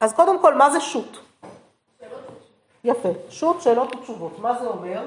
אז 0.00 0.12
קודם 0.12 0.38
כל, 0.40 0.54
מה 0.54 0.70
זה 0.70 0.80
שו"ת? 0.80 1.16
יפה. 2.84 3.08
שו"ת, 3.30 3.60
שאלות 3.62 3.96
ותשובות. 3.96 4.38
מה 4.38 4.58
זה 4.60 4.66
אומר? 4.66 5.02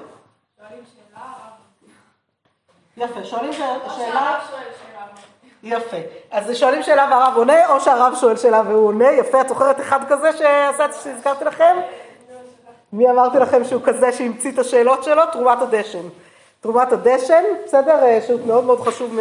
יפה, 2.98 3.24
שואלים 3.24 3.54
שאלה... 3.54 4.40
יפה. 5.64 5.98
אז 6.32 6.58
שואלים 6.58 6.84
שאלה 6.84 7.08
והרב 7.12 7.34
עונה, 7.38 7.70
או 7.70 7.80
שהרב 7.80 8.16
שואל 8.20 8.38
שאלה 8.38 8.62
והוא 8.68 8.88
עונה. 8.88 9.12
יפה, 9.12 9.42
את 9.42 9.50
זוכרת 9.50 9.80
אחד 9.80 10.00
כזה 10.10 10.38
שעשיתי, 10.38 11.04
שהזכרתי 11.04 11.46
לכם? 11.46 11.78
מי 12.94 13.10
אמרתי 13.10 13.40
לכם 13.40 13.64
שהוא 13.64 13.82
כזה 13.86 14.12
שהמציא 14.12 14.52
את 14.52 14.60
השאלות 14.60 15.04
שלו? 15.04 15.22
תרומת 15.32 15.62
הדשן. 15.62 16.08
תרומת 16.62 16.92
הדשן, 16.92 17.44
בסדר? 17.66 18.20
שהוא 18.28 18.48
מאוד 18.48 18.64
מאוד 18.64 18.80
חשוב 18.80 19.20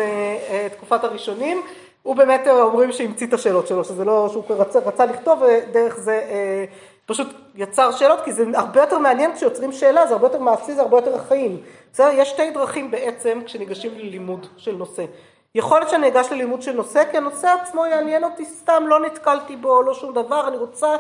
מתקופת 0.67 1.05
הראשונים. 1.05 1.63
הוא 2.03 2.17
באמת 2.17 2.49
אומרים 2.49 2.93
שהמציא 2.93 3.27
את 3.27 3.33
השאלות 3.33 3.67
שלו, 3.67 3.85
שזה 3.85 4.05
לא, 4.05 4.29
שהוא 4.33 4.45
רצה, 4.49 4.79
רצה 4.79 5.07
לכתוב 5.07 5.43
ודרך 5.43 5.97
זה 5.97 6.13
אה, 6.13 6.65
פשוט 7.07 7.29
יצר 7.55 7.93
שאלות, 7.93 8.21
כי 8.25 8.33
זה 8.33 8.45
הרבה 8.55 8.81
יותר 8.81 8.99
מעניין 8.99 9.35
כשיוצרים 9.35 9.73
שאלה, 9.73 10.07
זה 10.07 10.13
הרבה 10.15 10.27
יותר 10.27 10.39
מעשי, 10.39 10.75
זה 10.75 10.83
הרבה 10.83 10.97
יותר 10.97 11.15
החיים. 11.15 11.61
בסדר? 11.93 12.11
יש 12.13 12.29
שתי 12.29 12.51
דרכים 12.51 12.91
בעצם 12.91 13.41
כשניגשים 13.47 13.99
ללימוד 13.99 14.47
של 14.57 14.77
נושא. 14.77 15.05
יכול 15.55 15.79
להיות 15.79 15.91
שאני 15.91 16.09
אגש 16.09 16.33
ללימוד 16.33 16.63
של 16.63 16.73
נושא, 16.73 17.03
כי 17.11 17.17
הנושא 17.17 17.55
עצמו 17.63 17.87
יעניין 17.87 18.25
אותי 18.25 18.45
סתם, 18.45 18.85
לא 18.87 19.01
נתקלתי 19.01 19.57
בו, 19.57 19.83
לא 19.83 19.95
שום 19.95 20.15
דבר, 20.15 20.49
אני 20.49 20.57
רוצה 20.57 20.97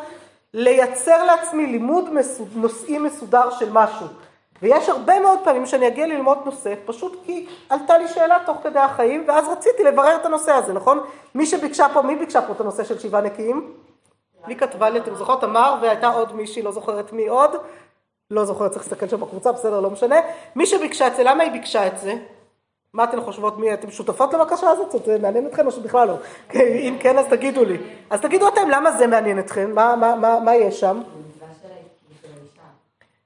לייצר 0.55 1.25
לעצמי 1.25 1.67
לימוד 1.67 2.15
מסוד, 2.15 2.49
נושאי 2.55 2.99
מסודר 2.99 3.51
של 3.51 3.73
משהו. 3.73 4.07
ויש 4.63 4.89
הרבה 4.89 5.21
מאוד 5.21 5.39
פעמים 5.45 5.67
שאני 5.67 5.89
אגיע 5.89 6.07
ללמוד 6.07 6.39
נושא, 6.45 6.75
פשוט 6.87 7.17
כי 7.27 7.47
עלתה 7.69 7.99
לי 7.99 8.09
שאלה 8.09 8.39
תוך 8.47 8.57
כדי 8.63 8.79
החיים, 8.79 9.25
ואז 9.29 9.49
רציתי 9.49 9.85
לברר 9.85 10.17
את 10.17 10.27
הנושא 10.27 10.53
הזה, 10.53 10.73
נכון? 10.73 11.01
מי 11.35 11.47
שביקשה 11.47 11.87
פה, 11.93 12.03
מי 12.03 12.17
ביקשה 12.17 12.43
פה 12.43 12.53
את 12.53 12.61
הנושא 12.61 12.85
של 12.85 12.99
שבעה 12.99 13.21
נקיים? 13.21 13.73
מי 14.47 14.57
כתבה 14.57 14.91
לי, 14.91 14.99
אתם 14.99 15.15
זוכרות? 15.15 15.45
אמר, 15.45 15.77
והייתה 15.83 16.09
עוד 16.09 16.37
מישהי, 16.37 16.63
לא 16.63 16.73
זוכרת 16.73 17.13
מי 17.13 17.29
עוד, 17.29 17.51
לא 18.31 18.45
זוכרת, 18.45 18.71
צריך 18.71 18.83
להסתכל 18.85 19.09
שם 19.09 19.21
בקבוצה, 19.21 19.53
בסדר, 19.53 19.81
לא 19.81 19.91
משנה. 19.91 20.17
מי 20.57 20.67
שביקשה 20.67 21.07
את 21.07 21.17
זה, 21.17 21.23
למה 21.23 21.43
היא 21.43 21.53
ביקשה 21.53 21.87
את 21.87 21.99
זה? 21.99 22.15
מה 22.95 23.05
אתן 23.05 23.21
חושבות, 23.21 23.59
מי, 23.59 23.75
אתן 23.75 23.91
שותפות 23.91 24.35
לבקשה 24.35 24.71
הזאת? 24.71 25.05
זה 25.05 25.19
מעניין 25.19 25.47
אתכם 25.47 25.67
או 25.67 25.73
שבכלל 25.73 26.09
לא? 26.09 26.15
אם 26.89 26.97
כן, 27.01 27.19
אז 27.19 27.27
תגידו 27.27 27.65
לי. 27.65 27.79
אז 28.11 28.21
תגידו 28.21 28.49
אתם, 28.49 28.71
למה 28.71 28.93
זה 28.93 29.07
מעניין 29.07 29.39
אתכם? 29.39 29.71
מה, 29.75 29.97
מה, 29.97 30.15
מה, 30.15 30.41
מה 30.41 30.55
יש 30.55 30.81
שם? 30.81 31.01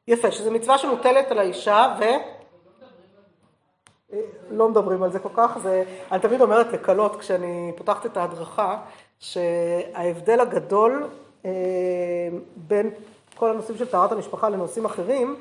יפה, 0.09 0.31
שזו 0.31 0.51
מצווה 0.51 0.79
שמוטלת 0.79 1.31
על 1.31 1.39
האישה, 1.39 1.97
ו... 1.99 2.05
לא 4.51 4.69
מדברים 4.69 5.03
על 5.03 5.12
זה 5.12 5.19
כל 5.19 5.29
כך, 5.35 5.59
זה... 5.62 5.85
אני 6.12 6.21
תמיד 6.21 6.41
אומרת 6.41 6.73
לקלות 6.73 7.17
כשאני 7.21 7.73
פותחת 7.77 8.07
את 8.07 8.17
ההדרכה, 8.17 8.79
שההבדל 9.19 10.41
הגדול 10.41 11.09
אה, 11.45 11.51
בין 12.57 12.91
כל 13.34 13.51
הנושאים 13.51 13.79
של 13.79 13.87
טהרת 13.87 14.12
המשפחה 14.12 14.49
לנושאים 14.49 14.84
אחרים, 14.84 15.37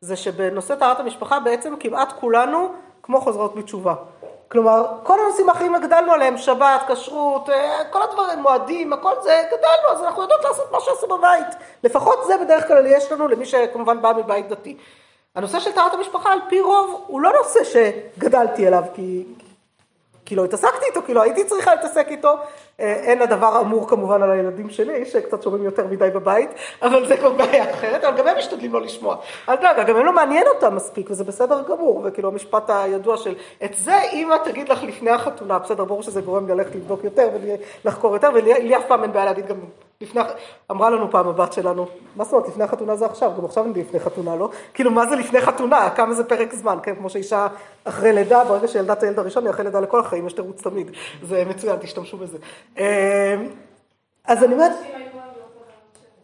זה 0.00 0.16
שבנושא 0.16 0.74
טהרת 0.74 1.00
המשפחה 1.00 1.40
בעצם 1.40 1.74
כמעט 1.80 2.12
כולנו 2.20 2.72
כמו 3.02 3.20
חוזרות 3.20 3.54
בתשובה. 3.54 3.94
כלומר, 4.48 4.86
כל 5.02 5.20
הנושאים 5.20 5.48
האחרים 5.48 5.76
גדלנו 5.76 6.12
עליהם, 6.12 6.38
שבת, 6.38 6.80
כשרות, 6.88 7.50
אה, 7.50 7.80
כל 7.90 8.02
הדברים, 8.02 8.38
מועדים, 8.38 8.92
הכל 8.92 9.12
זה, 9.22 9.42
גדלנו, 9.46 9.88
אז 9.92 10.02
אנחנו 10.02 10.22
יודעות 10.22 10.44
לעשות 10.44 10.72
מה 10.72 10.80
שעשו 10.80 11.06
בבית. 11.06 11.46
לפחות 11.84 12.18
זה 12.26 12.36
בדרך 12.38 12.68
כלל 12.68 12.86
יש 12.86 13.12
לנו, 13.12 13.28
למי 13.28 13.46
שכמובן 13.46 14.02
בא 14.02 14.12
מבית 14.16 14.48
דתי. 14.48 14.76
הנושא 15.34 15.60
של 15.60 15.72
טהרת 15.72 15.94
המשפחה, 15.94 16.32
על 16.32 16.40
פי 16.48 16.60
רוב, 16.60 17.04
הוא 17.06 17.20
לא 17.20 17.32
נושא 17.32 17.60
שגדלתי 17.64 18.66
עליו, 18.66 18.82
כי, 18.94 19.24
כי 20.24 20.36
לא 20.36 20.44
התעסקתי 20.44 20.86
איתו, 20.86 21.00
כי 21.06 21.14
לא 21.14 21.22
הייתי 21.22 21.44
צריכה 21.44 21.74
להתעסק 21.74 22.06
איתו. 22.08 22.34
אה, 22.80 22.92
אין 22.92 23.22
הדבר 23.22 23.60
אמור 23.60 23.88
כמובן 23.88 24.22
על 24.22 24.30
הילדים 24.30 24.70
שלי, 24.70 25.04
שקצת 25.04 25.42
שומעים 25.42 25.64
יותר 25.64 25.86
מדי 25.86 26.10
בבית, 26.14 26.50
אבל 26.82 27.06
זה 27.06 27.16
כבר 27.16 27.32
בעיה 27.32 27.70
אחרת, 27.70 28.04
אבל 28.04 28.18
גם 28.18 28.28
הם 28.28 28.38
משתדלים 28.38 28.72
לא 28.72 28.80
לשמוע. 28.80 29.16
אל 29.48 29.56
דאגה, 29.56 29.82
גם 29.82 29.96
הם 29.96 30.06
לא 30.06 30.12
מעניין 30.12 30.46
אותם 30.54 30.76
מספיק, 30.76 31.10
וזה 31.10 31.24
בסדר 31.24 31.62
גמור, 31.68 32.02
וכאילו 32.04 32.28
המשפט 32.28 32.70
הידוע 32.70 33.16
של, 33.16 33.34
את 33.64 33.74
זה 33.74 33.98
אמא 34.12 34.36
תגיד 34.44 34.68
לך 34.68 34.82
לפני 34.82 35.10
החתונה, 35.10 35.58
בסדר, 35.58 35.84
ברור 35.84 36.02
שזה 36.02 36.20
גורם 36.20 36.46
לי 36.46 36.54
ללכת 36.54 36.74
לבדוק 36.74 37.04
יותר 37.04 37.28
ולחקור 37.84 38.14
יותר, 38.14 38.28
ולי 38.34 38.76
אף 38.76 38.84
פעם 38.88 39.02
אין 39.02 39.12
בעיה 39.12 39.24
להגיד 39.24 39.46
גם 39.46 39.56
לפני, 40.00 40.20
אמרה 40.70 40.90
לנו 40.90 41.10
פעם 41.10 41.28
הבת 41.28 41.52
שלנו, 41.52 41.86
מה 42.16 42.24
זאת 42.24 42.32
אומרת, 42.32 42.48
לפני 42.48 42.64
החתונה 42.64 42.96
זה 42.96 43.06
עכשיו, 43.06 43.32
גם 43.38 43.44
עכשיו 43.44 43.64
אני 43.64 43.80
לפני 43.80 44.00
חתונה, 44.00 44.36
לא? 44.36 44.50
כאילו, 44.74 44.90
מה 44.90 45.06
זה 45.06 45.16
לפני 45.16 45.40
חתונה? 45.40 45.90
כמה 45.90 46.14
זה 46.14 46.24
פרק 46.24 46.54
זמן, 46.54 46.78
כן? 46.82 46.94
כמו 46.94 47.10
שאישה 47.10 47.46
אחרי 47.84 48.12
לידה, 48.12 48.44
ברגע 48.44 48.68
שילדה 48.68 48.92
את 48.92 49.02
הילד 49.02 49.18
הראשון, 49.18 49.44
היא 49.44 49.50
אחרי 49.50 49.64
לידה 49.64 49.80
לכל 49.80 50.00
החיים, 50.00 50.26
יש 50.26 50.32
תירוץ 50.32 50.62
תמיד. 50.62 50.90
זה 51.22 51.44
מצוין, 51.48 51.76
תשתמשו 51.76 52.16
בזה. 52.16 52.38
אמ, 52.78 52.84
אז 54.24 54.44
אני 54.44 54.54
אומרת... 54.54 54.72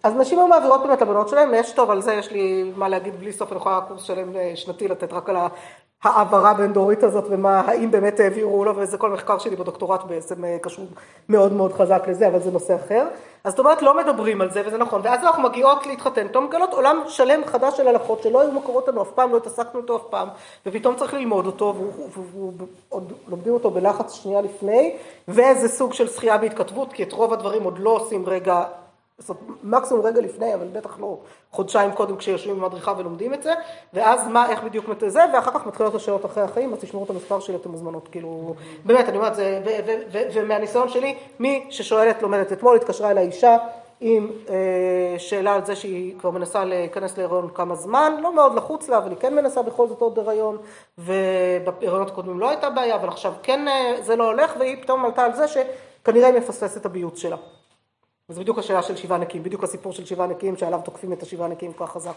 אז 0.02 0.14
נשים 0.16 0.38
היו 0.38 0.48
מעבירות 0.48 0.82
באמת 0.82 1.02
לבנות 1.02 1.28
שלהם, 1.28 1.54
יש 1.54 1.72
טוב, 1.72 1.90
על 1.90 2.02
זה 2.02 2.14
יש 2.14 2.30
לי 2.30 2.72
מה 2.76 2.88
להגיד 2.88 3.20
בלי 3.20 3.32
סוף, 3.32 3.52
אני 3.52 3.56
יכולה 3.56 3.80
קורס 3.80 4.02
שלם 4.02 4.36
אה, 4.36 4.52
שנתי 4.54 4.88
לתת 4.88 5.12
רק 5.12 5.28
על 5.28 5.36
העברה 6.02 6.54
בין 6.54 6.72
דורית 6.72 7.02
הזאת 7.02 7.24
ומה, 7.30 7.60
האם 7.60 7.90
באמת 7.90 8.20
העבירו 8.20 8.64
לו, 8.64 8.76
וזה 8.76 8.98
כל 8.98 9.10
מחקר 9.10 9.38
שלי 9.38 9.56
בדוקטורט 9.56 10.04
בעצם 10.04 10.44
אה, 10.44 10.56
קשור 10.62 10.84
מאוד 11.28 11.52
מאוד 11.52 11.72
חזק 11.72 12.04
לזה, 12.08 12.28
אבל 12.28 12.40
זה 12.40 12.50
נושא 12.50 12.76
אחר. 12.76 13.06
אז 13.44 13.52
זאת 13.52 13.58
אומרת, 13.58 13.82
לא 13.82 13.96
מדברים 13.96 14.40
על 14.40 14.50
זה, 14.50 14.62
וזה 14.66 14.78
נכון, 14.78 15.00
ואז 15.04 15.24
אנחנו 15.24 15.42
מגיעות 15.42 15.86
להתחתן, 15.86 16.28
פתאום 16.28 16.44
מגלות 16.44 16.72
עולם 16.72 17.02
שלם 17.08 17.44
חדש 17.44 17.76
של 17.76 17.88
הלכות 17.88 18.22
שלא 18.22 18.40
היו 18.40 18.50
מוכרות 18.50 18.88
לנו 18.88 19.02
אף 19.02 19.10
פעם, 19.14 19.32
לא 19.32 19.36
התעסקנו 19.36 19.80
איתו 19.80 19.96
אף 19.96 20.02
פעם, 20.10 20.28
ופתאום 20.66 20.96
צריך 20.96 21.14
ללמוד 21.14 21.46
אותו, 21.46 21.74
ועוד 22.88 23.12
לומדים 23.28 23.54
אותו 23.54 23.70
בלחץ 23.70 24.12
שנייה 24.12 24.40
לפני, 24.40 24.96
ואיזה 25.28 25.68
סוג 25.68 25.92
של 25.92 26.08
שחייה 26.08 26.38
בהתכתבות, 26.38 26.92
כי 26.92 27.02
את 27.02 27.12
רוב 27.12 27.32
הדברים 27.32 27.62
עוד 27.62 27.78
לא 27.78 27.90
עושים 27.90 28.28
רגע 28.28 28.64
זאת 29.18 29.36
מקסימום 29.62 30.06
רגע 30.06 30.20
לפני, 30.20 30.54
אבל 30.54 30.66
בטח 30.72 31.00
לא 31.00 31.18
חודשיים 31.50 31.92
קודם 31.92 32.16
כשיושבים 32.16 32.56
עם 32.56 32.64
מדריכה 32.64 32.94
ולומדים 32.98 33.34
את 33.34 33.42
זה, 33.42 33.52
ואז 33.92 34.28
מה, 34.28 34.50
איך 34.50 34.62
בדיוק 34.62 34.86
זה, 35.06 35.20
ואחר 35.34 35.50
כך 35.50 35.66
מתחילות 35.66 35.94
השאלות 35.94 36.24
אחרי 36.24 36.42
החיים, 36.42 36.72
אז 36.72 36.78
תשמעו 36.78 37.04
את 37.04 37.10
המספר 37.10 37.40
שלי, 37.40 37.56
אתם 37.56 37.70
מוזמנות, 37.70 38.08
כאילו, 38.08 38.54
באמת, 38.84 39.08
אני 39.08 39.16
אומרת, 39.16 39.34
זה, 39.34 39.60
ומהניסיון 40.34 40.88
שלי, 40.88 41.16
מי 41.38 41.66
ששואלת 41.70 42.22
לומדת, 42.22 42.52
אתמול 42.52 42.76
התקשרה 42.76 43.10
אל 43.10 43.18
האישה 43.18 43.56
עם 44.00 44.30
אה, 44.48 45.18
שאלה 45.18 45.54
על 45.54 45.64
זה 45.64 45.76
שהיא 45.76 46.18
כבר 46.18 46.30
מנסה 46.30 46.64
להיכנס 46.64 47.18
להיריון 47.18 47.48
כמה 47.54 47.74
זמן, 47.74 48.12
לא 48.22 48.34
מאוד 48.34 48.54
לחוץ 48.54 48.88
לה, 48.88 48.98
אבל 48.98 49.10
היא 49.10 49.18
כן 49.18 49.34
מנסה 49.34 49.62
בכל 49.62 49.88
זאת 49.88 50.00
עוד 50.00 50.18
הריון, 50.18 50.58
ובהריונות 50.98 52.10
הקודמים 52.10 52.40
לא 52.40 52.48
הייתה 52.48 52.70
בעיה, 52.70 52.94
אבל 52.94 53.08
עכשיו 53.08 53.32
כן 53.42 53.68
אה, 53.68 53.94
זה 54.02 54.16
לא 54.16 54.26
הולך, 54.26 54.52
והיא 54.58 54.82
פתאום 54.82 55.04
עלתה 55.04 55.24
על 55.24 55.34
זה 55.34 55.44
שכנראה 55.48 56.28
היא 56.28 56.36
מפספסת 56.38 56.76
את 56.76 56.86
הביוט 56.86 57.16
שלה. 57.16 57.36
וזה 58.28 58.40
בדיוק 58.40 58.58
השאלה 58.58 58.82
של 58.82 58.96
שבעה 58.96 59.18
נקיים, 59.18 59.42
בדיוק 59.42 59.64
הסיפור 59.64 59.92
של 59.92 60.04
שבעה 60.04 60.26
נקיים 60.26 60.56
שעליו 60.56 60.80
תוקפים 60.84 61.12
את 61.12 61.22
השבעה 61.22 61.48
נקיים 61.48 61.72
כל 61.72 61.86
כך 61.86 61.92
חזק. 61.92 62.14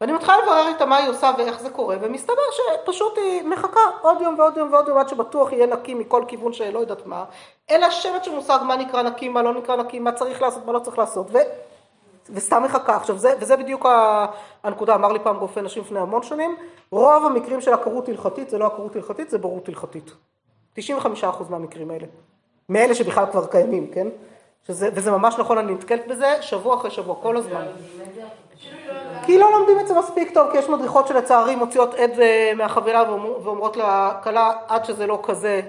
ואני 0.00 0.12
מתחילה 0.12 0.38
לברר 0.42 0.68
איתה 0.68 0.86
מה 0.86 0.96
היא 0.96 1.08
עושה 1.08 1.30
ואיך 1.38 1.60
זה 1.60 1.70
קורה, 1.70 1.96
ומסתבר 2.00 2.42
שפשוט 2.52 3.18
היא 3.18 3.42
מחכה 3.42 3.80
עוד 4.02 4.20
יום 4.20 4.38
ועוד 4.38 4.56
יום 4.56 4.72
ועוד 4.72 4.88
יום 4.88 4.98
עד 4.98 5.08
שבטוח 5.08 5.52
יהיה 5.52 5.66
נקי 5.66 5.94
מכל 5.94 6.24
כיוון 6.28 6.52
שלא 6.52 6.78
יודעת 6.78 7.06
מה. 7.06 7.24
לה 7.70 7.90
שמץ 7.90 8.24
של 8.24 8.34
מושג 8.34 8.58
מה 8.66 8.76
נקרא 8.76 9.02
נקי, 9.02 9.28
מה 9.28 9.42
לא 9.42 9.54
נקרא 9.54 9.76
נקי, 9.76 9.98
מה 9.98 10.12
צריך 10.12 10.42
לעשות, 10.42 10.66
מה 10.66 10.72
לא 10.72 10.78
צריך 10.78 10.98
לעשות, 10.98 11.26
ו... 11.30 11.38
וסתם 12.30 12.62
מחכה. 12.62 12.96
עכשיו, 12.96 13.18
זה, 13.18 13.34
וזה 13.40 13.56
בדיוק 13.56 13.86
הנקודה, 14.62 14.94
אמר 14.94 15.12
לי 15.12 15.18
פעם 15.18 15.36
רופא 15.36 15.60
נשים 15.60 15.82
לפני 15.82 16.00
המון 16.00 16.22
שנים, 16.22 16.56
רוב 16.90 17.26
המקרים 17.26 17.60
של 17.60 17.72
עקרות 17.72 18.08
הלכתית 18.08 18.50
זה 18.50 18.58
לא 18.58 18.66
עקרות 18.66 18.96
הלכתית, 18.96 19.30
זה 19.30 19.38
בורות 19.38 19.68
הלכתית. 19.68 20.10
95% 20.78 20.80
מהמקרים 21.50 21.90
האלה. 21.90 22.06
מאלה 22.68 22.94
שבכלל 22.94 23.26
כבר 23.30 23.46
קיימים, 23.46 23.90
כן? 23.92 24.08
שזה, 24.66 24.88
וזה 24.94 25.10
ממש 25.10 25.34
נכון, 25.38 25.58
אני 25.58 25.74
נתקלת 25.74 26.06
בזה 26.06 26.42
שבוע 26.42 26.76
אחרי 26.76 26.90
שבוע, 26.90 27.16
כל 27.22 27.36
הזמן. 27.36 27.66
כי 29.26 29.38
לא 29.38 29.52
לומדים 29.52 29.80
את 29.80 29.88
זה 29.88 29.94
מספיק 29.98 30.34
טוב, 30.34 30.50
כי 30.52 30.58
יש 30.58 30.68
מדריכות 30.68 31.06
שלצערי 31.06 31.56
מוציאות 31.56 31.94
עד 31.94 32.20
אה, 32.20 32.52
מהחבילה 32.56 33.12
ואומרות 33.12 33.76
לכלה, 33.76 34.52
עד 34.68 34.84
שזה 34.84 35.06
לא 35.06 35.20
כזה, 35.22 35.60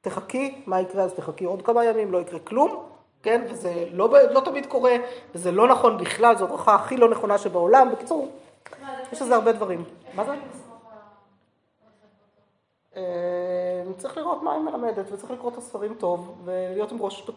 תחכי, 0.00 0.62
מה 0.66 0.80
יקרה 0.80 1.04
אז 1.04 1.14
תחכי 1.14 1.44
עוד 1.44 1.62
כמה 1.62 1.84
ימים, 1.84 2.12
לא 2.12 2.18
יקרה 2.18 2.38
כלום, 2.38 2.82
כן, 3.22 3.42
וזה 3.50 3.84
לא, 3.92 4.14
לא 4.30 4.40
תמיד 4.40 4.66
קורה, 4.66 4.96
וזה 5.34 5.52
לא 5.52 5.68
נכון 5.68 5.98
בכלל, 5.98 6.36
זו 6.36 6.44
הדרכה 6.44 6.74
הכי 6.74 6.96
לא 6.96 7.08
נכונה 7.08 7.38
שבעולם, 7.38 7.88
בקיצור, 7.92 8.28
יש 9.12 9.22
לזה 9.22 9.34
הרבה 9.34 9.52
דברים. 9.52 9.84
מה 10.14 10.24
זה? 10.24 10.32
אה, 12.96 13.82
צריך 13.96 14.16
לראות 14.16 14.42
מה 14.42 14.52
היא 14.52 14.60
מלמדת, 14.60 15.12
וצריך 15.12 15.30
לקרוא 15.30 15.50
את 15.50 15.56
הספרים 15.56 15.94
טוב, 15.94 16.34
ולהיות 16.44 16.92
עם 16.92 17.02
ראש 17.02 17.30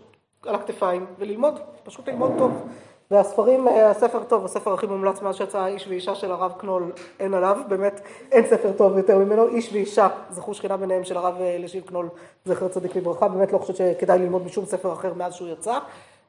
על 0.45 0.55
הכתפיים 0.55 1.05
וללמוד, 1.19 1.59
פשוט 1.83 2.09
ללמוד 2.09 2.31
טוב. 2.37 2.67
והספרים, 3.11 3.67
אה, 3.67 3.89
הספר 3.89 4.23
טוב, 4.23 4.45
הספר 4.45 4.73
הכי 4.73 4.85
מומלץ 4.85 5.21
מאז 5.21 5.35
שיצא 5.35 5.65
איש 5.65 5.87
ואישה 5.87 6.15
של 6.15 6.31
הרב 6.31 6.53
קנול, 6.57 6.91
אין 7.19 7.33
עליו, 7.33 7.57
באמת 7.67 8.01
אין 8.31 8.45
ספר 8.45 8.71
טוב 8.77 8.97
יותר 8.97 9.17
ממנו, 9.17 9.47
איש 9.47 9.73
ואישה, 9.73 10.07
זכו 10.29 10.53
שכינה 10.53 10.77
ביניהם 10.77 11.03
של 11.03 11.17
הרב 11.17 11.35
אה, 11.41 11.57
לשיב 11.59 11.83
קנול, 11.83 12.09
זכר 12.45 12.67
צדיק 12.67 12.95
לברכה, 12.95 13.27
באמת 13.27 13.51
לא 13.53 13.57
חושבת 13.57 13.75
שכדאי 13.75 14.19
ללמוד 14.19 14.45
משום 14.45 14.65
ספר 14.65 14.93
אחר 14.93 15.13
מאז 15.13 15.33
שהוא 15.33 15.47
יצא. 15.47 15.79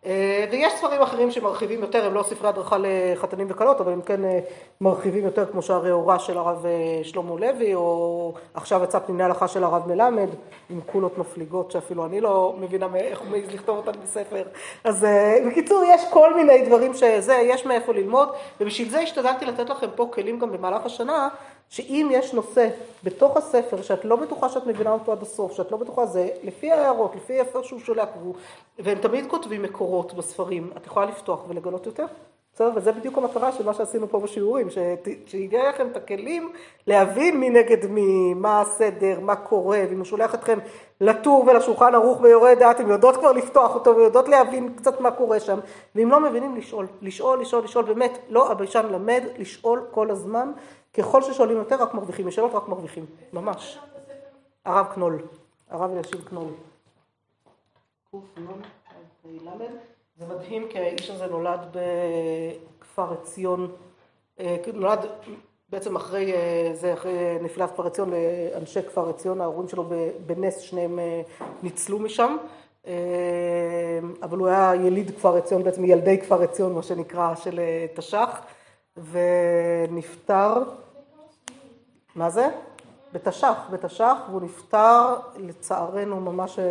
אה, 0.06 0.44
ויש 0.50 0.72
ספרים 0.72 1.02
אחרים 1.02 1.31
שמרחיבים 1.31 1.81
יותר, 1.81 2.06
הם 2.06 2.14
לא 2.14 2.22
ספרי 2.22 2.49
הדרכה 2.49 2.76
לחתנים 2.78 3.46
וכלות, 3.50 3.81
אבל 3.81 3.93
הם 3.93 4.02
כן 4.02 4.25
אה, 4.25 4.38
מרחיבים 4.81 5.25
יותר, 5.25 5.46
כמו 5.46 5.62
שהרי 5.62 5.90
הורה 5.90 6.19
של 6.19 6.38
הרב 6.38 6.66
אה, 6.66 7.04
שלמה 7.04 7.31
לוי, 7.40 7.75
או 7.75 8.34
עכשיו 8.54 8.84
יצא 8.84 8.99
פניני 8.99 9.22
הלכה 9.22 9.49
של 9.49 9.64
הרב 9.64 9.88
מלמד, 9.88 10.28
עם 10.70 10.81
קולות 10.81 11.19
מפליגות, 11.19 11.70
שאפילו 11.70 12.06
אני 12.06 12.20
לא 12.20 12.54
מבינה 12.58 12.87
איך 12.94 13.20
הוא 13.20 13.28
מעז 13.28 13.54
לכתוב 13.54 13.76
אותן 13.76 14.00
בספר. 14.02 14.43
אז 14.84 15.06
בקיצור, 15.46 15.82
יש 15.88 16.02
כל 16.10 16.34
מיני 16.34 16.66
דברים 16.66 16.94
שזה, 16.94 17.34
יש 17.34 17.66
מאיפה 17.66 17.93
ללמוד, 17.93 18.28
ובשביל 18.60 18.88
זה 18.88 19.00
השתדלתי 19.00 19.44
לתת 19.44 19.70
לכם 19.70 19.87
פה 19.94 20.08
כלים 20.12 20.38
גם 20.38 20.52
במהלך 20.52 20.87
השנה, 20.87 21.28
שאם 21.72 22.08
יש 22.12 22.34
נושא 22.34 22.69
בתוך 23.04 23.36
הספר 23.36 23.82
שאת 23.82 24.04
לא 24.04 24.16
בטוחה 24.16 24.48
שאת 24.48 24.66
מבינה 24.66 24.92
אותו 24.92 25.12
עד 25.12 25.22
הסוף, 25.22 25.52
שאת 25.52 25.72
לא 25.72 25.76
בטוחה, 25.76 26.06
זה 26.06 26.28
לפי 26.42 26.72
ההערות, 26.72 27.16
לפי 27.16 27.32
איפה 27.32 27.62
שהוא 27.62 27.80
שולח, 27.80 28.08
והם 28.78 28.98
תמיד 28.98 29.26
כותבים 29.28 29.62
מקורות 29.62 30.14
בספרים, 30.14 30.70
את 30.76 30.86
יכולה 30.86 31.06
לפתוח 31.06 31.40
ולגלות 31.48 31.86
יותר. 31.86 32.06
בסדר? 32.54 32.70
וזה 32.74 32.92
בדיוק 32.92 33.19
המטרה 33.19 33.52
של 33.52 33.66
מה 33.66 33.74
שעשינו 33.74 34.08
פה 34.08 34.20
בשיעורים, 34.20 34.69
שיגיע 35.26 35.69
לכם 35.69 35.86
את 35.86 35.96
הכלים 35.96 36.52
להבין 36.86 37.40
מי 37.40 37.50
נגד 37.50 37.86
מי, 37.86 38.34
מה 38.34 38.60
הסדר, 38.60 39.20
מה 39.20 39.36
קורה, 39.36 39.80
ואם 39.88 39.98
הוא 39.98 40.04
שולח 40.04 40.34
אתכם 40.34 40.58
לטור 41.00 41.44
ולשולחן 41.46 41.94
ערוך 41.94 42.20
ביורד 42.20 42.58
דעת, 42.58 42.76
אתם 42.76 42.90
יודעות 42.90 43.16
כבר 43.16 43.32
לפתוח 43.32 43.75
אותו 43.75 43.96
ויודעות 43.96 44.28
להבין 44.28 44.72
קצת 44.76 45.00
מה 45.00 45.10
קורה 45.10 45.40
שם, 45.40 45.58
ואם 45.94 46.10
לא 46.10 46.20
מבינים, 46.20 46.56
לשאול, 46.56 46.86
לשאול, 47.02 47.40
לשאול, 47.40 47.64
לשאול, 47.64 47.84
באמת, 47.84 48.18
לא 48.28 48.50
הביישן 48.52 48.86
למד, 48.90 49.22
לשאול 49.38 49.82
כל 49.90 50.10
הזמן, 50.10 50.52
ככל 50.92 51.22
ששואלים 51.22 51.56
יותר 51.56 51.82
רק 51.82 51.94
מרוויחים, 51.94 52.26
משאלות 52.26 52.52
רק 52.54 52.68
מרוויחים, 52.68 53.06
ממש. 53.32 53.78
הרב 54.64 54.86
קנול, 54.94 55.22
הרב 55.70 55.90
אלישיב 55.90 56.24
קנול. 56.24 56.52
זה 60.18 60.26
מדהים 60.28 60.68
כי 60.68 60.78
האיש 60.78 61.10
הזה 61.10 61.26
נולד 61.26 61.60
בכפר 61.72 63.12
עציון, 63.12 63.72
אה, 64.40 64.56
נולד 64.74 65.06
בעצם 65.68 65.96
אחרי 65.96 66.32
אה, 66.32 66.70
זה, 66.74 66.92
אחרי 66.92 67.38
נפילת 67.40 67.70
כפר 67.70 67.86
עציון 67.86 68.10
לאנשי 68.10 68.82
כפר 68.82 69.08
עציון, 69.08 69.40
ההורים 69.40 69.68
שלו 69.68 69.84
בנס 70.26 70.58
שניהם 70.58 70.98
אה, 70.98 71.22
ניצלו 71.62 71.98
משם, 71.98 72.36
אבל 74.22 74.38
הוא 74.38 74.46
היה 74.46 74.72
יליד 74.74 75.10
כפר 75.10 75.36
עציון, 75.36 75.62
בעצם 75.64 75.84
ילדי 75.84 76.20
כפר 76.20 76.42
עציון, 76.42 76.74
מה 76.74 76.82
שנקרא, 76.82 77.34
של 77.34 77.60
תש"ח, 77.94 78.40
ונפטר 78.96 80.62
מה 82.17 82.31
זה? 82.31 82.49
בתש"ח, 83.12 83.69
בתש"ח, 83.70 84.17
והוא 84.29 84.43
נפטר 84.43 85.14
לצערנו 85.37 86.20
ממש 86.20 86.59
אה, 86.59 86.64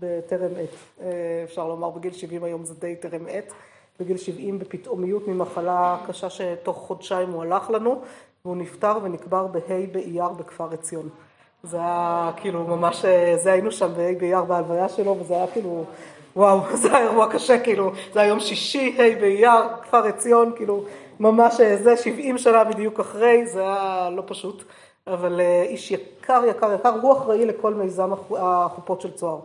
בטרם 0.00 0.50
עת, 0.60 0.68
אה, 1.00 1.06
אפשר 1.44 1.68
לומר 1.68 1.90
בגיל 1.90 2.12
70 2.12 2.44
היום 2.44 2.64
זה 2.64 2.74
די 2.74 2.96
טרם 2.96 3.26
עת, 3.28 3.52
בגיל 4.00 4.16
70 4.16 4.58
בפתאומיות 4.58 5.28
ממחלה 5.28 5.98
קשה 6.06 6.30
שתוך 6.30 6.76
חודשיים 6.76 7.30
הוא 7.30 7.42
הלך 7.42 7.70
לנו, 7.70 8.02
והוא 8.44 8.56
נפטר 8.56 8.98
ונקבר 9.02 9.46
בה' 9.46 9.86
באייר 9.92 10.28
בכפר 10.28 10.72
עציון. 10.72 11.08
זה 11.62 11.76
היה 11.76 12.30
כאילו 12.36 12.64
ממש, 12.64 13.04
אה, 13.04 13.36
זה 13.36 13.52
היינו 13.52 13.72
שם 13.72 13.92
בה' 13.96 14.18
באייר 14.18 14.44
בהלוויה 14.44 14.88
שלו, 14.88 15.16
וזה 15.20 15.34
היה 15.34 15.46
כאילו, 15.46 15.84
וואו, 16.36 16.60
זה 16.82 16.96
היה 16.96 17.10
אירוע 17.10 17.32
קשה, 17.32 17.58
כאילו, 17.58 17.92
זה 18.12 18.20
היה 18.20 18.28
יום 18.28 18.40
שישי, 18.40 18.96
ה' 18.98 19.20
באייר, 19.20 19.68
כפר 19.82 20.06
עציון, 20.06 20.52
כאילו, 20.56 20.84
ממש 21.20 21.60
אה, 21.60 21.76
זה 21.76 21.96
70 21.96 22.38
שנה 22.38 22.64
בדיוק 22.64 23.00
אחרי, 23.00 23.46
זה 23.46 23.60
היה 23.60 24.10
לא 24.10 24.22
פשוט, 24.26 24.64
אבל 25.06 25.40
אה, 25.40 25.62
איש 25.62 25.90
יקר, 25.90 26.42
יקר, 26.50 26.72
יקר, 26.74 26.94
הוא 27.02 27.12
אחראי 27.12 27.46
לכל 27.46 27.74
מיזם 27.74 28.10
החופות 28.36 29.00
של 29.00 29.12
צוהר. 29.12 29.38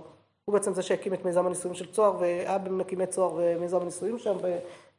הוא 0.45 0.53
בעצם 0.53 0.73
זה 0.73 0.81
שהקים 0.81 1.13
את 1.13 1.25
מיזם 1.25 1.45
הנישואים 1.45 1.75
של 1.75 1.91
צוהר, 1.91 2.13
והיה 2.19 2.57
במקימי 2.57 3.05
צוהר 3.05 3.39
אה, 3.39 3.55
הנישואים 3.81 4.19
שם, 4.19 4.35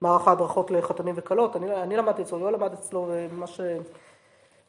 במערך 0.03 0.29
ההדרכות 0.29 0.71
לחתנים 0.71 1.15
וכלות. 1.19 1.57
אני, 1.57 1.83
אני 1.83 1.97
למדתי 1.97 2.23
אצלו, 2.23 2.39
יואל 2.39 2.55
למד 2.55 2.73
אצלו, 2.73 3.09
ממש 3.33 3.61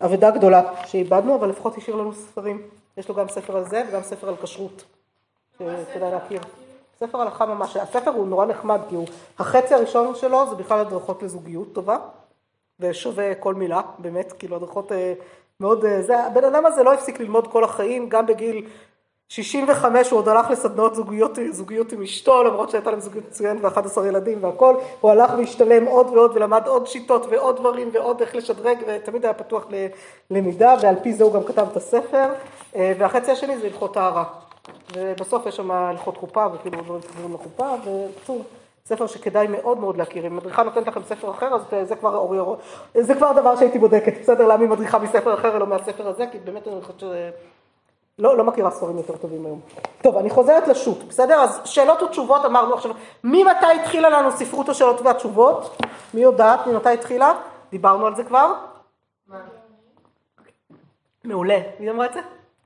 אבדה 0.02 0.32
גדולה 0.32 0.62
שאיבדנו, 0.86 1.36
אבל 1.36 1.50
לפחות 1.50 1.78
השאיר 1.78 1.96
לנו 1.96 2.14
ספרים. 2.14 2.62
יש 2.98 3.10
לו 3.10 3.16
גם 3.16 3.30
ספר 3.30 3.58
על 3.58 3.66
זה 3.70 3.84
וגם 3.90 4.02
ספר 4.04 4.30
על 4.30 4.36
כשרות, 4.36 4.84
שכדאי 5.54 6.12
להכיר. 6.12 6.42
ספר 7.02 7.22
הלכה 7.22 7.46
ממש, 7.46 7.78
הספר 7.78 8.12
הוא 8.12 8.28
נורא 8.28 8.46
נחמד 8.46 8.80
כי 8.90 8.96
הוא, 8.96 9.08
החצי 9.40 9.74
הראשון 9.74 10.16
שלו 10.16 10.50
זה 10.50 10.56
בכלל 10.56 10.80
הדרכות 10.80 11.24
לזוגיות 11.24 11.74
טובה 11.74 11.98
ושווה 12.80 13.36
כל 13.36 13.56
מילה, 13.56 13.82
באמת, 14.00 14.32
כאילו 14.32 14.56
הדרכות 14.56 14.92
אה, 14.92 15.14
מאוד, 15.60 15.86
אה, 15.86 16.02
זה, 16.02 16.24
הבן 16.24 16.44
אדם 16.44 16.66
הזה 16.66 16.84
לא 16.84 16.94
הפסיק 16.94 17.20
ללמוד 17.20 17.48
כל 17.48 17.64
החיים, 17.64 18.10
גם 18.10 18.26
בגיל 18.26 18.68
65 19.30 20.12
הוא 20.12 20.20
עוד 20.20 20.28
הלך 20.28 20.50
לסדנות 20.50 20.96
זוגיות, 20.96 21.38
זוגיות 21.52 21.92
עם 21.92 22.02
אשתו, 22.02 22.44
למרות 22.44 22.70
שהייתה 22.70 22.92
להם 22.92 23.00
זוגיות 23.00 23.26
מצוינת 23.28 23.62
ו-11 23.64 24.06
ילדים 24.08 24.44
והכל, 24.44 24.76
הוא 25.02 25.12
הלך 25.12 25.32
והשתלם 25.38 25.86
עוד 25.86 26.08
ועוד 26.08 26.32
ולמד 26.36 26.68
עוד 26.68 26.88
שיטות 26.88 27.26
ועוד 27.30 27.56
דברים 27.56 27.90
ועוד 27.94 28.22
איך 28.22 28.36
לשדרג 28.36 28.78
ותמיד 28.88 29.26
היה 29.26 29.34
פתוח 29.34 29.68
ללמידה 30.30 30.76
ועל 30.82 30.96
פי 31.04 31.14
זה 31.14 31.24
הוא 31.24 31.34
גם 31.34 31.44
כתב 31.44 31.68
את 31.72 31.78
הספר 31.78 32.26
אה, 32.76 32.94
והחצי 33.00 33.32
השני 33.32 33.58
זה 33.58 33.68
הלכות 33.68 33.94
טהרה. 33.94 34.51
ובסוף 34.94 35.46
יש 35.46 35.56
שם 35.56 35.72
הלכות 35.72 36.18
חופה 36.18 36.46
וכאילו 36.54 36.82
דברים 36.82 37.02
שקשורים 37.02 37.34
לחופה, 37.34 37.76
ובקיצור, 37.86 38.44
ספר 38.86 39.08
שכדאי 39.08 39.48
מאוד 39.48 39.78
מאוד 39.78 39.98
להכיר. 39.98 40.28
אם 40.28 40.36
מדריכה 40.36 40.64
נותנת 40.64 40.88
לכם 40.88 41.04
ספר 41.04 41.32
אחר, 41.32 41.56
אז 41.56 41.62
זה 41.84 41.96
כבר 41.96 42.18
אורי 42.18 42.40
אורי, 42.40 42.58
זה 42.94 43.16
כבר 43.16 43.32
דבר 43.32 43.56
שהייתי 43.56 43.80
בודקת, 43.80 44.14
בסדר? 44.22 44.48
למה 44.48 44.62
היא 44.62 44.70
מדריכה 44.70 45.00
מספר 45.00 45.34
אחר 45.34 45.52
ולא 45.56 45.68
מהספר 45.68 46.08
הזה, 46.08 46.26
כי 46.32 46.40
באמת 46.40 46.68
אני 46.68 46.82
חושבת 46.82 47.00
שזה... 47.00 47.32
לא, 48.20 48.38
לא 48.38 48.44
מכירה 48.44 48.72
ספרים 48.72 48.98
יותר 48.98 49.18
טובים 49.18 49.46
היום. 49.46 49.60
טוב, 50.02 50.18
אני 50.18 50.30
חוזרת 50.30 50.68
לשו"ת, 50.68 51.04
בסדר? 51.04 51.40
אז 51.40 51.62
שאלות 51.66 52.04
ותשובות 52.04 52.46
אמרנו 52.46 52.74
עכשיו, 52.74 52.92
ממתי 53.24 53.66
התחילה 53.82 54.10
לנו 54.10 54.32
ספרות 54.32 54.70
השאלות 54.70 55.02
והתשובות? 55.02 55.78
מי 56.14 56.22
יודעת 56.22 56.68
ממתי 56.68 56.90
התחילה? 56.90 57.34
דיברנו 57.72 58.06
על 58.06 58.16
זה 58.16 58.24
כבר? 58.24 58.54
מה? 59.28 59.38
מעולה. 61.24 61.60
מי 61.80 61.90
אמרה 61.90 62.06
את 62.06 62.14
זה? 62.14 62.20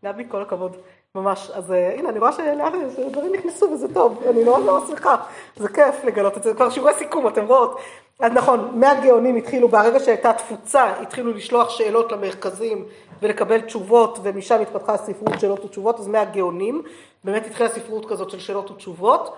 גבי, 0.05 0.23
כל 0.29 0.41
הכבוד. 0.41 0.77
ממש, 1.15 1.51
אז 1.53 1.71
אה, 1.71 1.93
הנה, 1.93 2.09
אני 2.09 2.19
רואה 2.19 2.31
שדברים 2.31 3.33
נכנסו 3.33 3.65
וזה 3.71 3.93
טוב, 3.93 4.23
אני 4.29 4.43
נורא 4.43 4.59
נורא 4.59 4.87
שמחה, 4.87 5.15
זה 5.55 5.69
כיף 5.69 6.03
לגלות 6.03 6.37
את 6.37 6.43
זה, 6.43 6.53
כבר 6.53 6.69
שיעורי 6.69 6.93
סיכום, 6.93 7.27
אתם 7.27 7.45
רואות. 7.45 7.79
אז 8.19 8.31
נכון, 8.31 8.79
מהגאונים 8.79 9.35
התחילו, 9.35 9.67
ברגע 9.67 9.99
שהייתה 9.99 10.33
תפוצה, 10.33 11.01
התחילו 11.01 11.33
לשלוח 11.33 11.69
שאלות 11.69 12.11
למרכזים 12.11 12.85
ולקבל 13.21 13.61
תשובות, 13.61 14.19
ומשם 14.23 14.61
התפתחה 14.61 14.93
הספרות 14.93 15.39
שאלות 15.39 15.65
ותשובות, 15.65 15.99
אז 15.99 16.07
מהגאונים, 16.07 16.81
באמת 17.23 17.45
התחילה 17.45 17.69
ספרות 17.69 18.05
כזאת 18.09 18.29
של 18.29 18.39
שאלות 18.39 18.71
ותשובות, 18.71 19.35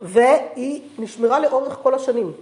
והיא 0.00 0.82
נשמרה 0.98 1.40
לאורך 1.40 1.78
כל 1.82 1.94
השנים. 1.94 2.32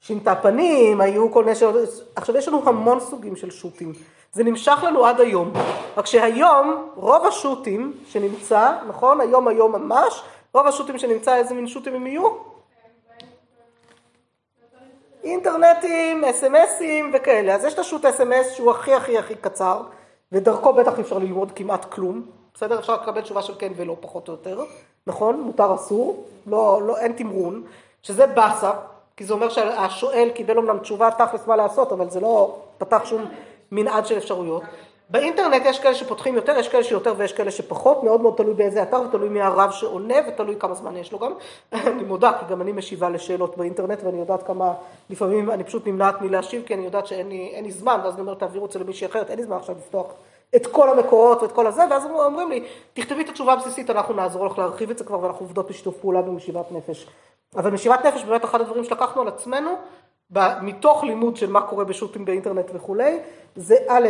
שינתה 0.00 0.34
פנים, 0.34 1.00
היו 1.00 1.32
כל 1.32 1.44
מיני 1.44 1.56
שאלות, 1.56 1.88
עכשיו 2.16 2.36
יש 2.36 2.48
לנו 2.48 2.68
המון 2.68 3.00
סוגים 3.00 3.36
של 3.36 3.50
שו"תים. 3.50 3.92
זה 4.34 4.44
נמשך 4.44 4.78
לנו 4.82 5.06
עד 5.06 5.20
היום. 5.20 5.52
רק 5.96 6.06
שהיום 6.06 6.88
רוב 6.94 7.26
השו"תים 7.26 7.92
שנמצא, 8.08 8.72
נכון? 8.88 9.20
היום 9.20 9.48
היום 9.48 9.72
ממש, 9.72 10.22
רוב 10.54 10.66
השו"תים 10.66 10.98
שנמצא, 10.98 11.36
איזה 11.36 11.54
מין 11.54 11.66
שו"תים 11.66 11.94
הם 11.94 12.06
יהיו? 12.06 12.28
אינטרנטים, 15.24 16.24
אס.אם.אסים 16.24 17.10
וכאלה. 17.14 17.54
אז 17.54 17.64
יש 17.64 17.74
את 17.74 17.78
השו"ת 17.78 18.04
אס.אם.אס 18.04 18.52
שהוא 18.52 18.70
הכי 18.70 18.94
הכי 18.94 19.18
הכי 19.18 19.34
קצר, 19.34 19.82
ודרכו 20.32 20.72
בטח 20.72 20.96
אי 20.98 21.02
אפשר 21.02 21.18
ללמוד 21.18 21.52
כמעט 21.52 21.84
כלום. 21.84 22.22
בסדר? 22.54 22.78
אפשר 22.78 22.94
לקבל 22.94 23.20
תשובה 23.20 23.42
של 23.42 23.54
כן 23.58 23.72
ולא, 23.76 23.96
פחות 24.00 24.28
או 24.28 24.32
יותר. 24.32 24.64
נכון? 25.06 25.40
מותר 25.40 25.74
אסור. 25.74 26.24
לא, 26.46 26.82
לא, 26.82 26.98
אין 26.98 27.12
תמרון. 27.12 27.62
שזה 28.02 28.26
באסה, 28.26 28.70
כי 29.16 29.24
זה 29.24 29.34
אומר 29.34 29.48
שהשואל 29.48 30.30
קיבל 30.34 30.56
אומנם 30.56 30.78
תשובה 30.78 31.10
תכלס 31.10 31.46
מה 31.46 31.56
לעשות, 31.56 31.92
אבל 31.92 32.10
זה 32.10 32.20
לא 32.20 32.56
פתח 32.78 33.04
שום 33.04 33.24
מנעד 33.74 34.06
של 34.06 34.16
אפשרויות. 34.16 34.62
באינטרנט 35.10 35.62
יש 35.64 35.78
כאלה 35.78 35.94
שפותחים 35.94 36.34
יותר, 36.34 36.58
יש 36.58 36.68
כאלה 36.68 36.84
שיותר 36.84 37.14
ויש 37.16 37.32
כאלה 37.32 37.50
שפחות, 37.50 38.04
מאוד 38.04 38.20
מאוד 38.20 38.34
תלוי 38.36 38.54
באיזה 38.54 38.82
אתר 38.82 39.00
ותלוי 39.08 39.28
מי 39.28 39.40
הרב 39.40 39.70
שעונה 39.70 40.14
ותלוי 40.28 40.56
כמה 40.58 40.74
זמן 40.74 40.96
יש 40.96 41.12
לו 41.12 41.18
גם. 41.18 41.32
אני 41.72 42.02
מודה, 42.02 42.32
כי 42.40 42.46
גם 42.50 42.60
אני 42.60 42.72
משיבה 42.72 43.08
לשאלות 43.08 43.56
באינטרנט 43.56 44.02
ואני 44.04 44.18
יודעת 44.18 44.42
כמה, 44.42 44.72
לפעמים 45.10 45.50
אני 45.50 45.64
פשוט 45.64 45.86
נמנעת 45.86 46.20
מלהשיב 46.20 46.62
כי 46.66 46.74
אני 46.74 46.84
יודעת 46.84 47.06
שאין 47.06 47.28
לי, 47.28 47.62
לי 47.62 47.70
זמן, 47.70 48.00
ואז 48.04 48.14
אני 48.14 48.20
אומרת 48.20 48.38
תעבירו 48.38 48.66
את 48.66 48.72
זה 48.72 48.78
למישהי 48.78 49.06
אחרת, 49.06 49.30
אין 49.30 49.38
לי 49.38 49.44
זמן 49.44 49.56
עכשיו 49.56 49.74
לפתוח 49.78 50.06
את 50.56 50.66
כל 50.66 50.90
המקורות 50.90 51.42
ואת 51.42 51.52
כל 51.52 51.66
הזה, 51.66 51.82
ואז 51.90 52.06
אומרים 52.06 52.50
לי, 52.50 52.64
תכתבי 52.94 53.22
את 53.22 53.28
התשובה 53.28 53.52
הבסיסית, 53.52 53.90
אנחנו 53.90 54.14
נעזור 54.14 54.46
לך 54.46 54.58
להרחיב 54.58 54.90
את 54.90 54.98
זה 54.98 55.04
כבר 55.04 55.20
ואנחנו 55.20 55.46
עובדות 55.46 55.68
בשיתוף 55.68 55.96
פעולה 55.96 56.22
במשיבת 56.22 56.72
נפש. 56.72 57.06
אבל 57.56 57.70
משיבת 57.70 58.06
נפש 58.06 58.24
באמת 58.24 58.44
אחד 58.44 58.60
הדברים 58.60 58.84
שלקחנו 58.84 59.22
על 59.22 59.28
עצמנו, 59.28 59.70
מתוך 60.62 61.04
לימוד 61.04 61.36
של 61.36 61.50
מה 61.50 61.62
קורה 61.62 61.84
בשו"תים 61.84 62.24
באינטרנט 62.24 62.70
וכולי, 62.74 63.18
זה 63.56 63.76
א', 63.88 64.08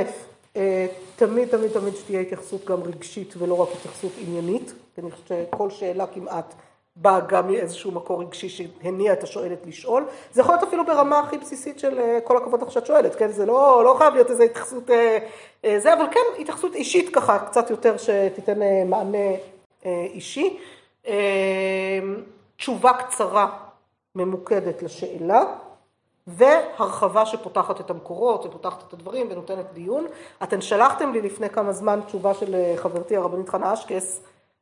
אה, 0.57 0.87
תמיד 1.17 1.49
תמיד 1.49 1.71
תמיד 1.71 1.97
שתהיה 1.97 2.21
התייחסות 2.21 2.65
גם 2.65 2.83
רגשית 2.83 3.35
ולא 3.39 3.55
רק 3.55 3.69
התייחסות 3.79 4.13
עניינית, 4.27 4.73
כי 4.95 5.01
אני 5.01 5.11
חושבת 5.11 5.29
שכל 5.29 5.71
שאלה 5.71 6.07
כמעט 6.07 6.55
באה 6.97 7.21
גם 7.21 7.47
מאיזשהו 7.47 7.93
מקור 7.93 8.21
רגשי 8.21 8.49
שהניע 8.49 9.13
את 9.13 9.23
השואלת 9.23 9.67
לשאול. 9.67 10.05
זה 10.33 10.41
יכול 10.41 10.55
להיות 10.55 10.69
אפילו 10.69 10.87
ברמה 10.87 11.19
הכי 11.19 11.39
בסיסית 11.39 11.79
של 11.79 11.99
אה, 11.99 12.19
כל 12.25 12.37
הכבוד 12.37 12.63
לך 12.63 12.73
שאת 12.73 12.87
שואלת, 12.87 13.15
כן? 13.15 13.33
זה 13.33 13.47
לא, 13.47 13.85
לא 13.85 13.95
חייב 13.99 14.15
להיות 14.15 14.31
איזו 14.31 14.43
התייחסות 14.43 14.91
אה, 14.91 15.79
זה, 15.79 15.95
אבל 15.95 16.05
כן 16.11 16.41
התייחסות 16.41 16.75
אישית 16.75 17.15
ככה, 17.15 17.39
קצת 17.39 17.71
יותר 17.71 17.97
שתיתן 17.97 18.59
מענה 18.87 19.29
אישי. 19.85 20.59
תשובה 22.57 22.93
קצרה 22.93 23.59
ממוקדת 24.15 24.83
לשאלה, 24.83 25.45
והרחבה 26.27 27.27
שפותחת 27.27 27.81
את 27.81 27.91
המקורות 27.91 28.47
ופותחת 28.47 28.85
את 28.89 28.93
הדברים 28.93 29.27
ונותנת 29.31 29.73
דיון. 29.73 30.07
אתן 30.43 30.61
שלחתם 30.61 31.13
לי 31.13 31.23
לפני 31.23 31.51
כמה 31.51 31.73
זמן 31.73 32.01
תשובה 32.07 32.35
של 32.35 32.55
אה, 32.55 32.75
חברתי 32.77 33.17
הרבנית 33.17 33.49
חנה 33.49 33.75
אשקס, 33.75 34.21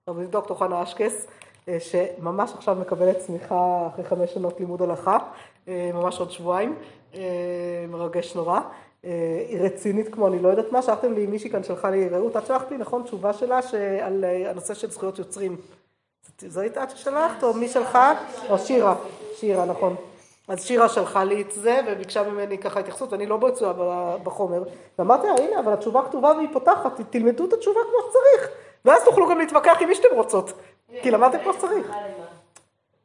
רבנית 0.09 0.31
דוקטור 0.31 0.59
חנה 0.59 0.83
אשקס, 0.83 1.27
אה, 1.69 1.79
שממש 1.81 2.53
עכשיו 2.55 2.75
מקבלת 2.75 3.19
צמיחה 3.19 3.89
אחרי 3.95 4.05
חמש 4.05 4.35
שנות 4.35 4.61
לימוד 4.61 4.83
הלכה, 4.83 5.19
אה, 5.69 5.91
ממש 5.95 6.21
עוד 6.21 6.31
שבועיים, 6.31 6.77
מרגש 7.89 8.37
נורא. 8.37 8.61
היא 9.49 9.61
רצינית 9.61 10.15
כמו 10.15 10.29
אני 10.29 10.39
לא 10.39 10.49
יודעת 10.49 10.73
מה, 10.73 10.83
שלחתם 10.83 11.13
לי, 11.13 11.27
מישהי 11.27 11.51
כאן 11.51 11.63
שלחה 11.65 11.91
לי, 11.91 12.09
רעות, 12.09 12.37
את 12.37 12.47
שלחת 12.47 12.71
לי 12.71 12.79
נכון 12.79 13.03
תשובה 13.03 13.33
שלה 13.33 13.61
על 14.03 14.25
הנושא 14.47 14.75
של 14.75 14.91
זכויות 14.91 15.19
יוצרים. 15.19 15.57
זו 16.39 16.61
הייתה 16.61 16.83
את 16.83 16.91
ששלחת 16.91 17.43
או 17.43 17.55
מי 17.55 17.69
שלחה? 17.69 18.15
או 18.51 18.59
שירה, 18.59 18.95
שירה 19.35 19.65
נכון. 19.65 19.97
אז 20.53 20.65
שירה 20.65 20.89
שלחה 20.89 21.25
לי 21.25 21.43
את 21.43 21.53
זה 21.53 21.81
וביקשה 21.87 22.23
ממני 22.23 22.59
ככה 22.59 22.81
התייחסות, 22.81 23.13
ואני 23.13 23.27
לא 23.27 23.37
ביצוע 23.37 23.73
בחומר, 24.23 24.63
ואמרתי 24.99 25.27
לה, 25.27 25.35
הנה, 25.39 25.61
אבל 25.61 25.73
התשובה 25.73 26.03
כתובה 26.03 26.33
והיא 26.37 26.49
פותחת, 26.53 27.01
תלמדו 27.11 27.45
את 27.45 27.53
התשובה 27.53 27.81
כמו 27.91 27.99
שצריך, 28.09 28.57
ואז 28.85 29.05
תוכלו 29.05 29.29
גם 29.29 29.39
להתווכח 29.39 29.77
עם 29.81 29.89
מי 29.89 29.95
שאתם 29.95 30.15
רוצות, 30.15 30.53
כי 31.03 31.11
למדתם 31.11 31.39
כמו 31.39 31.53
שצריך. 31.53 31.93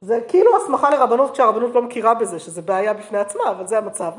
זה 0.02 0.20
כאילו 0.28 0.58
הסמכה 0.58 0.90
לרבנות 0.90 1.32
כשהרבנות 1.32 1.76
לא 1.76 1.82
מכירה 1.82 2.14
בזה, 2.14 2.40
שזה 2.40 2.62
בעיה 2.62 2.94
בפני 2.94 3.18
עצמה, 3.18 3.50
אבל 3.50 3.68
זה 3.68 3.78
המצב. 3.78 4.12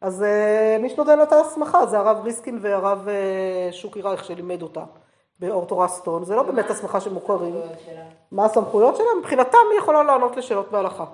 אז 0.00 0.22
אה, 0.22 0.76
מי 0.80 0.90
שנותן 0.90 1.22
את 1.22 1.32
ההסמכה 1.32 1.86
זה 1.86 1.98
הרב 1.98 2.20
ריסקין 2.24 2.58
והרב 2.62 3.08
אה, 3.08 3.72
שוקי 3.72 4.02
רייך 4.02 4.24
שלימד 4.24 4.62
אותה 4.62 4.84
באור 5.38 5.64
תורה 5.64 5.88
סטון, 5.88 6.24
זה 6.24 6.34
לא 6.34 6.42
באמת 6.42 6.70
הסמכה 6.70 7.00
שמוכרים. 7.00 7.54
מה 8.32 8.44
הסמכויות 8.44 8.96
שלה? 8.96 9.06
מבחינתם 9.18 9.58
היא 9.70 9.78
יכולה 9.78 10.02
לענות 10.02 10.36
לשאלות 10.36 10.70
בהלכה. 10.70 11.04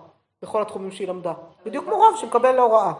בכל 0.44 0.62
התחומים 0.62 0.90
שהיא 0.90 1.08
למדה. 1.08 1.32
בדיוק 1.64 1.84
כמו 1.84 2.00
רב 2.00 2.16
שמקבל 2.16 2.52
להוראה. 2.52 2.92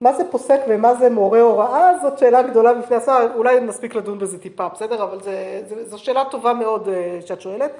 מה 0.00 0.12
זה 0.12 0.30
פוסק 0.30 0.60
ומה 0.68 0.94
זה 0.94 1.10
מורה 1.10 1.40
הוראה, 1.40 1.98
זאת 2.02 2.18
שאלה 2.18 2.42
גדולה 2.42 2.74
בפני 2.74 2.96
עצמה, 2.96 3.18
אולי 3.34 3.60
נספיק 3.60 3.94
לדון 3.94 4.18
בזה 4.18 4.40
טיפה, 4.40 4.68
בסדר? 4.68 5.04
אבל 5.04 5.22
זה, 5.22 5.62
זה, 5.68 5.88
זו 5.88 5.98
שאלה 5.98 6.24
טובה 6.30 6.52
מאוד 6.52 6.88
אה, 6.88 7.18
שאת 7.26 7.40
שואלת, 7.40 7.70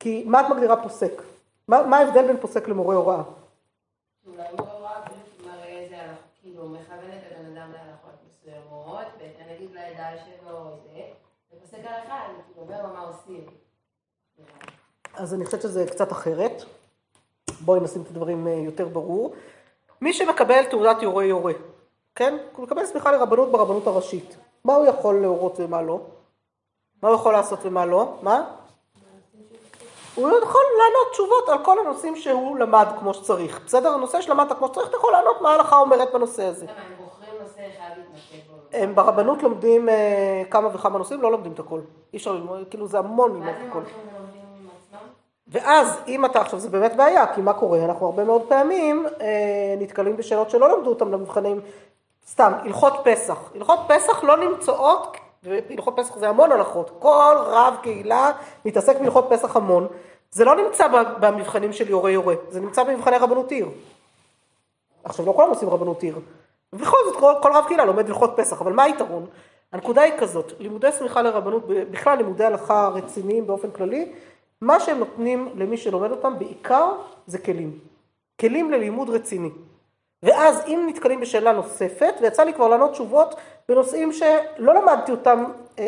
כי 0.00 0.24
מה 0.26 0.40
את 0.40 0.46
מגדירה 0.50 0.82
פוסק? 0.82 1.22
מה, 1.68 1.86
מה 1.86 1.98
ההבדל 1.98 2.26
בין 2.26 2.36
פוסק 2.40 2.68
למורה 2.68 2.96
הוראה? 2.96 3.22
אולי 4.26 4.42
מורה 4.58 4.72
הוראה 4.72 5.00
מראה 5.46 5.66
איזה 5.66 5.96
כאילו 6.42 6.68
מכוון 6.68 7.10
את 7.10 7.32
הבן 7.32 7.56
אדם 7.56 7.72
להלכות 7.72 8.14
מסוימות, 8.28 9.06
ונגיד 9.18 9.70
לעדה 9.74 10.18
שלו 10.24 10.76
זה, 10.84 11.00
ופוסק 11.52 11.78
הלכה, 11.78 12.24
אני 12.26 12.34
כאילו 12.46 12.62
אומר 12.62 12.82
לו 12.82 12.94
מה 12.94 13.00
עושים. 13.00 13.46
אז 15.14 15.34
אני 15.34 15.44
חושבת 15.44 15.62
שזה 15.62 15.86
קצת 15.86 16.12
אחרת. 16.12 16.62
בואי 17.68 17.80
נשים 17.80 18.02
את 18.02 18.10
הדברים 18.10 18.46
אה, 18.46 18.52
יותר 18.52 18.88
ברור. 18.88 19.32
מי 20.00 20.12
שמקבל 20.12 20.64
תעודת 20.64 21.02
יורה 21.02 21.24
יורה, 21.24 21.52
כן? 22.14 22.36
הוא 22.56 22.62
מקבל 22.64 22.86
סמיכה 22.86 23.12
לרבנות 23.12 23.52
ברבנות 23.52 23.86
הראשית. 23.86 24.36
מה 24.64 24.74
הוא 24.74 24.86
יכול 24.86 25.20
להורות 25.20 25.56
ומה 25.60 25.82
לא? 25.82 26.00
מה 27.02 27.08
הוא 27.08 27.16
יכול 27.16 27.32
לעשות 27.32 27.58
ומה 27.62 27.86
לא? 27.86 28.12
מה? 28.22 28.44
הוא 30.14 30.28
יכול 30.28 30.60
לענות 30.78 31.12
תשובות 31.12 31.48
על 31.48 31.64
כל 31.64 31.78
הנושאים 31.78 32.16
שהוא 32.16 32.58
למד 32.58 32.86
כמו 32.98 33.14
שצריך. 33.14 33.60
בסדר? 33.66 33.88
הנושא 33.88 34.20
שלמדת 34.20 34.58
כמו 34.58 34.68
שצריך, 34.68 34.88
אתה 34.88 34.96
יכול 34.96 35.12
לענות 35.12 35.40
מה 35.40 35.50
ההלכה 35.50 35.76
אומרת 35.78 36.12
בנושא 36.12 36.44
הזה. 36.44 36.66
הם 38.72 38.94
ברבנות 38.94 39.42
לומדים 39.42 39.88
אה, 39.88 40.42
כמה 40.50 40.68
וכמה 40.74 40.98
נושאים, 40.98 41.22
לא 41.22 41.32
לומדים 41.32 41.52
את 41.52 41.58
הכל. 41.58 41.80
אי 42.12 42.18
אפשר 42.18 42.32
ללמוד, 42.32 42.64
כאילו 42.70 42.86
זה 42.86 42.98
המון 42.98 43.32
ללמוד 43.32 43.54
את 43.54 43.70
הכל. 43.70 43.82
ואז 45.48 46.00
אם 46.08 46.24
אתה, 46.24 46.40
עכשיו 46.40 46.58
זה 46.58 46.68
באמת 46.68 46.96
בעיה, 46.96 47.34
כי 47.34 47.40
מה 47.40 47.52
קורה? 47.52 47.84
אנחנו 47.84 48.06
הרבה 48.06 48.24
מאוד 48.24 48.42
פעמים 48.48 49.06
אה, 49.20 49.74
נתקלים 49.78 50.16
בשאלות 50.16 50.50
שלא 50.50 50.76
למדו 50.76 50.90
אותם 50.90 51.12
למבחנים, 51.12 51.60
סתם, 52.30 52.52
הלכות 52.64 52.92
פסח. 53.04 53.38
הלכות 53.54 53.78
פסח 53.88 54.24
לא 54.24 54.36
נמצאות, 54.36 55.16
והלכות 55.42 55.94
פסח 55.96 56.18
זה 56.18 56.28
המון 56.28 56.52
הלכות, 56.52 56.90
כל 56.98 57.34
רב 57.38 57.74
קהילה 57.82 58.30
מתעסק 58.64 59.00
בהלכות 59.00 59.26
פסח 59.28 59.56
המון. 59.56 59.86
זה 60.30 60.44
לא 60.44 60.56
נמצא 60.56 60.86
במבחנים 61.20 61.72
של 61.72 61.90
יורה 61.90 62.10
יורה, 62.10 62.34
זה 62.48 62.60
נמצא 62.60 62.82
במבחני 62.82 63.18
רבנות 63.18 63.50
עיר. 63.50 63.68
עכשיו 65.04 65.26
לא 65.26 65.32
כולם 65.32 65.48
עושים 65.48 65.70
רבנות 65.70 66.02
עיר. 66.02 66.18
ובכל 66.72 66.96
זאת 67.06 67.16
כל, 67.16 67.32
כל 67.42 67.52
רב 67.54 67.64
קהילה 67.68 67.84
לומד 67.84 68.08
הלכות 68.08 68.32
פסח, 68.36 68.60
אבל 68.60 68.72
מה 68.72 68.82
היתרון? 68.82 69.26
הנקודה 69.72 70.02
היא 70.02 70.12
כזאת, 70.18 70.52
לימודי 70.58 70.92
סמיכה 70.92 71.22
לרבנות, 71.22 71.62
בכלל 71.90 72.16
לימודי 72.16 72.44
הלכה 72.44 72.88
רציניים 72.94 73.46
באופן 73.46 73.70
כללי, 73.70 74.12
מה 74.62 74.80
שהם 74.80 74.98
נותנים 74.98 75.48
למי 75.54 75.76
שלומד 75.76 76.10
אותם 76.10 76.38
בעיקר 76.38 76.92
זה 77.26 77.38
כלים. 77.38 77.78
כלים 78.40 78.70
ללימוד 78.70 79.10
רציני. 79.10 79.50
ואז 80.22 80.62
אם 80.66 80.86
נתקלים 80.88 81.20
בשאלה 81.20 81.52
נוספת, 81.52 82.14
ויצא 82.20 82.42
לי 82.42 82.52
כבר 82.52 82.68
לענות 82.68 82.92
תשובות 82.92 83.34
בנושאים 83.68 84.12
שלא 84.12 84.74
למדתי 84.74 85.12
אותם 85.12 85.44
אה, 85.78 85.84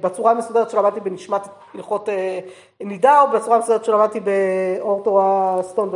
בצורה 0.00 0.30
המסודרת 0.30 0.70
שלמדתי 0.70 1.00
בנשמת 1.00 1.40
הלכות 1.74 2.08
אה, 2.08 2.38
נידה, 2.80 3.20
או 3.22 3.30
בצורה 3.30 3.56
המסודרת 3.56 3.84
שלמדתי 3.84 4.20
באור 4.20 5.04
תורה 5.04 5.58
סטון, 5.62 5.90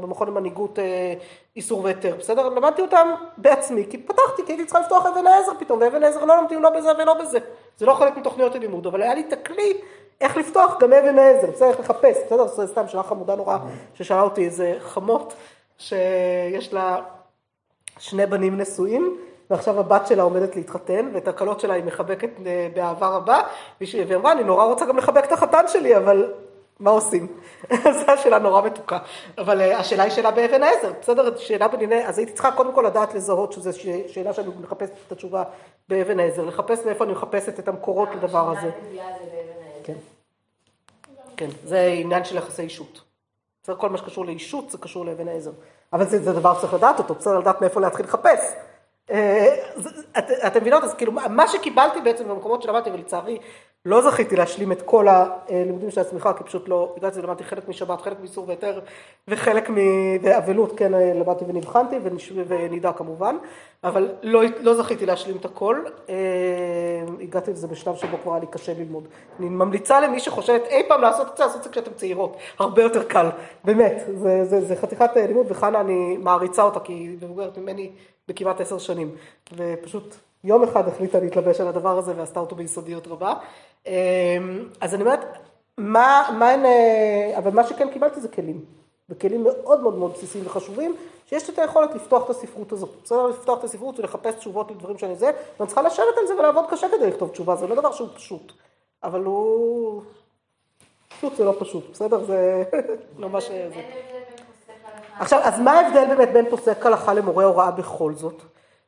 במכון 0.00 0.28
למנהיגות 0.28 0.78
אה, 0.78 1.14
איסור 1.56 1.84
והיתר, 1.84 2.14
בסדר? 2.18 2.48
למדתי 2.48 2.82
אותם 2.82 3.08
בעצמי, 3.36 3.86
כי 3.90 3.98
פתחתי, 3.98 4.42
כי 4.46 4.52
הייתי 4.52 4.64
צריכה 4.64 4.80
לפתוח 4.80 5.06
אבן 5.06 5.26
העזר 5.26 5.52
פתאום, 5.58 5.80
ואבן 5.80 6.02
העזר 6.02 6.24
לא 6.24 6.36
לומדים 6.36 6.62
לא 6.62 6.70
בזה 6.70 6.90
ולא 6.98 7.14
בזה. 7.14 7.38
זה 7.76 7.86
לא 7.86 7.94
חלק 7.94 8.16
מתוכניות 8.16 8.54
הלימוד, 8.54 8.86
אבל 8.86 9.02
היה 9.02 9.14
לי 9.14 9.24
את 9.28 9.32
איך 10.20 10.36
לפתוח 10.36 10.76
גם 10.80 10.92
אבן 10.92 11.18
העזר, 11.18 11.50
בסדר, 11.50 11.68
איך 11.68 11.80
לחפש, 11.80 12.16
בסדר, 12.26 12.46
זה 12.46 12.66
סתם 12.66 12.88
שאלה 12.88 13.02
חמודה 13.02 13.34
נורא, 13.34 13.58
ששאלה 13.94 14.22
אותי 14.22 14.44
איזה 14.44 14.74
חמות, 14.80 15.34
שיש 15.78 16.72
לה 16.72 16.98
שני 17.98 18.26
בנים 18.26 18.60
נשואים, 18.60 19.16
ועכשיו 19.50 19.80
הבת 19.80 20.06
שלה 20.06 20.22
עומדת 20.22 20.56
להתחתן, 20.56 21.10
ואת 21.12 21.28
הקלות 21.28 21.60
שלה 21.60 21.74
היא 21.74 21.84
מחבקת 21.84 22.30
אה, 22.46 22.68
באהבה 22.74 23.08
רבה, 23.08 23.40
והיא 23.80 24.16
אמרה, 24.16 24.32
אני 24.32 24.44
נורא 24.44 24.64
רוצה 24.64 24.86
גם 24.86 24.96
לחבק 24.96 25.24
את 25.24 25.32
החתן 25.32 25.68
שלי, 25.68 25.96
אבל 25.96 26.32
מה 26.80 26.90
עושים? 26.90 27.26
זו 27.98 28.10
השאלה 28.12 28.38
נורא 28.38 28.62
מתוקה. 28.62 28.98
אבל 29.38 29.60
אה, 29.60 29.78
השאלה 29.78 30.02
היא 30.02 30.12
שאלה 30.12 30.30
באבן 30.30 30.62
העזר, 30.62 30.92
בסדר? 31.00 31.36
שאלה 31.36 31.68
בדיני, 31.68 32.06
אז 32.06 32.18
הייתי 32.18 32.32
צריכה 32.32 32.52
קודם 32.52 32.72
כל 32.72 32.82
לדעת 32.82 33.14
לזהות 33.14 33.52
שזו 33.52 33.70
שאלה 34.08 34.32
שאני 34.32 34.48
מחפשת 34.60 34.92
את 35.06 35.12
התשובה 35.12 35.42
באבן 35.88 36.20
העזר, 36.20 36.44
לחפש 36.44 36.84
מאיפה 36.86 37.04
אני 37.04 37.12
מחפשת 37.12 37.58
את 37.58 37.68
המקורות 37.68 38.08
לדבר 38.14 38.54
הזה. 38.58 38.70
כן. 41.36 41.48
זה 41.64 41.86
עניין 41.86 42.24
של 42.24 42.36
יחסי 42.36 42.62
אישות. 42.62 43.00
בסדר, 43.62 43.76
כל 43.76 43.88
מה 43.88 43.98
שקשור 43.98 44.26
לאישות 44.26 44.70
זה 44.70 44.78
קשור 44.78 45.06
לאבן 45.06 45.28
העזר. 45.28 45.50
אבל 45.92 46.04
זה, 46.04 46.22
זה 46.22 46.32
דבר 46.32 46.54
שצריך 46.58 46.74
לדעת 46.74 46.98
אותו, 46.98 47.14
בסדר 47.14 47.38
לדעת 47.38 47.60
מאיפה 47.60 47.80
להתחיל 47.80 48.06
לחפש. 48.06 48.40
אה, 49.10 49.54
אתם 50.46 50.60
מבינות? 50.60 50.84
אז 50.84 50.94
כאילו, 50.94 51.12
מה 51.12 51.48
שקיבלתי 51.48 52.00
בעצם 52.00 52.28
במקומות 52.28 52.62
שלמדתי, 52.62 52.90
ולצערי 52.90 53.38
לא 53.86 54.02
זכיתי 54.02 54.36
להשלים 54.36 54.72
את 54.72 54.82
כל 54.82 55.06
הלימודים 55.08 55.90
של 55.90 56.00
הצמיחה, 56.00 56.32
כי 56.32 56.44
פשוט 56.44 56.68
לא, 56.68 56.94
הגעתי 56.96 57.22
למדתי 57.22 57.44
חלק 57.44 57.68
משבת, 57.68 58.00
חלק 58.00 58.20
מאיסור 58.20 58.48
והיתר, 58.48 58.80
וחלק 59.28 59.70
מאבלות, 60.22 60.78
כן, 60.78 60.92
למדתי 60.92 61.44
ונבחנתי, 61.48 61.96
ונידה 62.48 62.92
כמובן, 62.92 63.36
אבל 63.84 64.08
לא, 64.22 64.42
לא 64.60 64.74
זכיתי 64.74 65.06
להשלים 65.06 65.36
את 65.36 65.44
הכל. 65.44 65.84
אה, 66.08 66.14
הגעתי 67.22 67.50
לזה 67.50 67.66
בשלב 67.66 67.96
שבו 67.96 68.16
כבר 68.22 68.32
היה 68.32 68.40
לי 68.40 68.46
קשה 68.46 68.72
ללמוד. 68.78 69.08
אני 69.40 69.48
ממליצה 69.48 70.00
למי 70.00 70.20
שחושבת 70.20 70.62
אי 70.66 70.82
פעם 70.88 71.00
לעשות 71.00 71.30
את 71.32 71.36
זה, 71.36 71.44
לעשות 71.44 71.58
את 71.58 71.64
זה 71.64 71.70
כשאתם 71.70 71.92
צעירות, 71.96 72.36
הרבה 72.58 72.82
יותר 72.82 73.02
קל, 73.04 73.26
באמת, 73.64 74.04
זה, 74.14 74.44
זה, 74.44 74.60
זה 74.60 74.76
חתיכת 74.76 75.10
לימוד, 75.16 75.46
וחנה 75.48 75.80
אני 75.80 76.16
מעריצה 76.16 76.62
אותה, 76.62 76.80
כי 76.80 76.92
היא 76.92 77.16
מבוגרת 77.22 77.58
ממני 77.58 77.90
בכמעט 78.28 78.60
עשר 78.60 78.78
שנים, 78.78 79.10
ופשוט 79.56 80.14
יום 80.46 80.62
אחד 80.62 80.88
החליטה 80.88 81.20
להתלבש 81.20 81.60
על 81.60 81.68
הדבר 81.68 81.98
הזה 81.98 82.12
ועשתה 82.16 82.40
אותו 82.40 82.56
ביסודיות 82.56 83.06
רבה. 83.06 83.34
אמ, 83.86 83.92
אז 84.80 84.94
אני 84.94 85.02
אומרת, 85.02 85.20
מה, 85.78 86.28
מה 86.38 86.50
הן, 86.50 86.64
אה, 86.64 87.38
אבל 87.38 87.50
מה 87.50 87.66
שכן 87.66 87.90
קיבלתי 87.90 88.20
זה 88.20 88.28
כלים, 88.28 88.64
וכלים 89.08 89.44
מאוד 89.44 89.80
מאוד 89.80 89.98
מאוד 89.98 90.12
בסיסיים 90.12 90.46
וחשובים, 90.46 90.96
שיש 91.26 91.50
את 91.50 91.58
היכולת 91.58 91.94
לפתוח 91.94 92.24
את 92.24 92.30
הספרות 92.30 92.72
הזאת. 92.72 92.90
בסדר 93.04 93.26
לפתוח 93.26 93.58
את 93.58 93.64
הספרות 93.64 93.98
ולחפש 93.98 94.34
תשובות 94.34 94.70
לדברים 94.70 94.98
שאני 94.98 95.16
זה, 95.16 95.30
ואני 95.58 95.66
צריכה 95.66 95.82
לשבת 95.82 96.18
על 96.20 96.26
זה 96.26 96.34
ולעבוד 96.38 96.64
קשה 96.70 96.86
כדי 96.88 97.06
לכתוב 97.06 97.28
תשובה, 97.30 97.56
זה 97.56 97.66
לא 97.66 97.74
דבר 97.74 97.92
שהוא 97.92 98.08
פשוט, 98.14 98.52
אבל 99.04 99.24
הוא... 99.24 100.02
פשוט 101.08 101.36
זה 101.36 101.44
לא 101.44 101.54
פשוט, 101.58 101.90
בסדר? 101.92 102.24
זה 102.24 102.62
לא 103.18 103.28
מה 103.28 103.40
ש... 103.40 103.50
עכשיו, 105.18 105.40
אז 105.42 105.60
מה 105.60 105.72
ההבדל 105.72 106.14
באמת 106.14 106.32
בין 106.32 106.50
פוסק 106.50 106.86
הלכה 106.86 107.14
למורה 107.14 107.44
הוראה 107.44 107.70
בכל 107.70 108.14
זאת? 108.14 108.42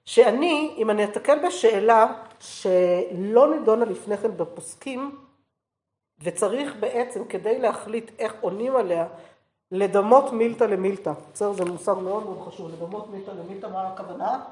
שאני, 0.08 0.74
אם 0.76 0.90
אני 0.90 1.04
אתקל 1.04 1.46
בשאלה 1.46 2.06
שלא 2.40 3.54
נידונה 3.54 3.84
לפני 3.84 4.16
כן 4.16 4.36
בפוסקים, 4.36 5.18
וצריך 6.22 6.76
בעצם, 6.80 7.24
כדי 7.24 7.58
להחליט 7.58 8.10
איך 8.18 8.34
עונים 8.40 8.76
עליה, 8.76 9.06
לדמות 9.70 10.32
מילתא 10.32 10.64
למילתא. 10.64 11.12
בסדר? 11.32 11.52
זה 11.52 11.64
מושג 11.64 11.94
מאוד 12.02 12.24
מאוד 12.24 12.48
חשוב, 12.48 12.70
לדמות 12.70 13.10
מילתא 13.10 13.30
למילתא, 13.30 13.66
מה 13.66 13.88
הכוונה? 13.88 14.44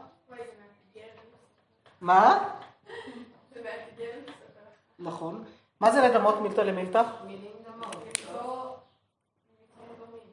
מה? 2.00 2.48
נכון. 4.98 5.44
מה 5.80 5.92
זה 5.92 6.08
לדמות 6.08 6.40
מילתא 6.40 6.60
למילתא? 6.60 7.02
מילים 7.26 7.52
דמות. 7.64 7.96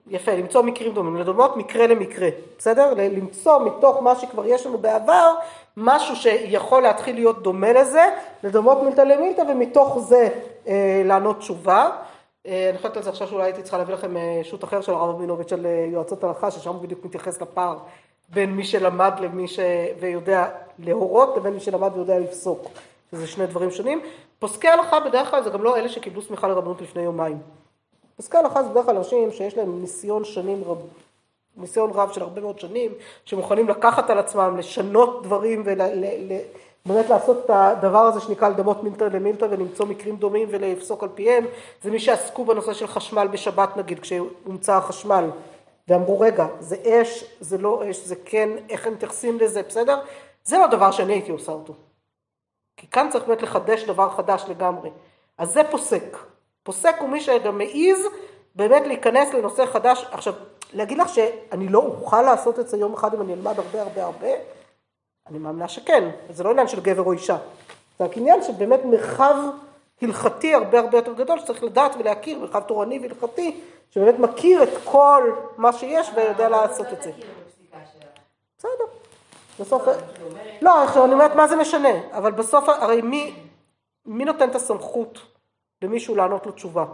יפה, 0.07 0.31
למצוא 0.31 0.61
מקרים 0.61 0.93
דומים, 0.93 1.15
לדומות 1.15 1.57
מקרה 1.57 1.87
למקרה, 1.87 2.29
בסדר? 2.57 2.93
למצוא 2.93 3.59
מתוך 3.65 4.01
מה 4.01 4.15
שכבר 4.15 4.45
יש 4.45 4.65
לנו 4.65 4.77
בעבר, 4.77 5.35
משהו 5.77 6.15
שיכול 6.15 6.83
להתחיל 6.83 7.15
להיות 7.15 7.43
דומה 7.43 7.73
לזה, 7.73 8.03
לדומות 8.43 8.83
מילתא 8.83 9.01
למילתא, 9.01 9.41
ומתוך 9.41 9.99
זה 9.99 10.29
אה, 10.67 11.01
לענות 11.05 11.37
תשובה. 11.37 11.89
אה, 12.47 12.69
אני 12.69 12.77
חושבת 12.77 12.97
על 12.97 13.03
זה 13.03 13.09
עכשיו 13.09 13.27
שאולי 13.27 13.43
הייתי 13.43 13.61
צריכה 13.61 13.77
להביא 13.77 13.93
לכם 13.93 14.17
אה, 14.17 14.41
שו"ת 14.43 14.63
אחר 14.63 14.81
של 14.81 14.91
הרב 14.91 15.15
רבינוביץ' 15.15 15.49
של 15.49 15.65
אה, 15.65 15.87
יועצות 15.91 16.23
הלכה, 16.23 16.51
ששם 16.51 16.73
בדיוק 16.81 17.05
מתייחס 17.05 17.41
לפער 17.41 17.77
בין 18.29 18.51
מי 18.51 18.63
שלמד 18.63 19.13
למי 19.19 19.47
ש... 19.47 19.59
ויודע 19.99 20.47
להורות, 20.79 21.37
לבין 21.37 21.53
מי 21.53 21.59
שלמד 21.59 21.91
ויודע 21.93 22.19
לפסוק, 22.19 22.67
שזה 23.11 23.27
שני 23.27 23.47
דברים 23.47 23.71
שונים. 23.71 24.01
פוסקי 24.39 24.67
הלכה 24.67 24.99
בדרך 24.99 25.31
כלל 25.31 25.43
זה 25.43 25.49
גם 25.49 25.63
לא 25.63 25.77
אלה 25.77 25.89
שקיבלו 25.89 26.21
סמיכה 26.21 26.47
לרבנות 26.47 26.81
לפני 26.81 27.01
יומיים. 27.01 27.37
פסקי 28.17 28.37
הלכה 28.37 28.63
זה 28.63 28.69
בדרך 28.69 28.85
כלל 28.85 28.97
אנשים 28.97 29.31
שיש 29.31 29.57
להם 29.57 29.81
ניסיון 29.81 30.25
שנים 30.25 30.63
רב, 30.63 30.77
ניסיון 31.57 31.91
רב 31.93 32.11
של 32.11 32.21
הרבה 32.21 32.41
מאוד 32.41 32.59
שנים, 32.59 32.91
שמוכנים 33.25 33.69
לקחת 33.69 34.09
על 34.09 34.19
עצמם, 34.19 34.57
לשנות 34.57 35.23
דברים 35.23 35.63
ובאמת 35.65 37.09
לעשות 37.09 37.45
את 37.45 37.49
הדבר 37.53 37.99
הזה 37.99 38.19
שנקרא 38.19 38.49
לדמות 38.49 38.83
מילתא 38.83 39.03
למילתא 39.03 39.45
ולמצוא 39.49 39.85
מקרים 39.85 40.15
דומים 40.15 40.47
ולפסוק 40.51 41.03
על 41.03 41.09
פיהם, 41.15 41.45
זה 41.83 41.91
מי 41.91 41.99
שעסקו 41.99 42.45
בנושא 42.45 42.73
של 42.73 42.87
חשמל 42.87 43.27
בשבת 43.27 43.77
נגיד, 43.77 43.99
כשהומצא 43.99 44.75
החשמל, 44.75 45.29
ואמרו 45.87 46.19
רגע, 46.19 46.47
זה 46.59 46.75
אש, 46.85 47.25
זה 47.39 47.57
לא 47.57 47.83
אש, 47.89 47.97
זה 47.97 48.15
כן, 48.25 48.49
איך 48.69 48.87
הם 48.87 48.93
מתייחסים 48.93 49.39
לזה, 49.39 49.61
בסדר? 49.63 49.99
זה 50.43 50.57
לא 50.57 50.67
דבר 50.67 50.91
שאני 50.91 51.13
הייתי 51.13 51.31
עושה 51.31 51.51
אותו. 51.51 51.73
כי 52.77 52.87
כאן 52.87 53.09
צריך 53.11 53.25
באמת 53.25 53.41
לחדש 53.41 53.83
דבר 53.83 54.09
חדש 54.09 54.43
לגמרי. 54.47 54.89
אז 55.37 55.53
זה 55.53 55.61
פוסק. 55.71 56.32
פוסק 56.63 56.95
הוא 56.99 57.09
מי 57.09 57.21
שגם 57.21 57.57
מעז 57.57 58.07
באמת 58.55 58.87
להיכנס 58.87 59.33
לנושא 59.33 59.65
חדש. 59.65 60.05
עכשיו, 60.11 60.33
להגיד 60.73 60.97
לך 60.97 61.09
שאני 61.09 61.67
לא 61.67 61.79
אוכל 61.79 62.21
לעשות 62.21 62.59
את 62.59 62.67
זה 62.67 62.77
יום 62.77 62.93
אחד 62.93 63.13
אם 63.13 63.21
אני 63.21 63.33
אלמד 63.33 63.59
הרבה 63.59 63.81
הרבה 63.81 64.03
הרבה, 64.03 64.27
אני 65.27 65.39
מאמינה 65.39 65.67
שכן. 65.67 66.09
זה 66.29 66.43
לא 66.43 66.51
עניין 66.51 66.67
של 66.67 66.81
גבר 66.81 67.03
או 67.03 67.13
אישה. 67.13 67.37
זה 67.99 68.05
רק 68.05 68.17
עניין 68.17 68.43
של 68.43 68.53
באמת 68.53 68.85
מרחב 68.85 69.35
הלכתי 70.01 70.53
הרבה 70.53 70.79
הרבה 70.79 70.97
יותר 70.97 71.13
גדול, 71.13 71.39
שצריך 71.39 71.63
לדעת 71.63 71.95
ולהכיר, 71.99 72.39
מרחב 72.39 72.59
תורני 72.59 72.99
והלכתי, 72.99 73.61
שבאמת 73.91 74.19
מכיר 74.19 74.63
את 74.63 74.69
כל 74.83 75.31
מה 75.57 75.73
שיש 75.73 76.11
ויודע 76.15 76.49
לעשות 76.49 76.87
את 76.93 77.01
זה. 77.01 77.11
בסדר. 78.57 78.85
בסוף... 79.59 79.83
לא, 80.61 80.83
עכשיו 80.83 81.05
אני 81.05 81.13
אומרת 81.13 81.35
מה 81.35 81.47
זה 81.47 81.55
משנה, 81.55 81.89
אבל 82.11 82.31
בסוף 82.31 82.69
הרי 82.69 83.01
מי 84.05 84.25
נותן 84.25 84.49
את 84.49 84.55
הסמכות 84.55 85.19
למישהו 85.83 86.15
לענות 86.15 86.45
לו 86.45 86.51
תשובה? 86.51 86.85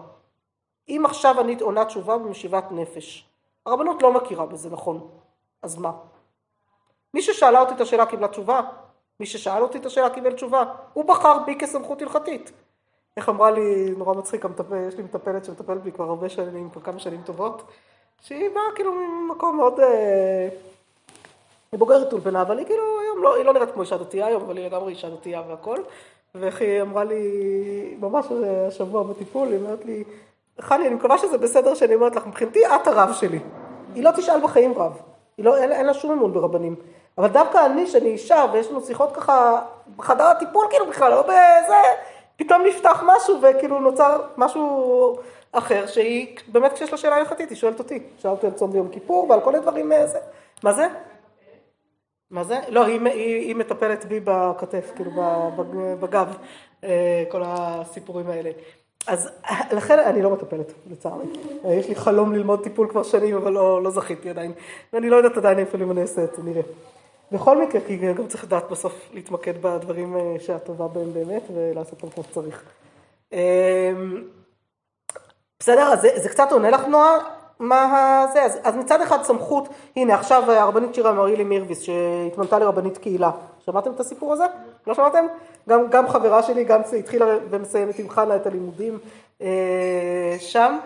אם 0.89 1.03
עכשיו 1.05 1.41
אני 1.41 1.57
עונה 1.61 1.85
תשובה 1.85 2.17
במשיבת 2.17 2.65
נפש, 2.71 3.29
הרבנות 3.65 4.03
לא 4.03 4.13
מכירה 4.13 4.45
בזה, 4.45 4.69
נכון, 4.69 5.09
אז 5.61 5.77
מה? 5.77 5.91
מי 7.13 7.21
ששאלה 7.21 7.59
אותי 7.61 7.73
את 7.73 7.81
השאלה 7.81 8.05
קיבלה 8.05 8.27
תשובה, 8.27 8.61
מי 9.19 9.25
ששאל 9.25 9.61
אותי 9.61 9.77
את 9.77 9.85
השאלה 9.85 10.09
קיבל 10.09 10.33
תשובה, 10.33 10.63
הוא 10.93 11.05
בחר 11.05 11.39
בי 11.45 11.55
כסמכות 11.55 12.01
הלכתית. 12.01 12.51
איך 13.17 13.29
אמרה 13.29 13.51
לי, 13.51 13.91
נורא 13.97 14.13
מצחיק, 14.13 14.45
המטפל, 14.45 14.87
יש 14.87 14.95
לי 14.95 15.03
מטפלת 15.03 15.45
שמטפלת 15.45 15.83
בי 15.83 15.91
כבר 15.91 16.05
הרבה 16.09 16.29
שנים, 16.29 16.69
כבר 16.69 16.81
כמה 16.81 16.99
שנים 16.99 17.21
טובות, 17.21 17.71
שהיא 18.21 18.49
באה 18.49 18.63
כאילו 18.75 18.93
ממקום 18.93 19.57
מאוד... 19.57 19.79
אה, 19.79 20.49
היא 21.71 21.79
בוגרת 21.79 22.13
אולפנה, 22.13 22.41
אבל 22.41 22.57
היא 22.57 22.65
כאילו 22.65 22.83
היום 23.01 23.23
לא, 23.23 23.35
היא 23.35 23.45
לא 23.45 23.53
נראית 23.53 23.71
כמו 23.71 23.81
אישה 23.81 23.97
דתייה 23.97 24.25
היום, 24.25 24.41
אבל 24.41 24.57
היא 24.57 24.65
לגמרי 24.65 24.93
אישה 24.93 25.09
דתייה 25.09 25.41
והכל. 25.47 25.79
ואיך 26.35 26.61
היא 26.61 26.81
אמרה 26.81 27.03
לי, 27.03 27.95
ממש 27.99 28.25
השבוע 28.67 29.03
בטיפול, 29.03 29.47
היא 29.47 29.57
אומרת 29.57 29.85
לי, 29.85 30.03
חני, 30.61 30.87
אני 30.87 30.95
מקווה 30.95 31.17
שזה 31.17 31.37
בסדר 31.37 31.73
שאני 31.73 31.95
אומרת 31.95 32.15
לך, 32.15 32.27
מבחינתי 32.27 32.65
את 32.65 32.87
הרב 32.87 33.13
שלי. 33.13 33.39
היא 33.95 34.03
לא 34.03 34.11
תשאל 34.11 34.41
בחיים 34.43 34.73
רב. 34.77 34.97
היא 35.37 35.45
לא, 35.45 35.57
אין, 35.57 35.71
אין 35.71 35.85
לה 35.85 35.93
שום 35.93 36.11
אמון 36.11 36.33
ברבנים. 36.33 36.75
אבל 37.17 37.27
דווקא 37.27 37.65
אני, 37.65 37.87
שאני 37.87 38.09
אישה, 38.09 38.45
ויש 38.53 38.71
לנו 38.71 38.81
שיחות 38.81 39.15
ככה 39.15 39.61
בחדר 39.97 40.23
הטיפול, 40.23 40.65
כאילו 40.69 40.85
בכלל, 40.85 41.11
לא 41.11 41.21
בזה, 41.21 41.81
פתאום 42.35 42.61
נפתח 42.67 43.03
משהו 43.05 43.37
וכאילו 43.41 43.79
נוצר 43.79 44.21
משהו 44.37 45.15
אחר, 45.51 45.87
שהיא, 45.87 46.37
באמת 46.47 46.73
כשיש 46.73 46.91
לה 46.91 46.97
שאלה 46.97 47.15
הלכתית, 47.15 47.49
היא 47.49 47.57
שואלת 47.57 47.79
אותי. 47.79 47.99
שאלתי 48.17 48.47
על 48.47 48.53
צום 48.53 48.71
ביום 48.71 48.87
כיפור 48.87 49.29
ועל 49.29 49.41
כל 49.41 49.55
הדברים 49.55 49.91
אה, 49.91 50.07
זה. 50.07 50.19
מה 50.63 50.73
זה? 50.73 50.87
מה 52.31 52.43
זה? 52.43 52.59
לא, 52.69 52.85
היא, 52.85 53.01
היא, 53.01 53.35
היא 53.35 53.55
מטפלת 53.55 54.05
בי 54.05 54.19
בכתף, 54.23 54.91
כאילו 54.95 55.11
בגב, 55.99 56.37
אה, 56.83 57.23
כל 57.29 57.41
הסיפורים 57.45 58.27
האלה. 58.29 58.51
אז 59.07 59.29
לכן 59.71 59.99
אני 59.99 60.21
לא 60.21 60.29
מטפלת, 60.29 60.73
לצערי. 60.91 61.25
יש 61.65 61.89
לי 61.89 61.95
חלום 61.95 62.33
ללמוד 62.33 62.63
טיפול 62.63 62.87
כבר 62.89 63.03
שנים, 63.03 63.35
אבל 63.35 63.51
לא, 63.51 63.83
לא 63.83 63.89
זכיתי 63.91 64.29
עדיין. 64.29 64.51
ואני 64.93 65.09
לא 65.09 65.15
יודעת 65.15 65.37
עדיין 65.37 65.59
איפה 65.59 65.77
אני 65.77 66.01
אעשה 66.01 66.23
את 66.23 66.35
זה, 66.35 66.43
נראה. 66.43 66.61
בכל 67.31 67.61
מקרה, 67.61 67.81
כי 67.87 67.97
גם 67.97 68.27
צריך 68.27 68.43
לדעת 68.43 68.69
בסוף 68.71 69.09
להתמקד 69.13 69.61
בדברים 69.61 70.17
אה, 70.17 70.35
שאת 70.39 70.65
טובה 70.65 70.87
בהם 70.87 71.13
באמת, 71.13 71.43
ולעשות 71.53 72.03
אותם 72.03 72.13
כמו 72.13 72.23
שצריך. 72.23 72.63
אמ, 73.33 73.37
בסדר, 75.59 75.93
אז 75.93 76.01
זה, 76.01 76.09
זה 76.15 76.29
קצת 76.29 76.47
עונה 76.51 76.69
לך, 76.69 76.85
נועה? 76.85 77.38
מה 77.59 78.25
זה, 78.33 78.43
אז, 78.43 78.59
אז 78.63 78.75
מצד 78.75 79.01
אחד 79.01 79.23
סמכות, 79.23 79.69
הנה 79.95 80.15
עכשיו 80.15 80.51
הרבנית 80.51 80.95
שירה 80.95 81.13
מרילי 81.13 81.43
מירביס 81.43 81.81
שהתמנתה 81.81 82.59
לרבנית 82.59 82.97
קהילה, 82.97 83.31
שמעתם 83.65 83.91
את 83.91 83.99
הסיפור 83.99 84.33
הזה? 84.33 84.43
לא 84.87 84.93
שמעתם? 84.93 85.25
גם, 85.69 85.87
גם 85.89 86.07
חברה 86.07 86.43
שלי, 86.43 86.63
גם 86.63 86.81
התחילה 86.99 87.25
ומסיימת 87.49 87.99
עם 87.99 88.09
חנה 88.09 88.35
את 88.35 88.47
הלימודים 88.47 88.99
אה, 89.41 90.35
שם. 90.39 90.77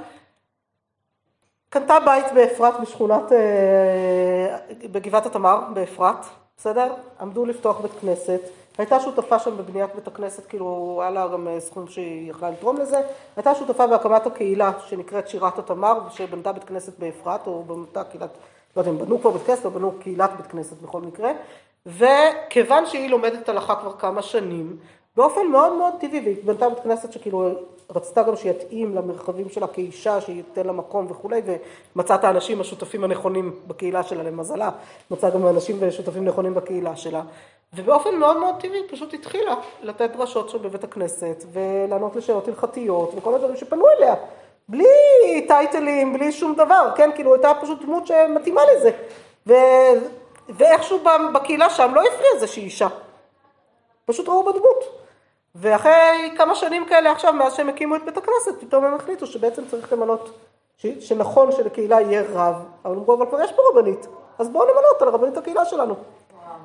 קנתה 1.70 2.00
בית 2.06 2.26
באפרת 2.34 2.80
בשכונת, 2.80 3.32
אה, 3.32 4.58
בגבעת 4.92 5.26
התמר 5.26 5.60
באפרת, 5.74 6.26
בסדר? 6.58 6.94
עמדו 7.22 7.46
לפתוח 7.46 7.82
בית 7.82 7.92
כנסת. 8.02 8.42
הייתה 8.78 9.00
שותפה 9.00 9.40
שם 9.40 9.58
בבניית 9.58 9.96
בית 9.96 10.08
הכנסת, 10.08 10.46
כאילו 10.46 10.98
היה 11.02 11.12
לה 11.12 11.28
גם 11.28 11.48
סכום 11.60 11.88
שהיא 11.88 12.30
יכלה 12.30 12.50
לתרום 12.50 12.78
לזה, 12.78 12.98
הייתה 13.36 13.56
שותפה 13.56 13.88
בהקמת 13.88 14.28
הקהילה 14.28 14.72
שנקראת 14.88 15.28
שירת 15.28 15.60
התמר, 15.60 16.10
שבנתה 16.10 16.52
בית 16.52 16.64
כנסת 16.64 17.00
באפרת, 17.00 17.48
או 17.48 17.64
בנתה 17.64 18.04
קהילת, 18.04 18.38
לא 18.76 18.82
יודע 18.82 18.92
אם 18.92 18.98
בנו 18.98 19.22
כבר 19.22 19.30
בית 19.30 19.44
כנסת, 19.44 19.66
או 19.66 19.72
בנו 19.72 19.92
קהילת 20.00 20.32
בית 20.38 20.48
כנסת 20.48 20.82
בכל 20.82 21.02
מקרה, 21.02 21.32
וכיוון 21.86 22.86
שהיא 22.86 23.10
לומדת 23.10 23.50
הלכה 23.50 23.76
כבר 23.76 23.98
כמה 23.98 24.22
שנים, 24.22 24.78
באופן 25.18 25.48
מאוד 25.48 25.74
מאוד 25.74 25.94
טבעי, 26.00 26.20
והיא 26.20 26.36
בנתה 26.44 26.70
בית 26.70 26.80
כנסת 26.80 27.12
שכאילו 27.12 27.52
רצתה 27.96 28.24
גם 28.24 28.36
שיתאים 28.36 28.96
למרחבים 28.96 29.50
שלה 29.50 29.68
כאישה, 29.68 30.22
שייתן 30.22 30.66
לה 30.66 30.72
מקום 30.72 31.06
וכולי, 31.10 31.42
ומצאה 31.96 32.16
את 32.16 32.24
האנשים 32.24 32.62
השותפים 32.62 33.04
הנכונים 33.04 33.56
בקהילה 33.68 34.04
שלה, 34.04 34.24
למזלה, 34.24 34.70
מצאה 35.12 35.30
גם 35.30 35.48
אנשים 35.48 35.78
ושותפים 35.80 36.26
נכונים 36.26 36.54
בקהילה 36.54 36.96
שלה, 36.96 37.22
ובאופן 37.74 38.16
מאוד 38.16 38.38
מאוד 38.38 38.56
טבעי 38.60 38.88
פשוט 38.90 39.14
התחילה 39.14 39.56
לתת 39.82 40.10
דרשות 40.16 40.50
שם 40.50 40.62
בבית 40.62 40.84
הכנסת, 40.84 41.44
ולענות 41.52 42.16
לשאלות 42.16 42.48
הלכתיות, 42.48 43.14
וכל 43.16 43.36
הדברים 43.36 43.56
שפנו 43.56 43.86
אליה, 43.98 44.16
בלי 44.70 45.46
טייטלים, 45.48 46.14
בלי 46.14 46.32
שום 46.32 46.54
דבר, 46.54 46.90
כן, 46.96 47.10
כאילו 47.16 47.34
הייתה 47.34 47.52
פשוט 47.62 47.82
דמות 47.82 48.08
שמתאימה 48.08 48.62
לזה, 48.76 48.92
ו... 49.48 49.54
ואיכשהו 50.50 51.00
בקהילה 51.34 51.70
שם 51.70 51.92
לא 51.96 52.02
הפריע 52.02 52.40
זה 52.40 52.48
שהיא 52.48 52.66
אישה, 52.66 52.88
פשוט 54.06 54.30
ראו 54.30 54.44
בדמות. 54.44 55.03
ואחרי 55.56 56.34
כמה 56.38 56.56
שנים 56.56 56.86
כאלה 56.86 57.12
עכשיו, 57.12 57.34
מאז 57.34 57.54
שהם 57.54 57.70
הקימו 57.70 57.96
את 57.96 58.06
בית 58.06 58.18
הכנסת, 58.18 58.60
פתאום 58.60 58.84
הם 58.86 58.94
החליטו 58.94 59.28
שבעצם 59.28 59.62
צריך 59.72 59.94
למנות, 59.94 60.40
ש... 60.78 60.88
שנכון 61.00 61.52
שלקהילה 61.52 62.02
יהיה 62.02 62.24
רב, 62.34 62.56
אבל 62.86 62.96
אמרו, 62.96 63.14
אבל 63.14 63.26
כבר 63.26 63.42
יש 63.42 63.52
פה 63.52 63.62
רבנית, 63.72 64.08
אז 64.40 64.50
בואו 64.50 64.64
נמנות 64.64 64.86
אותה 64.94 65.06
לרבנית 65.06 65.38
הקהילה 65.38 65.66
שלנו. 65.66 65.96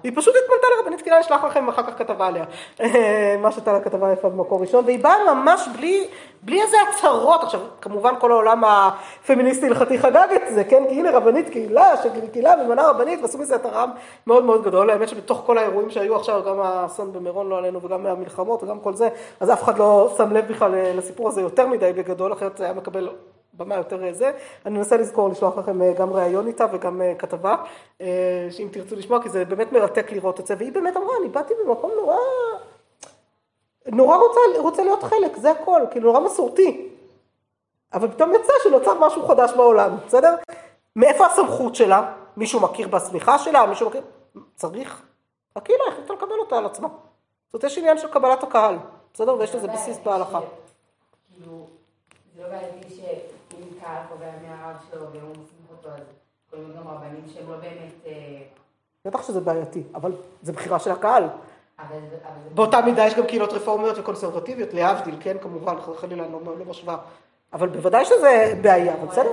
היא 0.03 0.13
פשוט 0.15 0.35
התמנתה 0.45 0.67
לרבנית 0.77 1.03
קהילה, 1.03 1.21
אשלח 1.21 1.45
לכם 1.45 1.69
אחר 1.69 1.83
כך 1.83 1.99
כתבה 1.99 2.27
עליה. 2.27 2.45
מה 3.43 3.53
שהייתה 3.53 3.73
לה 3.73 3.81
כתבה 3.81 4.13
יפה 4.13 4.29
במקור 4.29 4.61
ראשון, 4.61 4.85
והיא 4.85 5.03
באה 5.03 5.35
ממש 5.35 5.69
בלי, 5.77 6.07
בלי 6.43 6.63
איזה 6.63 6.77
הצהרות. 6.89 7.43
עכשיו, 7.43 7.61
כמובן 7.81 8.15
כל 8.19 8.33
העולם 8.33 8.65
הפמיניסטי 8.65 9.67
הלכתי 9.67 9.99
חגג 9.99 10.27
את 10.35 10.55
זה, 10.55 10.65
כן? 10.65 10.85
כי 10.89 10.95
הנה 10.95 11.11
רבנית 11.11 11.49
קהילה, 11.49 11.95
שקהילה 12.03 12.57
ממנה 12.57 12.89
רבנית, 12.89 13.21
ועשו 13.23 13.39
מזה 13.39 13.57
הרם 13.65 13.91
מאוד 14.27 14.45
מאוד 14.45 14.65
גדול. 14.65 14.91
האמת 14.91 15.09
שבתוך 15.09 15.43
כל 15.47 15.59
האירועים 15.59 15.91
שהיו 15.91 16.17
עכשיו, 16.17 16.43
גם 16.47 16.61
האסון 16.61 17.13
במירון 17.13 17.49
לא 17.49 17.59
עלינו, 17.59 17.83
וגם 17.83 18.07
המלחמות, 18.07 18.63
וגם 18.63 18.81
כל 18.81 18.95
זה, 18.95 19.09
אז 19.41 19.51
אף 19.51 19.63
אחד 19.63 19.79
לא 19.79 20.15
שם 20.17 20.33
לב 20.33 20.49
בכלל 20.49 20.75
לסיפור 20.95 21.29
הזה 21.29 21.41
יותר 21.41 21.67
מדי 21.67 21.93
בגדול, 21.93 22.33
אחרת 22.33 22.57
זה 22.57 22.65
היה 22.65 22.73
מקבל 22.73 23.09
במה 23.59 23.77
יותר 23.77 24.05
אה, 24.05 24.13
זה. 24.13 24.33
אני 24.67 24.79
אנסה 24.79 24.97
לזכור 24.97 25.29
לשלוח 25.29 25.59
לכם 25.59 25.83
אה, 25.83 25.93
גם 25.93 26.13
ראיון 26.13 26.47
איתה 26.47 26.67
וגם 26.73 27.03
אה, 27.03 27.15
כתבה, 27.19 27.57
שאם 28.51 28.69
תרצו 28.73 28.97
לשמוע, 28.97 29.23
כי 29.23 29.29
זה 29.29 29.45
באמת 29.45 29.73
מרתק 29.73 30.13
לראות 30.13 30.41
את 30.41 30.47
זה. 30.47 30.55
והיא 30.59 30.73
באמת 30.73 30.97
אמרה, 30.97 31.17
אני 31.21 31.29
באתי 31.29 31.55
במקום 31.65 31.91
נורא, 31.97 32.17
נורא 33.87 34.17
רוצה, 34.17 34.41
רוצה 34.59 34.83
להיות 34.83 35.03
חלק, 35.03 35.37
זה 35.37 35.51
הכל, 35.51 35.83
כאילו 35.91 36.13
נורא 36.13 36.25
מסורתי. 36.25 36.89
אבל 37.93 38.09
פתאום 38.09 38.35
יצא 38.35 38.53
שנוצר 38.63 39.07
משהו 39.07 39.27
חדש 39.27 39.53
בעולם, 39.53 39.97
בסדר? 40.07 40.35
מאיפה 40.97 41.27
הסמכות 41.27 41.75
שלה? 41.75 42.13
מישהו 42.37 42.61
מכיר 42.61 42.89
בסמיכה 42.89 43.39
שלה? 43.39 43.67
מישהו 43.67 43.89
מכיר? 43.89 44.03
צריך. 44.55 45.03
הקהילה 45.57 45.85
החליטה 45.89 46.13
לקבל 46.15 46.39
אותה 46.41 46.59
על 46.59 46.67
עצמה. 46.67 46.89
זאת 46.89 47.55
אומרת, 47.55 47.65
יש 47.65 47.79
עניין 47.79 47.99
של 47.99 48.09
קבלת 48.09 48.43
הקהל, 48.43 48.77
בסדר? 49.15 49.35
ויש 49.39 49.55
לזה 49.55 49.69
בסיס 49.69 49.99
בהלכה. 50.05 50.41
כאילו, 51.35 51.67
זה 52.37 52.43
לא 52.43 52.49
בעייתי 52.49 52.95
שאם 52.95 53.38
קהל 53.81 54.03
קובע 54.09 54.31
מהרב 54.43 54.77
שלו 54.91 55.13
והוא 55.13 55.35
אותו, 55.71 55.89
אז 55.89 56.03
יכולים 56.47 56.77
גם 56.77 56.89
רבנים 56.89 57.25
שהם 57.35 57.51
לא 57.51 57.57
באמת... 57.57 57.93
אה, 58.07 58.43
בטח 59.05 59.23
שזה 59.23 59.41
בעייתי, 59.41 59.83
אבל 59.95 60.13
זה 60.43 60.53
בחירה 60.53 60.79
של 60.79 60.91
הקהל. 60.91 61.25
באותה 62.55 62.81
מידה 62.81 63.07
יש 63.07 63.15
גם 63.15 63.27
קהילות 63.27 63.53
רפורמיות 63.53 63.99
וקונסרבטיביות, 63.99 64.75
להבדיל, 64.75 65.17
כן, 65.21 65.37
כמובן, 65.43 65.75
חלילה, 65.97 66.25
אני 66.25 66.33
לא, 66.33 66.59
לא 66.59 66.65
משווה. 66.65 66.99
אבל 67.53 67.69
בוודאי 67.69 68.05
שזה 68.05 68.59
בעיה, 68.63 68.95
אבל 68.95 69.07
בסדר. 69.07 69.33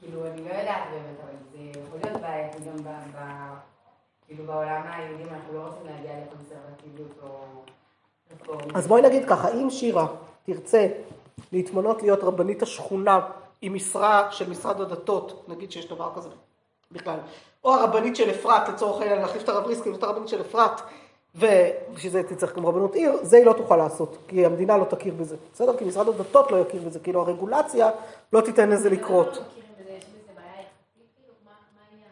כאילו, 0.00 0.26
אני 0.26 0.42
לא 0.44 0.54
יודעת 0.54 0.82
באמת, 0.90 1.20
אבל 1.24 1.32
זה 1.52 1.80
יכול 1.86 1.98
להיות 2.04 2.20
בעייתי 2.20 2.58
גם 2.58 2.76
ב... 2.84 2.88
כאילו 4.26 4.44
בעולם 4.44 4.82
היהודים 4.92 5.26
אנחנו 5.34 5.54
לא 5.54 5.60
רוצים 5.66 5.86
להגיע 5.86 6.10
לקונסרבטיביות 6.24 7.10
או... 7.22 7.44
אז 8.74 8.86
בואי 8.86 9.02
נגיד 9.02 9.28
ככה, 9.28 9.48
אם 9.48 9.70
שירה 9.70 10.06
תרצה 10.46 10.86
להתמנות 11.52 12.02
להיות 12.02 12.22
רבנית 12.22 12.62
השכונה 12.62 13.20
עם 13.62 13.74
משרה 13.74 14.28
של 14.30 14.50
משרד 14.50 14.80
הדתות, 14.80 15.44
נגיד 15.48 15.72
שיש 15.72 15.88
דבר 15.88 16.10
כזה 16.16 16.28
בכלל, 16.92 17.18
או 17.64 17.74
הרבנית 17.74 18.16
של 18.16 18.30
אפרת, 18.30 18.68
לצורך 18.68 19.00
העניין, 19.00 19.20
להחליף 19.20 19.42
את 19.42 19.48
הרב 19.48 19.66
ריסקין, 19.66 19.92
להיות 19.92 20.02
הרבנית 20.02 20.28
של 20.28 20.40
אפרת, 20.40 20.80
ובשביל 21.34 22.12
זה 22.12 22.22
תצטרך 22.22 22.56
גם 22.56 22.66
רבנות 22.66 22.94
עיר, 22.94 23.12
זה 23.22 23.36
היא 23.36 23.46
לא 23.46 23.52
תוכל 23.52 23.76
לעשות, 23.76 24.16
כי 24.28 24.46
המדינה 24.46 24.76
לא 24.76 24.84
תכיר 24.84 25.14
בזה, 25.14 25.36
בסדר? 25.52 25.76
כי 25.76 25.84
משרד 25.84 26.08
הדתות 26.08 26.50
לא 26.50 26.56
יכיר 26.56 26.82
בזה, 26.82 26.98
כאילו 26.98 27.20
הרגולציה 27.20 27.90
לא 28.32 28.40
תיתן 28.40 28.70
לזה 28.70 28.90
לקרות. 28.90 29.28
לא 29.28 29.34
כאילו, 29.34 29.44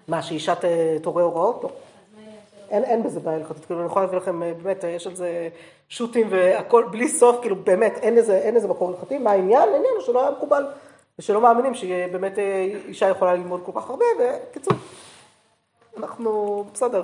מה 0.08 0.22
שאישה 0.22 0.54
תורה 1.02 1.22
הוראות? 1.22 1.64
לא. 1.64 1.68
אז 1.68 1.74
מה 2.14 2.20
העניין 2.20 2.40
שלו? 2.50 2.61
אין, 2.72 2.84
אין 2.84 3.02
בזה 3.02 3.20
בעיה 3.20 3.36
הלכתית, 3.36 3.64
כאילו 3.64 3.80
אני 3.80 3.86
יכולה 3.86 4.04
להביא 4.04 4.18
לכם, 4.18 4.42
אה, 4.42 4.52
באמת, 4.62 4.84
אה, 4.84 4.90
יש 4.90 5.06
על 5.06 5.14
זה 5.14 5.48
שוטים 5.88 6.26
והכל 6.30 6.84
בלי 6.90 7.08
סוף, 7.08 7.40
כאילו 7.40 7.56
באמת, 7.56 7.98
אין 8.02 8.14
לזה, 8.14 8.36
אין 8.38 8.54
לזה 8.54 8.68
מקור 8.68 8.88
הלכתי, 8.88 9.18
מה 9.18 9.30
העניין? 9.30 9.62
העניין 9.62 9.94
הוא 9.94 10.02
שלא 10.02 10.22
היה 10.22 10.30
מקובל, 10.30 10.66
ושלא 11.18 11.40
מאמינים 11.40 11.74
שבאמת 11.74 12.38
אה, 12.38 12.68
אישה 12.88 13.08
יכולה 13.08 13.34
ללמוד 13.34 13.60
כל 13.64 13.72
כך 13.74 13.90
הרבה, 13.90 14.04
וקיצור, 14.18 14.74
אנחנו, 15.96 16.64
בסדר, 16.74 17.02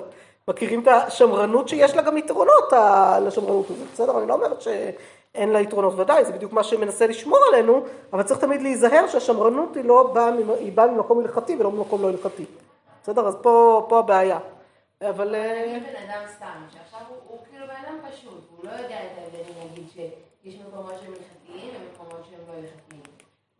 מכירים 0.48 0.80
את 0.82 0.88
השמרנות 0.88 1.68
שיש 1.68 1.96
לה 1.96 2.02
גם 2.02 2.16
יתרונות 2.16 2.72
ה- 2.72 3.18
לשמרנות 3.20 3.70
הזאת, 3.70 3.88
בסדר? 3.94 4.18
אני 4.18 4.28
לא 4.28 4.34
אומרת 4.34 4.60
שאין 4.62 5.48
לה 5.48 5.60
יתרונות, 5.60 5.94
ודאי, 5.98 6.24
זה 6.24 6.32
בדיוק 6.32 6.52
מה 6.52 6.62
שמנסה 6.62 7.06
לשמור 7.06 7.38
עלינו, 7.52 7.80
אבל 8.12 8.22
צריך 8.22 8.40
תמיד 8.40 8.62
להיזהר 8.62 9.06
שהשמרנות 9.08 9.76
היא 9.76 9.84
לא 9.84 10.02
באה, 10.02 10.30
היא 10.58 10.72
באה 10.72 10.86
ממקום 10.86 11.20
הלכתי 11.20 11.56
ולא 11.58 11.70
ממקום 11.70 12.02
לא 12.02 12.08
הלכתי, 12.08 12.44
בסדר? 13.02 13.28
אז 13.28 13.36
פה, 13.42 13.86
פה 13.88 13.98
הבעיה. 13.98 14.38
אבל... 15.02 15.34
אה, 15.34 15.64
אני 15.64 15.80
בן 15.80 15.96
אדם 16.08 16.22
סתם, 16.36 16.64
שעכשיו 16.72 17.00
הוא, 17.08 17.16
הוא 17.26 17.38
כאילו 17.50 17.66
בן 17.66 17.74
אדם 17.86 18.10
פשוט, 18.10 18.48
הוא 18.50 18.64
לא 18.64 18.70
יודע 18.70 18.98
את 19.04 19.18
ההבדלים, 19.18 19.70
נגיד 19.70 19.84
שיש 19.92 20.54
מקומות 20.54 20.94
שהם 21.00 21.12
הלכתיים 21.12 21.74
ומקומות 21.74 22.26
שהם 22.30 22.40
לא 22.48 22.52
הלכתיים. 22.52 23.02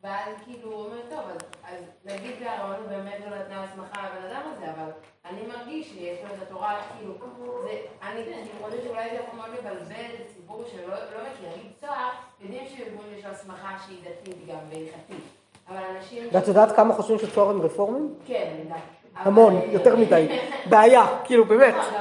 ואז 0.03 0.35
כאילו 0.45 0.73
הוא 0.73 0.85
אומר, 0.85 1.01
טוב, 1.11 1.21
אז, 1.21 1.39
אז 1.65 1.85
נגיד 2.05 2.35
והרבנות 2.41 2.89
באמת 2.89 3.21
לא 3.31 3.39
נתנה 3.39 3.65
הסמכה 3.65 4.09
לבן 4.09 4.27
אדם 4.27 4.43
הזה, 4.55 4.71
אבל 4.71 4.91
אני 5.25 5.47
מרגיש 5.47 5.89
שיש 5.89 6.19
לו 6.25 6.35
את 6.35 6.43
התורה, 6.43 6.83
כאילו, 6.99 7.15
זה, 7.63 7.81
אני, 8.03 8.35
אני 8.35 8.49
חושבת 8.63 8.83
שאולי 8.83 9.11
זה 9.11 9.17
יכול 9.17 9.39
מאוד 9.39 9.51
לבלבל 9.51 10.05
את 10.15 10.21
הציבור 10.27 10.65
שלא 10.73 10.95
לא 10.95 11.21
מכיר. 11.31 11.49
נגיד 11.57 11.73
צוהר, 11.81 12.11
יודעים 12.41 12.67
שארגון 12.69 13.05
יש 13.19 13.25
לו 13.25 13.31
הסמכה 13.31 13.77
שהיא 13.87 13.99
דתית 14.05 14.47
גם 14.47 14.59
והלכתית. 14.71 15.25
אבל 15.69 15.83
אנשים... 15.97 16.29
ואת 16.33 16.49
יודעת 16.49 16.77
כמה 16.77 16.95
חושבים 16.95 17.19
שצוהר 17.19 17.51
הם 17.51 17.63
רפורמים? 17.63 18.15
כן, 18.27 18.49
אני 18.53 18.61
יודעת. 18.63 18.98
המון, 19.19 19.61
יותר 19.71 19.97
מדי. 19.97 20.39
בעיה, 20.69 21.07
כאילו 21.25 21.45
באמת. 21.45 21.75
נכון, 21.75 21.95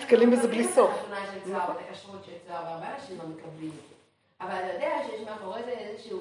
נתקלים 0.00 0.30
לא 0.30 0.36
בזה 0.36 0.48
בלי 0.48 0.64
סוף. 0.68 0.90
אנשים 0.90 1.54
לא 1.54 1.58
את 3.28 3.60
זה. 3.60 3.68
אבל 4.40 4.54
אתה 4.54 4.72
יודע 4.74 4.90
שיש 5.06 5.20
מאחורי 5.28 5.62
זה 5.64 5.70
איזושהי 5.70 6.12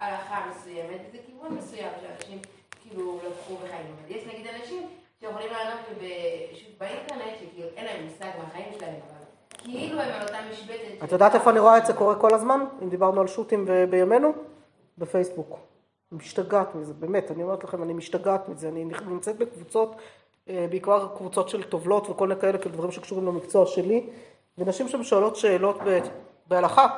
הלכה 0.00 0.46
מסוימת, 0.50 1.00
איזה 1.06 1.18
כיוון 1.26 1.54
מסוים 1.58 1.88
שאנשים 2.00 2.38
כאילו 2.82 3.18
לקחו 3.28 3.54
בחיים. 3.56 3.86
אבל 4.06 4.16
יש 4.16 4.22
נגיד 4.26 4.46
אנשים 4.60 4.88
שיכולים 5.20 5.48
לענות 5.52 5.80
לי 5.88 6.08
ב- 6.08 6.80
באינטרנט, 6.84 7.20
שכאילו 7.40 7.68
אין 7.76 7.84
להם 7.84 8.04
מושג 8.04 8.30
מהחיים 8.44 8.66
שלהם, 8.78 8.94
אבל 8.94 9.24
כאילו 9.58 10.00
הם 10.00 10.08
על 10.14 10.22
אותה 10.22 10.38
משבצת. 10.52 11.04
את 11.04 11.12
יודעת 11.12 11.34
איפה 11.34 11.50
אני 11.50 11.58
רואה 11.58 11.78
את 11.78 11.86
זה 11.86 11.92
קורה 11.92 12.14
כל 12.16 12.34
הזמן? 12.34 12.64
אם 12.82 12.88
דיברנו 12.88 13.20
על 13.20 13.26
שו"תים 13.26 13.66
בימינו? 13.90 14.32
בפייסבוק. 14.98 15.58
משתגעת 16.16 16.74
מזה, 16.74 16.94
באמת, 16.94 17.30
אני 17.30 17.42
אומרת 17.42 17.64
לכם, 17.64 17.82
אני 17.82 17.92
משתגעת 17.92 18.48
מזה. 18.48 18.68
אני 18.68 18.84
נמצאת 19.06 19.38
בקבוצות, 19.38 19.96
אה, 20.48 20.66
בעיקר 20.70 21.08
קבוצות 21.16 21.48
של 21.48 21.62
טובלות 21.62 22.10
וכל 22.10 22.28
מיני 22.28 22.40
כאלה, 22.40 22.58
כאילו 22.58 22.74
דברים 22.74 22.90
שקשורים 22.90 23.26
למקצוע 23.26 23.66
שלי, 23.66 24.06
ונשים 24.58 24.88
שם 24.88 25.02
שואלות 25.02 25.36
שאלות 25.36 25.78
בהלכה, 26.46 26.88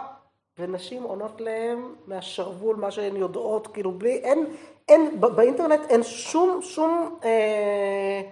ונשים 0.58 1.02
עונות 1.02 1.40
להם 1.40 1.94
מהשרוול, 2.06 2.76
מה 2.76 2.90
שהן 2.90 3.16
יודעות, 3.16 3.66
כאילו 3.66 3.92
בלי, 3.92 4.16
אין, 4.16 4.46
אין, 4.88 5.20
באינטרנט 5.20 5.80
אין 5.88 6.02
שום, 6.02 6.62
שום 6.62 7.18
אה, 7.24 8.22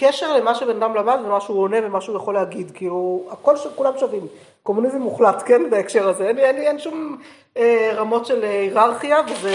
קשר 0.00 0.32
למה 0.32 0.54
שבן 0.54 0.82
אדם 0.82 0.94
למד 0.94 1.18
ומה 1.24 1.40
שהוא 1.40 1.62
עונה 1.62 1.76
ומה 1.82 2.00
שהוא 2.00 2.16
יכול 2.16 2.34
להגיד, 2.34 2.70
כאילו, 2.74 3.22
הכל, 3.30 3.56
ש... 3.56 3.66
כולם 3.74 3.92
שווים. 3.98 4.26
קומוניזם 4.62 4.98
מוחלט, 4.98 5.42
כן, 5.46 5.70
בהקשר 5.70 6.08
הזה. 6.08 6.28
אין, 6.28 6.38
אין, 6.38 6.56
אין 6.56 6.78
שום 6.78 7.18
אה, 7.56 7.92
רמות 7.94 8.26
של 8.26 8.44
אה, 8.44 8.50
היררכיה, 8.50 9.20
וזה... 9.30 9.50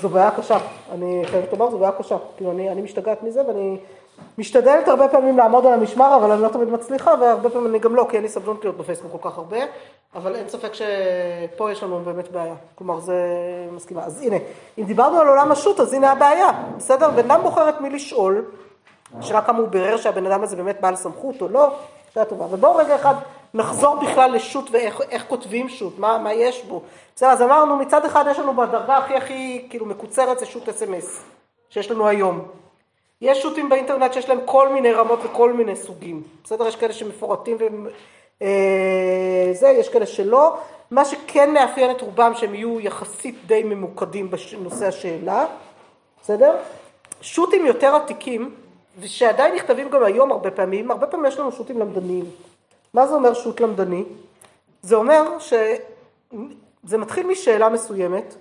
זו 0.00 0.08
בעיה 0.08 0.30
קשה. 0.30 0.58
אני 0.92 1.22
חייבת 1.26 1.52
לומר, 1.52 1.70
זו 1.70 1.78
בעיה 1.78 1.92
קשה. 1.92 2.16
כאילו, 2.36 2.50
אני, 2.50 2.70
אני 2.70 2.82
משתגעת 2.82 3.22
מזה, 3.22 3.42
ואני 3.48 3.76
משתדלת 4.38 4.88
הרבה 4.88 5.08
פעמים 5.08 5.38
לעמוד 5.38 5.66
על 5.66 5.72
המשמר, 5.72 6.16
אבל 6.16 6.30
אני 6.30 6.42
לא 6.42 6.48
תמיד 6.48 6.68
מצליחה, 6.68 7.14
והרבה 7.20 7.50
פעמים 7.50 7.66
אני 7.66 7.78
גם 7.78 7.94
לא, 7.94 8.06
כי 8.10 8.16
אין 8.16 8.22
לי 8.22 8.28
סבלונות 8.28 8.64
להיות 8.64 8.76
בפייסבוק 8.76 9.12
כל 9.12 9.30
כך 9.30 9.38
הרבה, 9.38 9.58
אבל 10.14 10.34
אין 10.34 10.48
ספק 10.48 10.70
שפה 10.74 11.72
יש 11.72 11.82
לנו 11.82 12.00
באמת 12.04 12.28
בעיה. 12.28 12.54
כלומר, 12.74 13.00
זה 13.00 13.14
מסכימה. 13.72 14.04
אז 14.04 14.22
הנה, 14.22 14.36
אם 14.78 14.84
דיברנו 14.84 15.20
על 15.20 15.28
עולם 15.28 15.52
השו"ת, 15.52 15.80
אז 15.80 15.92
הנה 15.92 16.12
הבעיה. 16.12 16.50
בסדר? 16.76 17.10
בן 17.10 17.30
אדם 17.30 17.42
בוחר 17.42 17.68
את 17.68 17.80
מי 17.80 17.90
לשאול. 17.90 18.44
השאלה 19.18 19.42
כמה 19.42 19.58
הוא 19.58 19.68
בירר 19.68 19.96
שהבן 19.96 20.26
אדם 20.26 20.42
הזה 20.42 20.56
באמת 20.56 20.80
בעל 20.80 20.96
סמכות 20.96 21.42
או 21.42 21.48
לא, 21.48 21.70
שאלה 22.14 22.24
טובה. 22.24 22.46
ובואו 22.50 22.76
רגע 22.76 22.94
אחד 22.96 23.14
נחזור 23.54 23.96
בכלל 23.96 24.32
לשו"ת 24.32 24.64
ואיך 24.70 25.00
איך 25.10 25.24
כותבים 25.28 25.68
שו"ת, 25.68 25.98
מה, 25.98 26.18
מה 26.18 26.32
יש 26.32 26.64
בו. 26.64 26.82
בסדר, 27.16 27.28
אז 27.28 27.42
אמרנו, 27.42 27.76
מצד 27.76 28.04
אחד 28.04 28.24
יש 28.30 28.38
לנו 28.38 28.54
בדרגה 28.54 28.96
הכי 28.96 29.14
הכי 29.14 29.66
כאילו 29.70 29.86
מקוצרת 29.86 30.38
זה 30.38 30.46
שו"ת 30.46 30.68
אס.אם.אס, 30.68 31.24
שיש 31.70 31.90
לנו 31.90 32.08
היום. 32.08 32.44
יש 33.20 33.42
שו"תים 33.42 33.68
באינטרנט 33.68 34.12
שיש 34.12 34.28
להם 34.28 34.38
כל 34.44 34.68
מיני 34.68 34.92
רמות 34.92 35.18
וכל 35.24 35.52
מיני 35.52 35.76
סוגים. 35.76 36.22
בסדר, 36.44 36.66
יש 36.66 36.76
כאלה 36.76 36.92
שמפורטים 36.92 37.56
וזה, 38.36 39.68
יש 39.68 39.88
כאלה 39.88 40.06
שלא. 40.06 40.56
מה 40.90 41.04
שכן 41.04 41.52
מאפיין 41.52 41.90
את 41.90 42.00
רובם 42.00 42.34
שהם 42.34 42.54
יהיו 42.54 42.80
יחסית 42.80 43.46
די 43.46 43.62
ממוקדים 43.62 44.30
בנושא 44.30 44.86
השאלה, 44.86 45.46
בסדר? 46.22 46.56
שו"תים 47.20 47.66
יותר 47.66 47.94
עתיקים, 47.94 48.54
ושעדיין 48.98 49.54
נכתבים 49.54 49.90
גם 49.90 50.02
היום 50.02 50.32
הרבה 50.32 50.50
פעמים, 50.50 50.90
הרבה 50.90 51.06
פעמים 51.06 51.26
יש 51.26 51.38
לנו 51.38 51.52
שו"תים 51.52 51.78
למדניים. 51.78 52.24
מה 52.94 53.06
זה 53.06 53.14
אומר 53.14 53.34
שו"ת 53.34 53.60
למדני? 53.60 54.04
זה 54.82 54.96
אומר 54.96 55.38
שזה 55.38 56.98
מתחיל 56.98 57.26
משאלה 57.26 57.68
מסוימת, 57.68 58.34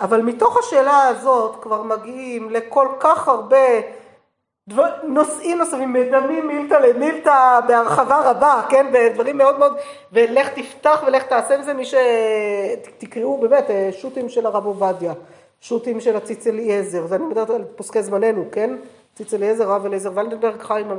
אבל 0.00 0.22
מתוך 0.22 0.56
השאלה 0.56 1.02
הזאת 1.02 1.56
כבר 1.62 1.82
מגיעים 1.82 2.50
לכל 2.50 2.88
כך 3.00 3.28
הרבה 3.28 3.66
דבר, 4.68 4.86
נושאים 5.04 5.58
נוספים, 5.58 5.92
מדמים 5.92 6.46
מילתא 6.46 6.74
למילתא 6.74 7.60
בהרחבה 7.68 8.30
רבה, 8.30 8.62
כן, 8.68 8.86
בדברים 8.92 9.38
מאוד 9.38 9.58
מאוד, 9.58 9.76
ולך 10.12 10.48
תפתח 10.48 11.02
ולך 11.06 11.22
תעשה 11.22 11.54
עם 11.54 11.62
זה, 11.62 11.74
מי 11.74 11.82
שתקראו 11.84 13.38
באמת, 13.38 13.64
שו"תים 13.92 14.28
של 14.28 14.46
הרב 14.46 14.66
עובדיה, 14.66 15.12
שו"תים 15.60 16.00
של 16.00 16.16
הציץ 16.16 16.46
אליעזר, 16.46 17.06
ואני 17.08 17.24
מדברת 17.24 17.50
על 17.50 17.64
פוסקי 17.76 18.02
זמננו, 18.02 18.44
כן, 18.52 18.76
ציץ 19.16 19.34
אליעזר, 19.34 19.68
רב 19.68 19.86
אליעזר 19.86 20.10
ולנדברג 20.14 20.62
חיים, 20.62 20.90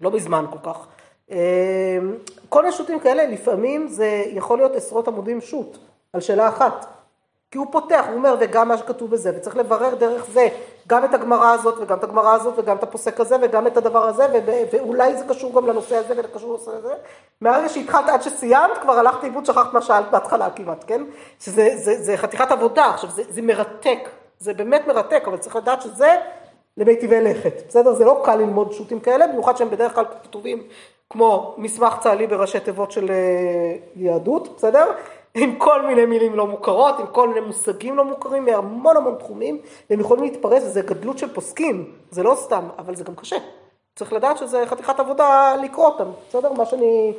לא 0.00 0.10
מזמן 0.10 0.44
כל 0.50 0.70
כך. 0.72 0.86
כל 2.48 2.62
מיני 2.62 2.72
שו"תים 2.72 3.00
כאלה, 3.00 3.26
לפעמים 3.26 3.88
זה 3.88 4.24
יכול 4.26 4.58
להיות 4.58 4.76
עשרות 4.76 5.08
עמודים 5.08 5.40
שו"ת, 5.40 5.78
על 6.12 6.20
שאלה 6.20 6.48
אחת. 6.48 6.86
כי 7.50 7.58
הוא 7.58 7.66
פותח, 7.70 8.04
הוא 8.08 8.14
אומר, 8.14 8.36
וגם 8.40 8.68
מה 8.68 8.78
שכתוב 8.78 9.10
בזה, 9.10 9.32
וצריך 9.36 9.56
לברר 9.56 9.94
דרך 9.94 10.26
זה 10.32 10.48
גם 10.88 11.04
את 11.04 11.14
הגמרא 11.14 11.52
הזאת, 11.52 11.74
וגם 11.80 11.98
את 11.98 12.04
הגמרא 12.04 12.34
הזאת, 12.34 12.54
וגם 12.56 12.76
את 12.76 12.82
הפוסק 12.82 13.20
הזה, 13.20 13.36
וגם 13.42 13.66
את 13.66 13.76
הדבר 13.76 14.06
הזה, 14.08 14.26
ואולי 14.72 15.16
זה 15.16 15.24
קשור 15.28 15.54
גם 15.54 15.66
לנושא 15.66 15.96
הזה 15.96 16.14
ולקשור 16.16 16.50
לנושא 16.50 16.70
הזה. 16.70 16.94
מהרגע 17.40 17.68
שהתחלת 17.68 18.08
עד 18.08 18.22
שסיימת, 18.22 18.78
כבר 18.82 18.92
הלכת 18.92 19.22
לאיבוד, 19.22 19.46
שכחת 19.46 19.72
מה 19.72 19.82
שאלת 19.82 20.10
בהתחלה 20.10 20.50
כמעט, 20.50 20.84
כן? 20.86 21.04
שזה 21.40 21.68
זה, 21.76 22.02
זה 22.02 22.16
חתיכת 22.16 22.50
עבודה, 22.50 22.86
עכשיו 22.86 23.10
זה, 23.10 23.22
זה 23.28 23.42
מרתק, 23.42 24.08
זה 24.38 24.54
באמת 24.54 24.86
מרתק, 24.86 25.22
אבל 25.26 25.36
צריך 25.36 25.56
לדעת 25.56 25.82
שזה 25.82 26.16
למיטיבי 26.78 27.20
לכת, 27.20 27.62
בסדר? 27.68 27.94
זה 27.94 28.04
לא 28.04 28.22
קל 28.24 28.36
ללמוד 28.36 28.72
שו"תים 28.72 29.00
כאלה, 29.00 29.26
במיוחד 29.26 29.56
שהם 29.56 29.70
בדרך 29.70 29.94
כלל 29.94 30.04
כתובים 30.22 30.62
כמו 31.10 31.54
מסמך 31.58 31.94
צה"לי 32.00 32.26
בראשי 32.26 32.60
תיבות 32.60 32.92
של 32.92 33.10
יהדות, 33.96 34.48
בסדר? 34.56 34.92
עם 35.34 35.58
כל 35.58 35.86
מיני 35.86 36.06
מילים 36.06 36.34
לא 36.34 36.46
מוכרות, 36.46 37.00
עם 37.00 37.06
כל 37.06 37.28
מיני 37.28 37.40
מושגים 37.40 37.96
לא 37.96 38.04
מוכרים, 38.04 38.44
מהמון 38.44 38.96
המון 38.96 39.14
תחומים, 39.18 39.60
והם 39.90 40.00
יכולים 40.00 40.24
להתפרס, 40.24 40.62
וזה 40.62 40.82
גדלות 40.82 41.18
של 41.18 41.34
פוסקים, 41.34 41.92
זה 42.10 42.22
לא 42.22 42.34
סתם, 42.34 42.68
אבל 42.78 42.94
זה 42.94 43.04
גם 43.04 43.14
קשה. 43.14 43.36
צריך 43.96 44.12
לדעת 44.12 44.38
שזה 44.38 44.66
חתיכת 44.66 45.00
עבודה 45.00 45.56
לקרוא 45.62 45.86
אותם, 45.86 46.08
בסדר? 46.28 46.52
מה 46.52 46.66
שאני, 46.66 47.12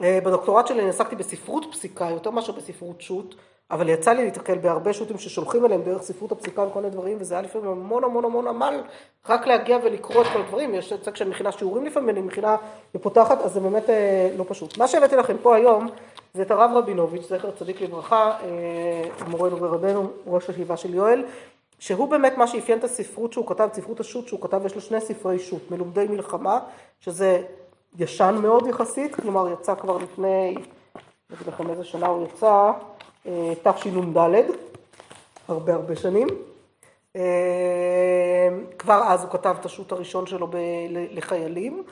בדוקטורט 0.00 0.66
שלי 0.66 0.80
אני 0.80 0.88
עסקתי 0.88 1.16
בספרות 1.16 1.66
פסיקה, 1.72 2.10
יותר 2.10 2.30
מאשר 2.30 2.52
בספרות 2.52 3.00
שו"ת, 3.00 3.34
אבל 3.70 3.88
יצא 3.88 4.12
לי 4.12 4.24
להתקל 4.24 4.58
בהרבה 4.58 4.92
שו"תים 4.92 5.18
ששולחים 5.18 5.66
אליהם 5.66 5.82
דרך 5.82 6.02
ספרות 6.02 6.32
הפסיקה 6.32 6.62
וכל 6.62 6.80
מיני 6.80 6.92
דברים, 6.92 7.16
וזה 7.20 7.34
היה 7.34 7.42
לפעמים 7.42 7.70
המון 7.70 8.04
המון 8.04 8.24
המון 8.24 8.46
עמל 8.46 8.80
רק 9.28 9.46
להגיע 9.46 9.78
ולקרוא 9.82 10.22
את 10.22 10.26
כל 10.32 10.40
הדברים. 10.40 10.74
יש 10.74 10.92
יצא 10.92 11.10
כשאני 11.10 11.30
מכינה 11.30 11.52
שיעורים 11.52 11.86
לפעמים, 11.86 12.08
אני 12.08 12.20
מכינה 12.20 12.56
ופותחת, 12.94 13.40
אז 13.40 13.52
זה 13.52 13.60
באמת 13.60 13.90
אה, 13.90 14.30
לא 14.36 14.44
פשוט. 14.48 14.78
מה 14.78 14.88
שהבאתי 14.88 15.16
לכם 15.16 15.36
פה 15.42 15.56
היום 15.56 15.88
זה 16.34 16.42
את 16.42 16.50
הרב 16.50 16.70
רבינוביץ', 16.74 17.28
זכר 17.28 17.50
צדיק 17.50 17.80
לברכה, 17.80 18.32
אה, 18.42 19.26
מורנו 19.28 19.60
ורבנו, 19.60 20.10
ראש 20.26 20.48
הישיבה 20.48 20.76
של 20.76 20.94
יואל, 20.94 21.24
שהוא 21.78 22.08
באמת 22.08 22.38
מה 22.38 22.46
שאפיין 22.46 22.78
את 22.78 22.84
הספרות 22.84 23.32
שהוא 23.32 23.46
כתב, 23.46 23.68
ספרות 23.72 24.00
השו"ת 24.00 24.28
שהוא 24.28 24.40
כתב, 24.40 24.66
יש 24.66 24.74
לו 24.74 24.80
שני 24.80 25.00
ספרי 25.00 25.38
שו"ת, 25.38 25.70
מלומדי 25.70 26.06
מלחמה, 26.06 26.58
שזה 27.00 27.42
ישן 27.98 28.38
מאוד 28.42 28.66
יחסית, 28.66 29.14
כלומר 29.14 29.52
יצא 29.52 29.74
כבר 29.74 29.96
לפני, 29.98 30.54
אני 30.56 31.36
אגיד 31.36 31.46
לכם 31.46 31.70
איזה 31.70 31.84
שנה 31.84 32.06
הוא 32.06 32.26
יצא, 32.26 32.72
תשנ"ד, 33.62 34.44
הרבה 35.48 35.74
הרבה 35.74 35.96
שנים. 35.96 36.28
אה, 37.16 38.48
כבר 38.78 39.02
אז 39.08 39.22
הוא 39.22 39.30
כתב 39.30 39.56
את 39.60 39.66
השו"ת 39.66 39.92
הראשון 39.92 40.26
שלו 40.26 40.46
ב- 40.46 40.56
לחיילים, 40.90 41.82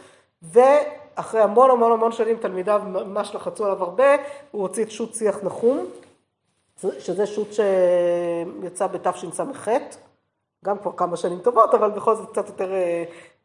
ואחרי 0.43 1.41
המון 1.41 1.71
המון 1.71 1.93
המון 1.93 2.13
שנים 2.13 2.37
תלמידיו 2.37 2.83
ממש 2.87 3.35
לחצו 3.35 3.65
עליו 3.65 3.85
הרבה, 3.85 4.17
הוא 4.51 4.63
הוציא 4.63 4.85
את 4.85 4.91
שו"ת 4.91 5.15
שיח 5.15 5.39
נחום, 5.43 5.87
שזה 6.99 7.27
שו"ת 7.27 7.49
שיצא 7.53 8.87
בתשס"ח, 8.87 9.69
גם 10.65 10.79
כבר 10.79 10.93
כמה 10.97 11.17
שנים 11.17 11.39
טובות, 11.39 11.75
אבל 11.75 11.91
בכל 11.91 12.15
זאת 12.15 12.31
קצת 12.31 12.47
יותר 12.47 12.73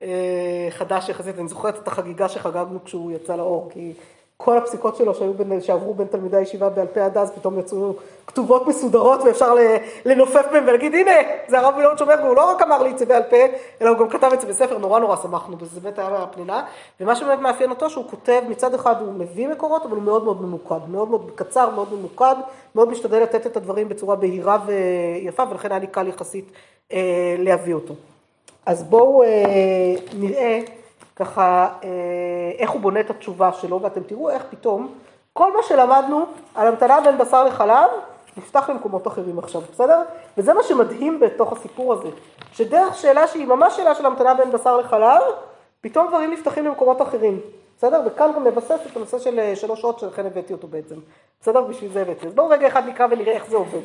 אה, 0.02 0.67
חדש 0.69 1.10
יחסית, 1.10 1.39
אני 1.39 1.48
זוכרת 1.48 1.78
את 1.78 1.88
החגיגה 1.88 2.30
שחגגנו 2.30 2.84
כשהוא 2.84 3.12
יצא 3.12 3.36
לאור, 3.36 3.69
כי 3.72 3.93
כל 4.43 4.58
הפסיקות 4.58 4.95
שלו 4.95 5.15
שהיו 5.15 5.34
בין, 5.34 5.62
שעברו 5.62 5.93
בין 5.93 6.08
תלמידי 6.08 6.38
הישיבה 6.38 6.69
בעל 6.69 6.88
פה 6.88 7.06
עד 7.06 7.17
אז, 7.17 7.32
פתאום 7.32 7.60
יצאו 7.60 7.93
כתובות 8.27 8.67
מסודרות 8.67 9.21
ואפשר 9.21 9.56
לנופף 10.06 10.45
בהן 10.51 10.63
ולהגיד 10.63 10.93
הנה 10.93 11.12
זה 11.47 11.60
הרב 11.60 11.75
מילון 11.77 11.97
שומר 11.97 12.15
והוא 12.23 12.36
לא 12.36 12.51
רק 12.51 12.62
אמר 12.62 12.84
לי 12.84 12.91
את 12.91 12.97
זה 12.97 13.06
בעל 13.06 13.23
פה 13.23 13.38
אלא 13.82 13.89
הוא 13.89 13.97
גם 13.97 14.10
כתב 14.10 14.29
את 14.34 14.41
זה 14.41 14.47
בספר, 14.47 14.77
נורא 14.77 14.99
נורא 14.99 15.15
שמחנו 15.15 15.58
בזה, 15.58 15.79
באמת 15.79 15.99
היה 15.99 16.25
פנינה 16.32 16.63
ומה 16.99 17.15
שבאמת 17.15 17.39
מאפיין 17.39 17.69
אותו 17.69 17.89
שהוא 17.89 18.06
כותב 18.10 18.41
מצד 18.49 18.73
אחד 18.73 18.95
הוא 19.01 19.13
מביא 19.13 19.47
מקורות 19.47 19.86
אבל 19.86 19.95
הוא 19.95 20.03
מאוד 20.03 20.23
מאוד 20.23 20.41
ממוקד, 20.41 20.79
מאוד 20.88 21.10
מאוד 21.10 21.32
קצר, 21.36 21.69
מאוד 21.69 21.93
ממוקד, 21.93 22.36
מאוד 22.75 22.89
משתדל 22.89 23.19
לתת 23.19 23.47
את 23.47 23.58
הדברים 23.58 23.89
בצורה 23.89 24.15
בהירה 24.15 24.58
ויפה 24.65 25.43
ולכן 25.49 25.71
היה 25.71 25.79
לי 25.79 25.88
קל 25.88 26.08
יחסית 26.08 26.51
אה, 26.93 27.36
להביא 27.39 27.73
אותו. 27.73 27.93
אז 28.65 28.84
בואו 28.84 29.23
אה, 29.23 29.95
נראה 30.13 30.60
ככה 31.15 31.69
אה, 31.84 31.89
איך 32.58 32.71
הוא 32.71 32.82
בונה 32.82 32.99
את 32.99 33.10
התשובה 33.10 33.54
שלו, 33.54 33.82
ואתם 33.82 34.04
תראו 34.04 34.30
איך 34.30 34.43
פתאום 34.49 34.93
כל 35.34 35.54
מה 35.54 35.63
שלמדנו 35.63 36.26
על 36.56 36.67
המתנה 36.67 37.02
בין 37.02 37.17
בשר 37.17 37.43
לחלב, 37.43 37.89
נפתח 38.38 38.69
למקומות 38.69 39.08
אחרים 39.08 39.39
עכשיו, 39.39 39.62
בסדר? 39.71 40.02
וזה 40.38 40.54
מה 40.54 40.63
שמדהים 40.63 41.19
בתוך 41.19 41.52
הסיפור 41.52 41.93
הזה, 41.93 42.10
שדרך 42.54 42.95
שאלה 42.95 43.28
שהיא 43.28 43.47
ממש 43.47 43.76
שאלה 43.76 43.95
של 43.95 44.06
המתנה 44.06 44.34
בין 44.34 44.52
בשר 44.52 44.78
לחלב, 44.78 45.21
פתאום 45.82 46.08
דברים 46.08 46.32
נפתחים 46.32 46.65
למקומות 46.65 47.02
אחרים, 47.02 47.39
בסדר? 47.78 48.02
וכאן 48.06 48.32
גם 48.36 48.43
מבסס 48.43 48.80
את 48.91 48.97
הנושא 48.97 49.19
של 49.19 49.39
אה, 49.39 49.56
שלוש 49.56 49.82
שעות 49.82 49.99
שלכן 49.99 50.26
הבאתי 50.26 50.54
אותו 50.54 50.67
בעצם, 50.67 50.95
בסדר? 51.41 51.62
בשביל 51.62 51.91
זה 51.91 52.02
הבאתי. 52.02 52.28
אז 52.28 52.34
בואו 52.34 52.49
רגע 52.49 52.67
אחד 52.67 52.88
נקרא 52.88 53.08
ונראה 53.12 53.34
איך 53.34 53.45
זה 53.49 53.56
עובד. 53.56 53.82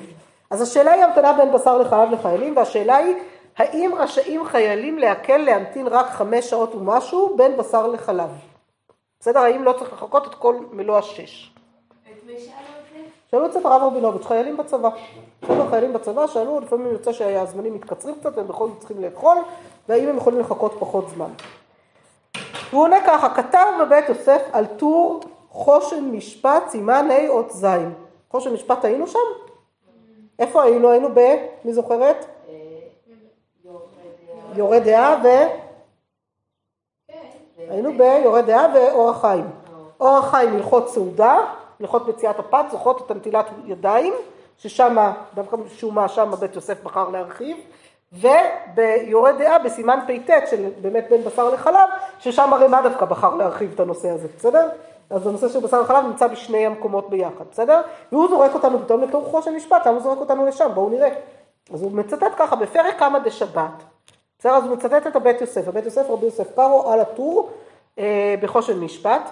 אז 0.50 0.62
השאלה 0.62 0.92
היא 0.92 1.04
המתנה 1.04 1.32
בין 1.32 1.52
בשר 1.52 1.78
לחלב 1.78 2.10
לחיילים, 2.12 2.56
והשאלה 2.56 2.96
היא 2.96 3.14
האם 3.58 3.94
רשאים 3.98 4.44
חיילים 4.44 4.98
להקל 4.98 5.36
להמתין 5.36 5.86
רק 5.86 6.06
חמש 6.06 6.50
שעות 6.50 6.74
ומשהו 6.74 7.36
בין 7.36 7.56
בשר 7.56 7.86
לחלב? 7.86 8.30
בסדר? 9.20 9.40
האם 9.40 9.64
לא 9.64 9.72
צריך 9.72 9.92
לחכות 9.92 10.26
את 10.26 10.34
כל 10.34 10.56
מלוא 10.72 10.98
השש? 10.98 11.54
שאלו 13.30 13.46
את 13.46 13.52
זה? 13.52 13.60
שאלו 13.60 13.74
הרב 13.74 13.82
רבינוביץ', 13.82 14.26
חיילים 14.26 14.56
בצבא. 14.56 14.88
בסדר, 15.42 15.70
חיילים 15.70 15.92
בצבא 15.92 16.26
שאלו, 16.26 16.60
לפעמים 16.60 16.86
יוצא 16.86 17.12
שהזמנים 17.12 17.74
מתקצרים 17.74 18.14
קצת 18.20 18.36
והם 18.36 18.48
בכל 18.48 18.68
זאת 18.68 18.78
צריכים 18.78 19.02
לאכול, 19.02 19.36
והאם 19.88 20.08
הם 20.08 20.16
יכולים 20.16 20.40
לחכות 20.40 20.72
פחות 20.78 21.08
זמן. 21.08 21.30
והוא 22.70 22.82
עונה 22.82 22.96
ככה, 23.06 23.34
כתב 23.34 23.66
בבית 23.80 24.08
יוסף 24.08 24.42
על 24.52 24.66
טור 24.66 25.20
חושן 25.50 26.04
משפט 26.04 26.68
סימן 26.68 27.08
ה' 27.10 27.28
אות 27.28 27.50
ז'. 27.50 27.66
חושן 28.30 28.52
משפט 28.52 28.84
היינו 28.84 29.06
שם? 29.06 29.18
איפה 30.38 30.62
היינו? 30.62 30.90
היינו 30.90 31.08
ב... 31.14 31.20
מי 31.64 31.72
זוכרת? 31.72 32.26
יורה 34.58 34.80
דעה 34.80 35.16
ו... 35.24 35.28
היינו 37.58 37.92
ביורה 37.92 38.42
דעה 38.42 38.66
ואור 38.74 39.10
החיים. 39.10 39.44
אור 40.00 40.16
החיים 40.16 40.56
הלכות 40.56 40.88
סעודה, 40.88 41.36
הלכות 41.80 42.08
מציאת 42.08 42.38
הפת, 42.38 42.64
זוכרות 42.70 43.06
את 43.06 43.10
הנטילת 43.10 43.46
ידיים, 43.64 44.14
ששם, 44.58 45.12
דווקא 45.34 45.56
משום 45.56 45.94
מה 45.94 46.08
שם 46.08 46.30
בית 46.40 46.54
יוסף 46.54 46.82
בחר 46.82 47.08
להרחיב, 47.08 47.56
וביורה 48.12 49.32
דעה 49.32 49.58
בסימן 49.58 49.98
פט 50.06 50.48
של 50.50 50.70
באמת 50.80 51.06
בין 51.10 51.24
בשר 51.24 51.50
לחלב, 51.50 51.88
ששם 52.18 52.52
הרמ"א 52.52 52.80
דווקא 52.80 53.04
בחר 53.04 53.34
להרחיב 53.34 53.72
את 53.74 53.80
הנושא 53.80 54.10
הזה, 54.10 54.28
בסדר? 54.36 54.68
אז 55.10 55.26
הנושא 55.26 55.48
של 55.48 55.60
בשר 55.60 55.80
וחלב 55.84 56.04
נמצא 56.04 56.26
בשני 56.26 56.66
המקומות 56.66 57.10
ביחד, 57.10 57.44
בסדר? 57.50 57.80
והוא 58.12 58.28
זורק 58.28 58.54
אותנו 58.54 58.78
פתאום 58.78 59.02
לתוך 59.02 59.28
חושן 59.28 59.54
משפט, 59.54 59.86
למה 59.86 59.96
הוא 59.96 60.02
זורק 60.02 60.18
אותנו 60.18 60.46
לשם? 60.46 60.70
בואו 60.74 60.90
נראה. 60.90 61.08
אז 61.74 61.82
הוא 61.82 61.92
מצטט 61.92 62.32
ככה, 62.36 62.56
בפרק 62.56 62.98
כמה 62.98 63.18
דשבת, 63.18 63.82
בסדר, 64.38 64.52
אז 64.52 64.64
הוא 64.64 64.76
מצטט 64.76 65.06
את 65.06 65.16
הבית 65.16 65.40
יוסף, 65.40 65.68
הבית 65.68 65.84
יוסף 65.84 66.10
רבי 66.10 66.24
יוסף 66.24 66.54
קארו 66.54 66.92
על 66.92 67.00
הטור 67.00 67.50
אה, 67.98 68.34
בחושן 68.42 68.80
משפט. 68.80 69.30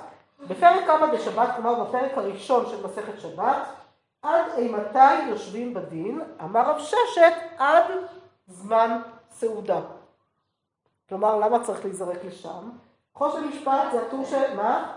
בפרק 0.49 0.87
כמה 0.87 1.07
בשבת, 1.07 1.49
כלומר 1.57 1.85
בפרק 1.85 2.19
הראשון 2.19 2.67
של 2.67 2.87
מסכת 2.87 3.21
שבת, 3.21 3.63
עד 4.23 4.45
אימתי 4.57 5.29
יושבים 5.29 5.75
בדין, 5.75 6.21
אמר 6.45 6.71
רב 6.71 6.79
ששת, 6.79 7.33
עד 7.59 7.85
זמן 8.47 9.01
סעודה. 9.31 9.81
כלומר, 11.09 11.37
למה 11.39 11.65
צריך 11.65 11.85
להיזרק 11.85 12.25
לשם? 12.25 12.71
חושן 13.15 13.49
משפט 13.49 13.93
זה 13.93 14.03
הטור 14.03 14.25
של... 14.25 14.57
מה? 14.57 14.93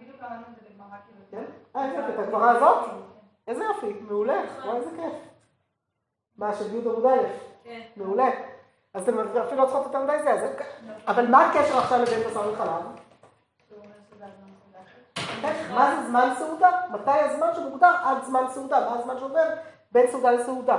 בדיוק 0.00 0.16
קראנו 0.20 0.42
את 0.50 0.54
זה 0.54 0.60
בגמרא 0.70 0.96
כן? 1.30 1.44
אה, 1.76 1.84
איזה 1.84 2.14
את 2.14 2.18
הגמרא 2.18 2.50
הזאת? 2.50 2.90
איזה 3.46 3.64
יופי, 3.64 3.92
מעולה, 4.08 4.40
וואי, 4.64 4.76
איזה 4.76 4.90
כיף. 4.90 5.14
מה, 6.36 6.54
של 6.54 6.74
י' 6.74 6.78
עמוד 6.78 7.06
א'? 7.06 7.18
כן. 7.64 7.80
מעולה. 7.96 8.30
אז 8.96 9.02
אתם 9.02 9.18
אפילו 9.18 9.62
לא 9.62 9.66
צריכות 9.66 9.84
יותר 9.84 10.04
מדי 10.04 10.22
זה, 10.22 10.54
אבל 11.06 11.26
מה 11.26 11.46
הקשר 11.46 11.78
עכשיו 11.78 12.02
לבין 12.02 12.20
בשר 12.20 12.52
וחלב? 12.52 12.82
מה 15.74 15.96
זה 15.96 16.08
זמן 16.08 16.28
סעודה? 16.38 16.70
מתי 16.90 17.10
הזמן 17.10 17.46
שמוגדר 17.56 17.92
עד 18.04 18.24
זמן 18.24 18.44
סעודה? 18.54 18.80
מה 18.80 18.98
הזמן 18.98 19.18
שעובר 19.18 19.44
בין 19.92 20.06
סעודה 20.06 20.30
לסעודה? 20.30 20.76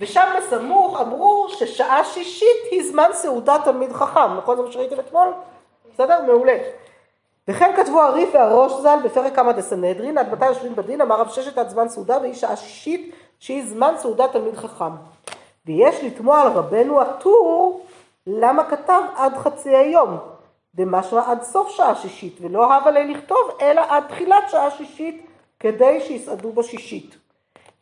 ושם 0.00 0.28
בסמוך 0.38 1.00
אמרו 1.00 1.46
ששעה 1.48 2.04
שישית 2.04 2.56
היא 2.70 2.92
זמן 2.92 3.08
סעודה 3.12 3.56
תלמיד 3.64 3.92
חכם, 3.92 4.36
נכון? 4.36 4.56
זה 4.56 4.62
מה 4.62 4.72
שראיתם 4.72 5.00
אתמול? 5.00 5.28
בסדר? 5.94 6.22
מעולה. 6.22 6.58
וכן 7.48 7.72
כתבו 7.76 8.02
הריף 8.02 8.34
והראש 8.34 8.72
ז"ל 8.72 8.98
בפרק 9.04 9.36
כמה 9.36 9.52
דסנהדרין, 9.52 10.18
עד 10.18 10.32
מתי 10.32 10.46
יושבים 10.46 10.76
בדין, 10.76 11.00
אמר 11.00 11.20
רב 11.20 11.28
ששת 11.28 11.58
עד 11.58 11.68
זמן 11.68 11.88
סעודה 11.88 12.18
והיא 12.20 12.34
שעה 12.34 12.56
שישית 12.56 13.14
שהיא 13.38 13.66
זמן 13.66 13.94
סעודה 13.98 14.28
תלמיד 14.28 14.56
חכם. 14.56 15.13
ויש 15.66 16.04
לתמוע 16.04 16.40
על 16.40 16.48
רבנו 16.48 17.00
הטור 17.00 17.86
למה 18.26 18.70
כתב 18.70 19.02
עד 19.16 19.36
חצי 19.36 19.76
היום, 19.76 20.18
דמשמע 20.74 21.30
עד 21.30 21.42
סוף 21.42 21.70
שעה 21.70 21.94
שישית, 21.94 22.38
ולא 22.40 22.72
אהב 22.72 22.86
עלי 22.86 23.14
לכתוב 23.14 23.50
אלא 23.60 23.82
עד 23.88 24.04
תחילת 24.08 24.44
שעה 24.50 24.70
שישית 24.70 25.26
כדי 25.60 26.00
שיסעדו 26.00 26.52
בשישית. 26.52 27.16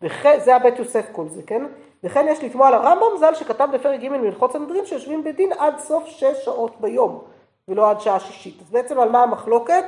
וכן, 0.02 0.40
זה 0.40 0.56
הבית 0.56 0.78
יוסף 0.78 1.06
כל 1.12 1.28
זה, 1.28 1.42
כן? 1.42 1.64
וכן 2.04 2.26
יש 2.28 2.44
לתמוע 2.44 2.68
על 2.68 2.74
הרמב"ם 2.74 3.18
ז"ל 3.18 3.34
שכתב 3.34 3.68
בפרק 3.72 4.00
ג' 4.00 4.08
מהלכות 4.08 4.52
סנהדרין 4.52 4.86
שיושבים 4.86 5.24
בדין 5.24 5.52
עד 5.58 5.78
סוף 5.78 6.06
שש 6.06 6.44
שעות 6.44 6.80
ביום, 6.80 7.24
ולא 7.68 7.90
עד 7.90 8.00
שעה 8.00 8.20
שישית. 8.20 8.60
אז 8.60 8.70
בעצם 8.70 9.00
על 9.00 9.08
מה 9.08 9.22
המחלוקת? 9.22 9.84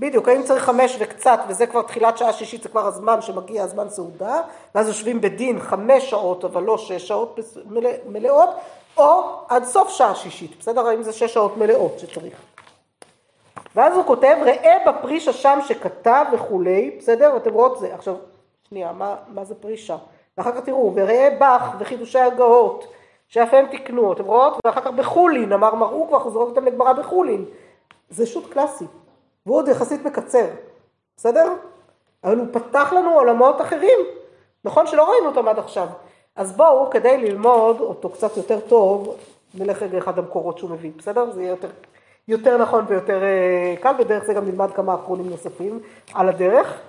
בדיוק, 0.00 0.28
האם 0.28 0.42
צריך 0.42 0.64
חמש 0.64 0.96
וקצת, 1.00 1.40
וזה 1.48 1.66
כבר 1.66 1.82
תחילת 1.82 2.18
שעה 2.18 2.32
שישית, 2.32 2.62
זה 2.62 2.68
כבר 2.68 2.86
הזמן 2.86 3.22
שמגיע 3.22 3.62
הזמן 3.62 3.88
סעודה, 3.88 4.40
ואז 4.74 4.88
יושבים 4.88 5.20
בדין 5.20 5.60
חמש 5.60 6.10
שעות, 6.10 6.44
אבל 6.44 6.62
לא 6.62 6.78
שש 6.78 7.08
שעות 7.08 7.38
מלא, 7.66 7.90
מלאות, 8.08 8.48
או 8.96 9.22
עד 9.48 9.64
סוף 9.64 9.88
שעה 9.88 10.14
שישית, 10.14 10.58
בסדר? 10.58 10.86
האם 10.86 11.02
זה 11.02 11.12
שש 11.12 11.34
שעות 11.34 11.56
מלאות 11.56 11.98
שצריך. 11.98 12.34
ואז 13.76 13.96
הוא 13.96 14.04
כותב, 14.04 14.36
ראה 14.44 14.76
בפרישה 14.86 15.32
שם 15.32 15.58
שכתב 15.68 16.24
וכולי, 16.32 16.96
בסדר? 16.98 17.30
ואתם 17.34 17.52
רואות 17.52 17.78
זה. 17.78 17.94
עכשיו, 17.94 18.14
שנייה, 18.68 18.92
מה, 18.92 19.16
מה 19.28 19.44
זה 19.44 19.54
פרישה? 19.54 19.96
ואחר 20.38 20.52
כך 20.52 20.60
תראו, 20.60 20.92
וראה 20.94 21.28
בך 21.40 21.76
וחידושי 21.78 22.18
הגאות, 22.18 22.86
שאף 23.28 23.54
הם 23.54 23.66
תקנו, 23.66 24.12
אתם 24.12 24.24
רואות? 24.24 24.56
ואחר 24.66 24.80
כך 24.80 24.90
בחולין, 24.90 25.52
אמר 25.52 25.74
מראו 25.74 26.08
כבר, 26.08 26.30
זורק 26.30 26.48
אותם 26.48 26.64
לגמרא 26.64 26.92
בחולין. 26.92 27.44
זה 28.10 28.26
שו"ת 28.26 28.52
קלאסי. 28.52 28.84
והוא 29.46 29.56
עוד 29.56 29.68
יחסית 29.68 30.04
מקצר, 30.04 30.46
בסדר? 31.16 31.52
אבל 32.24 32.38
הוא 32.38 32.46
פתח 32.52 32.92
לנו 32.92 33.10
עולמות 33.10 33.60
אחרים, 33.60 33.98
נכון 34.64 34.86
שלא 34.86 35.10
ראינו 35.10 35.26
אותם 35.26 35.48
עד 35.48 35.58
עכשיו. 35.58 35.88
אז 36.36 36.52
בואו, 36.52 36.90
כדי 36.90 37.16
ללמוד 37.16 37.80
אותו 37.80 38.08
קצת 38.08 38.36
יותר 38.36 38.60
טוב, 38.60 39.16
נלך 39.54 39.82
רגע 39.82 39.98
אחד 39.98 40.18
המקורות 40.18 40.58
שהוא 40.58 40.70
מביא, 40.70 40.90
בסדר? 40.98 41.30
זה 41.30 41.42
יהיה 41.42 41.50
יותר, 41.50 41.68
יותר 42.28 42.56
נכון 42.56 42.84
ויותר 42.88 43.22
אה, 43.22 43.74
קל, 43.80 43.94
ודרך 43.98 44.24
זה 44.24 44.34
גם 44.34 44.44
נלמד 44.44 44.70
כמה 44.70 44.94
אחרונים 44.94 45.30
נוספים 45.30 45.80
על 46.14 46.28
הדרך. 46.28 46.80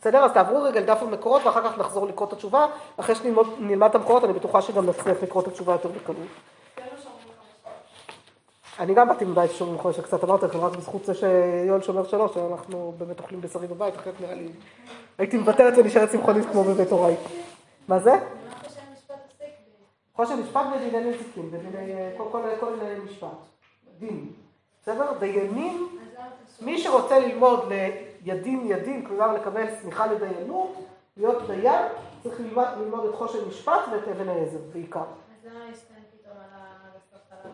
בסדר? 0.00 0.24
אז 0.24 0.32
תעברו 0.32 0.62
רגע 0.62 0.80
לדף 0.80 0.98
המקורות 1.02 1.46
ואחר 1.46 1.62
כך 1.62 1.78
נחזור 1.78 2.06
לקרוא 2.06 2.28
את 2.28 2.32
התשובה. 2.32 2.66
אחרי 2.96 3.14
שנלמד 3.14 3.88
את 3.88 3.94
המקורות 3.94 4.24
אני 4.24 4.32
בטוחה 4.32 4.62
שגם 4.62 4.86
נצליח 4.86 5.22
לקרוא 5.22 5.42
את 5.42 5.48
התשובה 5.48 5.72
יותר 5.72 5.88
בקלות. 5.88 6.18
אני 8.78 8.94
גם 8.94 9.08
באתי 9.08 9.24
מבית 9.24 9.50
שומרים 9.50 9.78
חודש 9.78 10.00
קצת 10.00 10.24
אמרתי 10.24 10.46
לכם, 10.46 10.60
רק 10.60 10.76
בזכות 10.76 11.04
זה 11.04 11.14
שיואל 11.14 11.82
שומר 11.82 12.04
שלוש, 12.04 12.36
אנחנו 12.36 12.94
באמת 12.98 13.20
אוכלים 13.20 13.40
בשרי 13.40 13.66
בבית, 13.66 13.96
אחרת 13.96 14.20
נראה 14.20 14.34
לי, 14.34 14.48
הייתי 15.18 15.36
מוותרת 15.36 15.74
ונשארת 15.78 16.08
צמחונית 16.08 16.46
כמו 16.52 16.64
בבית 16.64 16.90
הוריי. 16.90 17.16
מה 17.88 17.98
זה? 17.98 18.10
חושן 20.16 20.40
משפט 20.40 20.66
בדיני 20.76 21.10
נזיקין, 21.10 21.50
בדיני, 21.50 21.94
כל, 22.60 22.74
משפט, 23.04 23.28
דין. 23.98 24.32
בסדר? 24.82 25.12
דיינים, 25.18 25.98
מי 26.60 26.78
שרוצה 26.78 27.18
ללמוד 27.18 27.72
לידין 28.24 28.66
ידין, 28.66 29.06
כלומר 29.06 29.32
לקבל 29.32 29.66
סמיכה 29.82 30.06
לדיינות, 30.06 30.74
להיות 31.16 31.46
דיין, 31.46 31.86
צריך 32.22 32.40
ללמוד 32.56 33.04
את 33.04 33.14
חושן 33.14 33.48
משפט 33.48 33.80
ואת 33.92 34.08
אבן 34.08 34.28
העזר 34.28 34.58
בעיקר. 34.72 35.00
אז 35.00 35.46
למה 35.46 35.64
יש 35.72 35.78
כאן 35.78 36.02
פתאום 36.12 36.36
על 36.36 36.60
הבשר 36.60 37.16
חלב? 37.30 37.52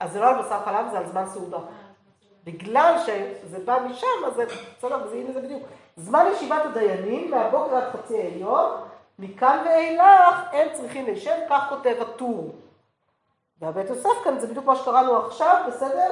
אז 0.00 0.12
זה 0.12 0.20
לא 0.20 0.28
על 0.28 0.42
בשר 0.42 0.58
חלב, 0.64 0.86
זה 0.90 0.98
על 0.98 1.06
זמן 1.06 1.26
סעודה. 1.26 1.58
בגלל 2.44 2.94
שזה 3.06 3.58
בא 3.64 3.78
משם, 3.90 4.06
אז 4.26 4.32
בסדר, 4.78 5.08
זה 5.08 5.16
הנה 5.16 5.32
זה 5.32 5.40
בדיוק. 5.40 5.62
זמן 5.96 6.24
ישיבת 6.32 6.64
הדיינים, 6.64 7.30
מהבוקר 7.30 7.76
עד 7.76 7.92
חצי 7.92 8.18
העליון, 8.18 8.70
מכאן 9.18 9.62
ואילך 9.66 10.44
הם 10.52 10.68
צריכים 10.72 11.04
להישב, 11.04 11.36
כך 11.50 11.66
כותב 11.68 11.94
הטור. 12.00 12.50
והבית 13.60 13.88
יוסף 13.88 14.24
כאן 14.24 14.38
זה 14.38 14.46
בדיוק 14.46 14.64
מה 14.64 14.76
שקראנו 14.76 15.16
עכשיו, 15.16 15.64
בסדר? 15.68 16.10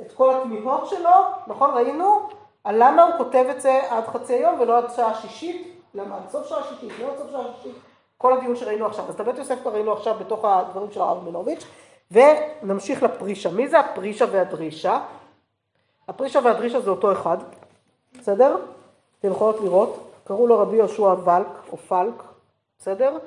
את 0.00 0.12
כל 0.12 0.34
התמיהות 0.36 0.86
שלו, 0.86 1.10
נכון? 1.46 1.70
ראינו? 1.70 2.28
על 2.64 2.74
למה 2.78 3.02
הוא 3.02 3.16
כותב 3.18 3.44
את 3.50 3.60
זה 3.60 3.80
עד 3.90 4.06
חצי 4.06 4.34
היום 4.34 4.60
ולא 4.60 4.78
עד 4.78 4.90
שעה 4.90 5.14
שישית? 5.14 5.80
למה? 5.94 6.16
עד 6.16 6.28
סוף 6.28 6.46
שעה 6.46 6.62
שישית, 6.62 6.98
לא 6.98 7.12
עד 7.12 7.18
סוף 7.18 7.30
שעה 7.30 7.42
שישית. 7.56 7.76
כל 8.18 8.32
הדיון 8.32 8.56
שראינו 8.56 8.86
עכשיו. 8.86 9.04
אז 9.08 9.14
את 9.14 9.20
הבית 9.20 9.38
יוסף 9.38 9.60
כבר 9.62 9.72
ראינו 9.72 9.92
עכשיו 9.92 10.14
בתוך 10.20 10.44
הדברים 10.44 10.90
של 10.90 11.00
הרב 11.00 11.28
מנוביץ', 11.28 11.66
ונמשיך 12.10 13.02
לפרישה. 13.02 13.50
מי 13.50 13.68
זה 13.68 13.80
הפרישה 13.80 14.24
והדרישה? 14.30 15.00
הפרישה 16.08 16.40
והדרישה 16.44 16.80
זה 16.80 16.90
אותו 16.90 17.12
אחד, 17.12 17.36
בסדר? 18.20 18.56
אתם 19.20 19.30
יכולות 19.30 19.60
לראות, 19.60 20.12
קראו 20.24 20.46
לו 20.46 20.58
רבי 20.58 20.76
יהושע 20.76 21.02
ולק 21.02 21.46
או 21.72 21.76
פלק, 21.76 22.22
בסדר? 22.78 23.18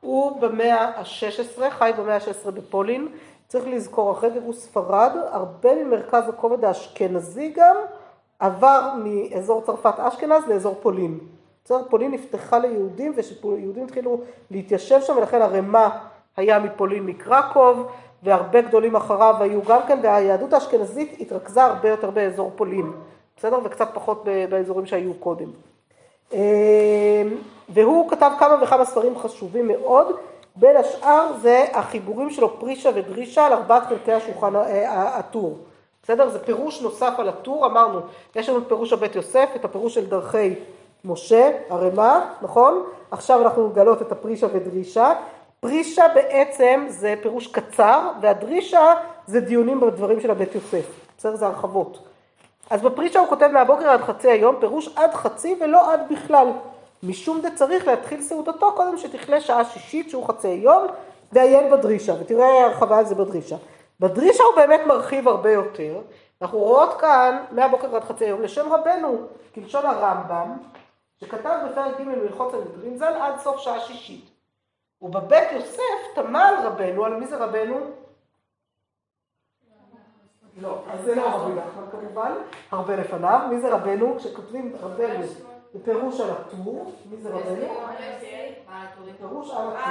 הוא 0.00 0.40
במאה 0.40 0.84
ה-16, 0.84 1.70
חי 1.70 1.90
במאה 1.98 2.16
ה-16 2.16 2.50
בפולין, 2.50 3.08
צריך 3.48 3.64
לזכור, 3.66 4.12
אחרי 4.12 4.30
גירוש 4.30 4.56
ספרד, 4.56 5.12
הרבה 5.30 5.84
ממרכז 5.84 6.28
הכובד 6.28 6.64
האשכנזי 6.64 7.52
גם 7.56 7.76
עבר 8.38 8.92
מאזור 9.04 9.62
צרפת 9.66 10.00
אשכנז 10.00 10.44
לאזור 10.48 10.74
פולין. 10.82 11.18
בסדר? 11.64 11.82
פולין 11.90 12.10
נפתחה 12.10 12.58
ליהודים 12.58 13.12
ושיהודים 13.16 13.84
התחילו 13.84 14.20
להתיישב 14.50 15.00
שם 15.00 15.16
ולכן 15.16 15.42
הרמה 15.42 15.98
היה 16.36 16.58
מפולין 16.58 17.06
מקרקוב 17.06 17.86
והרבה 18.22 18.60
גדולים 18.60 18.96
אחריו 18.96 19.34
היו 19.40 19.62
גם 19.62 19.80
כן 19.88 19.98
והיהדות 20.02 20.52
האשכנזית 20.52 21.16
התרכזה 21.20 21.64
הרבה 21.64 21.88
יותר 21.88 22.10
באזור 22.10 22.52
פולין, 22.56 22.92
בסדר? 23.36 23.58
וקצת 23.64 23.88
פחות 23.94 24.24
באזורים 24.50 24.86
שהיו 24.86 25.14
קודם. 25.14 25.48
אמ, 26.32 26.38
והוא 27.68 28.10
כתב 28.10 28.30
כמה 28.38 28.62
וכמה 28.62 28.84
ספרים 28.84 29.18
חשובים 29.18 29.68
מאוד, 29.68 30.16
בין 30.56 30.76
השאר 30.76 31.32
זה 31.40 31.64
החיבורים 31.72 32.30
שלו 32.30 32.60
פרישה 32.60 32.90
ודרישה 32.94 33.46
על 33.46 33.52
ארבעת 33.52 33.86
חלקי 33.86 34.12
השולחן 34.12 34.56
אה, 34.56 35.18
הטור. 35.18 35.58
בסדר? 36.02 36.28
זה 36.28 36.38
פירוש 36.38 36.82
נוסף 36.82 37.12
על 37.18 37.28
הטור, 37.28 37.66
אמרנו, 37.66 38.00
יש 38.36 38.48
לנו 38.48 38.58
את 38.58 38.68
פירוש 38.68 38.92
הבית 38.92 39.16
יוסף, 39.16 39.48
את 39.56 39.64
הפירוש 39.64 39.94
של 39.94 40.06
דרכי 40.06 40.54
משה, 41.04 41.50
ערימה, 41.70 42.32
נכון? 42.42 42.82
עכשיו 43.10 43.42
אנחנו 43.42 43.68
נגלות 43.68 44.02
את 44.02 44.12
הפרישה 44.12 44.46
ודרישה. 44.52 45.12
פרישה 45.66 46.04
בעצם 46.14 46.86
זה 46.88 47.14
פירוש 47.22 47.46
קצר, 47.46 48.10
והדרישה 48.20 48.94
זה 49.26 49.40
דיונים 49.40 49.80
בדברים 49.80 50.20
של 50.20 50.30
הבית 50.30 50.54
יוסף, 50.54 50.86
בסדר? 51.18 51.36
זה 51.36 51.46
הרחבות. 51.46 51.98
אז 52.70 52.82
בפרישה 52.82 53.20
הוא 53.20 53.28
כותב 53.28 53.46
מהבוקר 53.52 53.88
עד 53.88 54.00
חצי 54.00 54.30
היום, 54.30 54.56
פירוש 54.60 54.88
עד 54.96 55.14
חצי 55.14 55.56
ולא 55.60 55.92
עד 55.92 56.00
בכלל. 56.10 56.46
משום 57.02 57.40
דצריך 57.40 57.86
להתחיל 57.86 58.22
סעודתו 58.22 58.72
קודם 58.72 58.98
שתכלה 58.98 59.40
שעה 59.40 59.64
שישית 59.64 60.10
שהוא 60.10 60.26
חצי 60.26 60.48
יום, 60.48 60.86
ועיין 61.32 61.70
בדרישה, 61.70 62.14
ותראה 62.20 62.64
הרחבה 62.64 62.98
על 62.98 63.06
זה 63.06 63.14
בדרישה. 63.14 63.56
בדרישה 64.00 64.44
הוא 64.44 64.56
באמת 64.56 64.80
מרחיב 64.86 65.28
הרבה 65.28 65.52
יותר. 65.52 66.00
אנחנו 66.42 66.58
רואות 66.58 67.00
כאן 67.00 67.44
מהבוקר 67.50 67.96
עד 67.96 68.04
חצי 68.04 68.24
היום 68.24 68.42
לשם 68.42 68.72
רבנו, 68.72 69.18
כלשון 69.54 69.86
הרמב"ם, 69.86 70.56
שכתב 71.20 71.58
בפרק 71.70 72.00
ג' 72.00 72.04
מלכות 72.04 72.54
הנדרים 72.54 72.96
ז"ל 72.96 73.14
עד 73.20 73.38
סוף 73.38 73.60
שעה 73.60 73.80
שישית. 73.80 74.35
ובבית 75.02 75.52
יוסף 75.52 76.14
תמה 76.14 76.48
על 76.48 76.66
רבנו, 76.66 77.04
על 77.04 77.14
מי 77.14 77.26
זה 77.26 77.36
רבנו? 77.36 77.76
לא, 80.60 80.78
אז 80.90 81.04
זה 81.04 81.14
לא 81.14 81.28
רבי 81.28 81.52
נחמן 81.52 81.84
כמובן, 81.90 82.32
הרבה 82.70 82.96
לפניו. 82.96 83.40
מי 83.50 83.60
זה 83.60 83.74
רבנו? 83.74 84.16
כשכותבים 84.18 84.76
רבנו 84.80 85.24
בפירוש 85.74 86.20
על 86.20 86.30
הטור, 86.30 86.92
מי 87.10 87.16
זה 87.16 87.30
רבנו? 87.30 87.66
פירוש 89.18 89.50
על 89.50 89.68
הטור. 89.68 89.82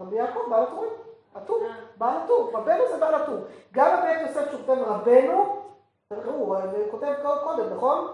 רבי 0.00 0.16
יעקב, 0.16 0.40
בעל 0.50 0.62
הטורים. 0.62 0.90
הטור, 1.34 1.62
בעל 1.96 2.16
הטור. 2.16 2.50
רבנו 2.54 2.88
זה 2.90 2.96
בעל 3.00 3.14
הטור. 3.14 3.36
גם 3.72 3.96
בבית 3.96 4.20
יוסף 4.20 4.52
שכותב 4.52 4.82
רבנו, 4.86 5.62
הוא 6.24 6.56
כותב 6.90 7.12
קודם, 7.44 7.74
נכון? 7.76 8.12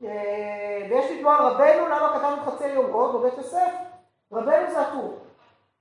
ויש 0.00 1.10
לתמוע 1.10 1.36
על 1.36 1.46
רבנו, 1.46 1.88
למה 1.88 2.18
כתבנו 2.18 2.52
חצי 2.52 2.68
יום 2.68 2.86
רואות 2.92 3.20
בבית 3.20 3.38
יוסף? 3.38 3.89
רבנו 4.32 4.70
זה 4.70 4.80
הטור. 4.80 5.18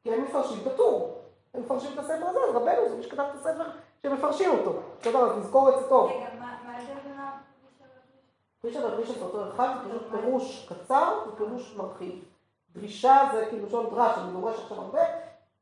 כי 0.04 0.14
הם 0.14 0.24
מפרשים 0.24 0.58
את 0.62 0.68
הטור. 0.68 1.16
הם 1.54 1.62
מפרשים 1.62 1.94
את 1.94 2.00
הספר 2.00 2.28
הזה, 2.28 2.40
אז 2.50 2.56
רבנו 2.56 2.90
זה 2.90 2.96
מי 2.96 3.04
שכתב 3.04 3.26
את 3.30 3.36
הספר 3.36 3.64
שמפרשים 4.04 4.50
אותו. 4.52 4.80
בסדר, 5.02 5.20
אז 5.20 5.38
נזכור 5.38 5.70
את 5.70 5.80
זה 5.80 5.90
טוב. 5.90 6.12
רגע, 6.12 6.26
מה 6.40 6.52
ההבדל 6.52 6.94
בין 7.04 7.20
פרישה 8.62 8.86
ודרישה 8.86 9.14
זה 9.14 9.26
אותו 9.26 9.50
אחד, 9.50 9.68
זה 9.84 9.90
פשוט 9.90 10.12
פירוש 10.12 10.70
קצר 10.70 11.20
ופירוש 11.28 11.76
מרחיב. 11.78 12.24
דרישה 12.74 13.30
זה 13.34 13.46
כאילו 13.50 13.66
לשון 13.68 13.90
דרש, 13.90 14.18
אני 14.18 14.32
דורש 14.32 14.60
עכשיו 14.60 14.78
הרבה, 14.78 15.02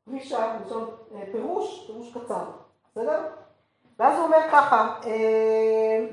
פרישה 0.04 0.56
לשון 0.66 0.90
פירוש, 1.32 1.86
פירוש 1.86 2.12
קצר, 2.12 2.44
בסדר? 2.90 3.22
ואז 3.98 4.18
הוא 4.18 4.24
אומר 4.24 4.38
ככה, 4.52 5.00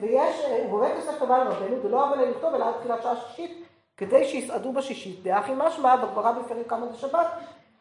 ויש, 0.02 0.46
הוא 0.70 0.80
באמת 0.80 0.96
יוסף 0.96 1.22
הבא 1.22 1.38
לרבנו, 1.38 1.84
ולא 1.84 2.10
אבל 2.10 2.24
לכתוב 2.24 2.54
אלא 2.54 2.66
עד 2.66 2.74
תחילת 2.80 3.02
שעה 3.02 3.16
שישית, 3.16 3.64
כדי 3.97 4.25
שיסעדו 4.25 4.73
בשישית. 4.73 5.23
דאחי 5.23 5.53
משמע 5.58 5.95
בגמרא 5.95 6.31
בפרק 6.31 6.69
כמה 6.69 6.86
בשבת, 6.86 7.27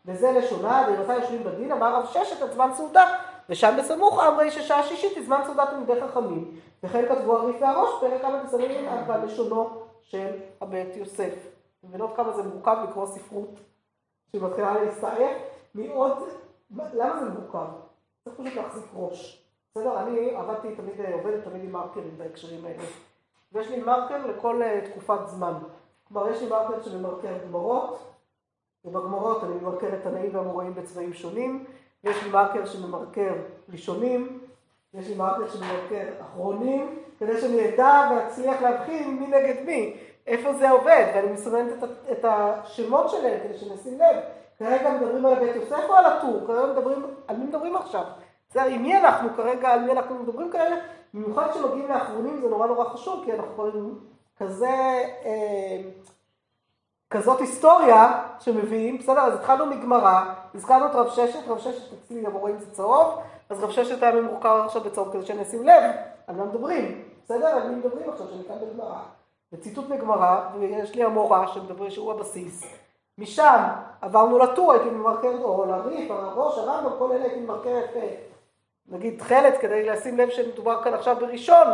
וזה 0.06 0.32
לשונה, 0.32 0.86
ומתי 0.88 1.14
יושבים 1.14 1.44
בדין, 1.44 1.72
אמר 1.72 1.94
רב 1.94 2.06
ששת 2.06 2.42
את 2.42 2.52
זמן 2.52 2.70
סעודה, 2.74 3.14
ושם 3.48 3.74
בסמוך 3.78 4.22
אמרי 4.22 4.50
ששעה 4.50 4.82
שישית 4.82 5.16
היא 5.16 5.24
זמן 5.24 5.40
סעודת 5.46 5.68
תלמידי 5.70 6.00
חכמים. 6.00 6.60
וכן 6.82 7.08
כתבו 7.08 7.36
הריף 7.36 7.56
והראש, 7.60 7.90
פרק 8.00 8.22
כמה 8.22 8.42
בסמים 8.42 8.88
על 8.88 9.24
לשונו 9.24 9.70
של 10.02 10.30
הבית 10.60 10.96
יוסף. 10.96 11.34
מבינות 11.84 12.16
כמה 12.16 12.32
זה 12.32 12.42
מורכב 12.42 12.76
לקרוא 12.88 13.06
ספרות 13.06 13.60
שמתחילה 14.32 14.74
להסתעף 14.74 15.36
מעוד, 15.74 16.12
למה 16.70 17.20
זה 17.20 17.30
מורכב? 17.30 17.66
צריך 18.24 18.36
פשוט 18.36 18.54
להחזיק 18.54 18.84
ראש. 18.94 19.44
בסדר, 19.70 20.00
אני 20.00 20.34
עבדתי 20.34 20.74
תמיד, 20.74 20.94
עובדת 21.12 21.44
תמיד 21.44 21.64
עם 21.64 21.72
מרקרים 21.72 22.18
בהקשרים 22.18 22.64
האלה. 22.64 22.82
ויש 23.52 23.68
לי 23.68 23.82
מרקר 23.82 24.26
לכל 24.26 24.62
תקופת 24.90 25.18
זמן. 25.26 25.52
כלומר, 26.08 26.30
יש 26.30 26.42
לי 26.42 26.48
מרקר 26.48 26.82
שממרקר 26.82 27.38
גמרות, 27.48 27.98
ובגמרות 28.84 29.44
אני 29.44 29.54
ממרקר 29.54 29.88
את 29.94 30.02
תנאים 30.02 30.36
והמוראים 30.36 30.74
בצבעים 30.74 31.12
שונים, 31.12 31.64
ויש 32.04 32.22
לי 32.22 32.30
מרקר 32.30 32.66
שממרקר 32.66 33.32
ראשונים, 33.72 34.38
יש 34.94 35.08
לי 35.08 35.14
מרקר 35.14 35.48
שממרקר 35.48 36.06
אחרונים, 36.20 36.98
כדי 37.18 37.40
שאני 37.40 37.74
אדע 37.74 38.10
ואצליח 38.10 38.62
להבחין 38.62 39.18
מי 39.18 39.26
נגד 39.26 39.64
מי, 39.66 39.96
איפה 40.26 40.52
זה 40.52 40.70
עובד, 40.70 41.12
ואני 41.14 41.32
מסמנת 41.32 41.84
את, 41.84 41.88
את 42.12 42.24
השמות 42.24 43.10
שלהם 43.10 43.40
כדי 43.42 43.58
שנשים 43.58 43.98
לב. 43.98 44.16
כרגע 44.58 44.90
מדברים 44.90 45.26
על 45.26 45.32
הבית 45.32 45.56
יוסף 45.56 45.84
או 45.88 45.94
על 45.94 46.04
הטור? 46.06 46.40
כרגע 46.46 46.72
מדברים, 46.72 47.06
על 47.28 47.36
מי 47.36 47.44
מדברים 47.44 47.76
עכשיו? 47.76 48.04
זה 48.52 48.62
עם 48.62 48.82
מי 48.82 48.98
אנחנו 48.98 49.28
כרגע, 49.36 49.68
על 49.68 49.80
מי 49.80 49.92
אנחנו 49.92 50.14
מדברים 50.14 50.50
כרגע? 50.50 50.76
במיוחד 51.14 51.50
כשמגיעים 51.50 51.88
לאחרונים 51.88 52.40
זה 52.40 52.48
נורא 52.48 52.66
נורא 52.66 52.84
חשוב, 52.84 53.24
כי 53.24 53.32
אנחנו 53.32 53.54
כבר 53.54 53.70
כזה, 54.38 55.02
אה, 55.24 55.80
כזאת 57.10 57.40
היסטוריה 57.40 58.28
שמביאים, 58.40 58.98
בסדר? 58.98 59.20
אז 59.20 59.34
התחלנו 59.34 59.66
מגמרא, 59.66 60.20
הזכרנו 60.54 60.86
את 60.86 60.94
רב 60.94 61.10
ששת, 61.10 61.48
רב 61.48 61.58
ששת 61.58 61.92
אצלי 61.92 62.22
גם 62.22 62.32
רואים 62.32 62.58
זה 62.58 62.70
צהוב, 62.70 63.14
אז 63.50 63.62
רב 63.62 63.70
ששת 63.70 64.02
היה 64.02 64.12
ממורכר 64.12 64.64
עכשיו 64.64 64.82
בצהוב 64.84 65.12
כדי 65.12 65.26
שנשים 65.26 65.64
לב 65.64 65.82
על 66.26 66.36
מה 66.36 66.44
מדברים, 66.44 67.02
בסדר? 67.24 67.46
על 67.46 67.68
מי 67.68 67.74
מדברים 67.74 68.10
עכשיו 68.10 68.26
שניתן 68.28 68.54
בגמרא. 68.62 69.00
וציטוט 69.52 69.88
מגמרא, 69.88 70.40
ויש 70.58 70.94
לי 70.94 71.04
המורה 71.04 71.48
שמדבר 71.48 71.90
שהוא 71.90 72.12
הבסיס. 72.12 72.62
משם 73.18 73.62
עברנו 74.00 74.38
לטור, 74.38 74.72
הייתי 74.72 74.90
ממרקר, 74.90 75.38
או 75.42 75.64
לריף, 75.64 76.10
הראש, 76.10 76.58
הרמב"ם, 76.58 76.98
כל 76.98 77.12
אלה 77.12 77.24
הייתי 77.24 77.40
ממרקר 77.40 77.68
יפה. 77.68 78.06
נגיד 78.88 79.18
תכלת 79.18 79.58
כדי 79.58 79.90
לשים 79.90 80.18
לב 80.18 80.30
שמדובר 80.30 80.82
כאן 80.84 80.94
עכשיו 80.94 81.16
בראשון, 81.20 81.66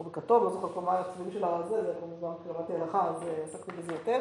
או 0.00 0.04
בכתום, 0.04 0.44
לא 0.44 0.50
זוכר 0.50 0.68
כבר 0.68 0.80
מה 0.80 0.98
הצבעים 0.98 1.32
של 1.32 1.44
הזה, 1.44 1.82
זה 1.82 1.92
כמובן 2.00 2.32
קראתי 2.44 2.72
הלכה, 2.72 3.08
אז 3.08 3.22
אה, 3.22 3.44
עסקתי 3.44 3.72
בזה 3.72 3.92
יותר. 3.92 4.20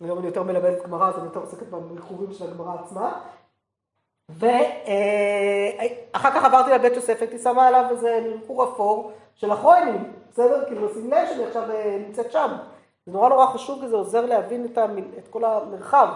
היום 0.00 0.18
אני 0.18 0.26
יותר 0.26 0.42
מלמדת 0.42 0.82
גמרא, 0.82 1.08
אז 1.08 1.18
אני 1.18 1.24
יותר 1.24 1.40
עוסקת 1.40 1.66
במחורים 1.66 2.32
של 2.32 2.50
הגמרא 2.50 2.74
עצמה. 2.84 3.20
ואחר 4.28 4.50
כך 6.30 6.44
עברתי 6.44 6.70
לבית 6.70 6.92
יוסף, 6.92 7.16
הייתי 7.20 7.38
שמה 7.38 7.66
עליו 7.66 7.84
איזה 7.90 8.26
מרקור 8.30 8.64
אפור 8.64 9.12
של 9.34 9.50
הכהנים, 9.50 10.12
בסדר? 10.30 10.64
כאילו, 10.66 10.94
שים 10.94 11.10
לב 11.10 11.28
שאני 11.28 11.44
עכשיו 11.44 11.70
אה, 11.70 12.02
נמצאת 12.06 12.32
שם. 12.32 12.56
זה 13.06 13.12
נורא 13.12 13.28
נורא 13.28 13.46
חשוב, 13.46 13.80
כי 13.80 13.88
זה 13.88 13.96
עוזר 13.96 14.26
להבין 14.26 14.64
את, 14.64 14.78
המ... 14.78 14.98
את 14.98 15.28
כל 15.28 15.44
המרחב. 15.44 16.08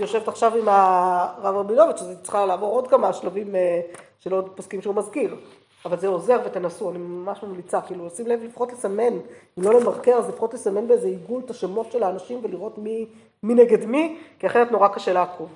יושבת 0.00 0.28
עכשיו 0.28 0.56
עם 0.56 0.68
הרב 0.68 1.56
רבינוביץ', 1.56 2.00
אז 2.00 2.08
היא 2.08 2.16
צריכה 2.22 2.46
לעבור 2.46 2.74
עוד 2.74 2.88
כמה 2.88 3.12
שלבים 3.12 3.56
אה, 3.56 3.80
של 4.18 4.32
עוד 4.32 4.56
פסקים 4.56 4.82
שהוא 4.82 4.94
מזכיר. 4.94 5.36
אבל 5.84 5.98
זה 5.98 6.08
עוזר 6.08 6.40
ותנסו, 6.44 6.90
אני 6.90 6.98
ממש 6.98 7.42
ממליצה, 7.42 7.80
כאילו 7.80 8.06
לשים 8.06 8.26
לב 8.26 8.42
לפחות 8.42 8.72
לסמן, 8.72 9.12
אם 9.58 9.62
לא 9.62 9.80
למרקר, 9.80 10.14
אז 10.14 10.28
לפחות 10.28 10.54
לסמן 10.54 10.88
באיזה 10.88 11.06
עיגול 11.06 11.42
את 11.44 11.50
השמות 11.50 11.92
של 11.92 12.02
האנשים 12.02 12.40
ולראות 12.42 12.78
מי, 12.78 13.06
מי 13.42 13.54
נגד 13.54 13.84
מי, 13.84 14.18
כי 14.38 14.46
אחרת 14.46 14.72
נורא 14.72 14.88
קשה 14.88 15.12
לעקוב. 15.12 15.48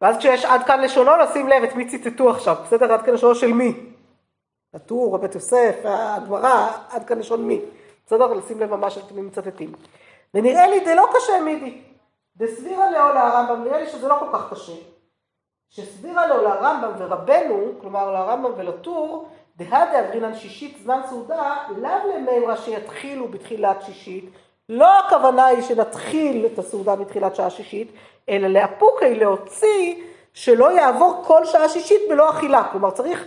ואז 0.00 0.16
כשיש 0.18 0.44
עד 0.44 0.62
כאן 0.66 0.80
לשונו, 0.80 1.16
לשים 1.16 1.48
לב 1.48 1.62
את 1.62 1.74
מי 1.74 1.88
ציטטו 1.88 2.30
עכשיו, 2.30 2.56
בסדר? 2.64 2.92
עד 2.92 3.02
כאן 3.02 3.14
לשונו 3.14 3.34
של 3.34 3.52
מי? 3.52 3.74
הטור, 4.74 5.18
בית 5.18 5.34
יוסף, 5.34 5.76
הגמרא, 5.84 6.68
עד 6.90 7.04
כאן 7.04 7.18
לשון 7.18 7.44
מי. 7.44 7.60
בסדר? 8.06 8.26
לשים 8.26 8.60
לב 8.60 8.74
ממש 8.74 8.98
את 8.98 9.12
מי 9.12 9.22
מצטטים. 9.22 9.72
ונראה 10.34 10.66
לי 10.66 10.84
זה 10.84 10.94
לא 10.94 11.08
קשה 11.14 11.40
מידי. 11.40 11.82
דסבירה 12.36 12.90
לאו 12.90 13.14
לרמב"ם, 13.14 13.64
נראה 13.64 13.80
לי 13.80 13.86
שזה 13.86 14.08
לא 14.08 14.16
כל 14.18 14.26
כך 14.32 14.52
קשה. 14.52 14.72
שסבירה 15.72 16.26
לו 16.26 16.42
לרמב"ם 16.42 16.92
ורבנו, 16.98 17.72
כלומר 17.80 18.12
לרמב"ם 18.12 18.50
ולטור, 18.56 19.28
דהדה 19.56 20.00
אברינן 20.00 20.34
שישית 20.34 20.78
זמן 20.82 21.00
סעודה, 21.08 21.56
לאו 21.76 21.90
למימרא 22.14 22.56
שיתחילו 22.56 23.28
בתחילת 23.28 23.82
שישית, 23.82 24.24
לא 24.68 24.98
הכוונה 24.98 25.46
היא 25.46 25.62
שנתחיל 25.62 26.46
את 26.46 26.58
הסעודה 26.58 26.96
בתחילת 26.96 27.36
שעה 27.36 27.50
שישית, 27.50 27.92
אלא 28.28 28.48
לאפוקי 28.48 29.14
להוציא 29.14 29.94
שלא 30.34 30.72
יעבור 30.72 31.22
כל 31.26 31.44
שעה 31.44 31.68
שישית 31.68 32.00
בלא 32.08 32.30
אכילה. 32.30 32.68
כלומר 32.72 32.90
צריך, 32.90 33.26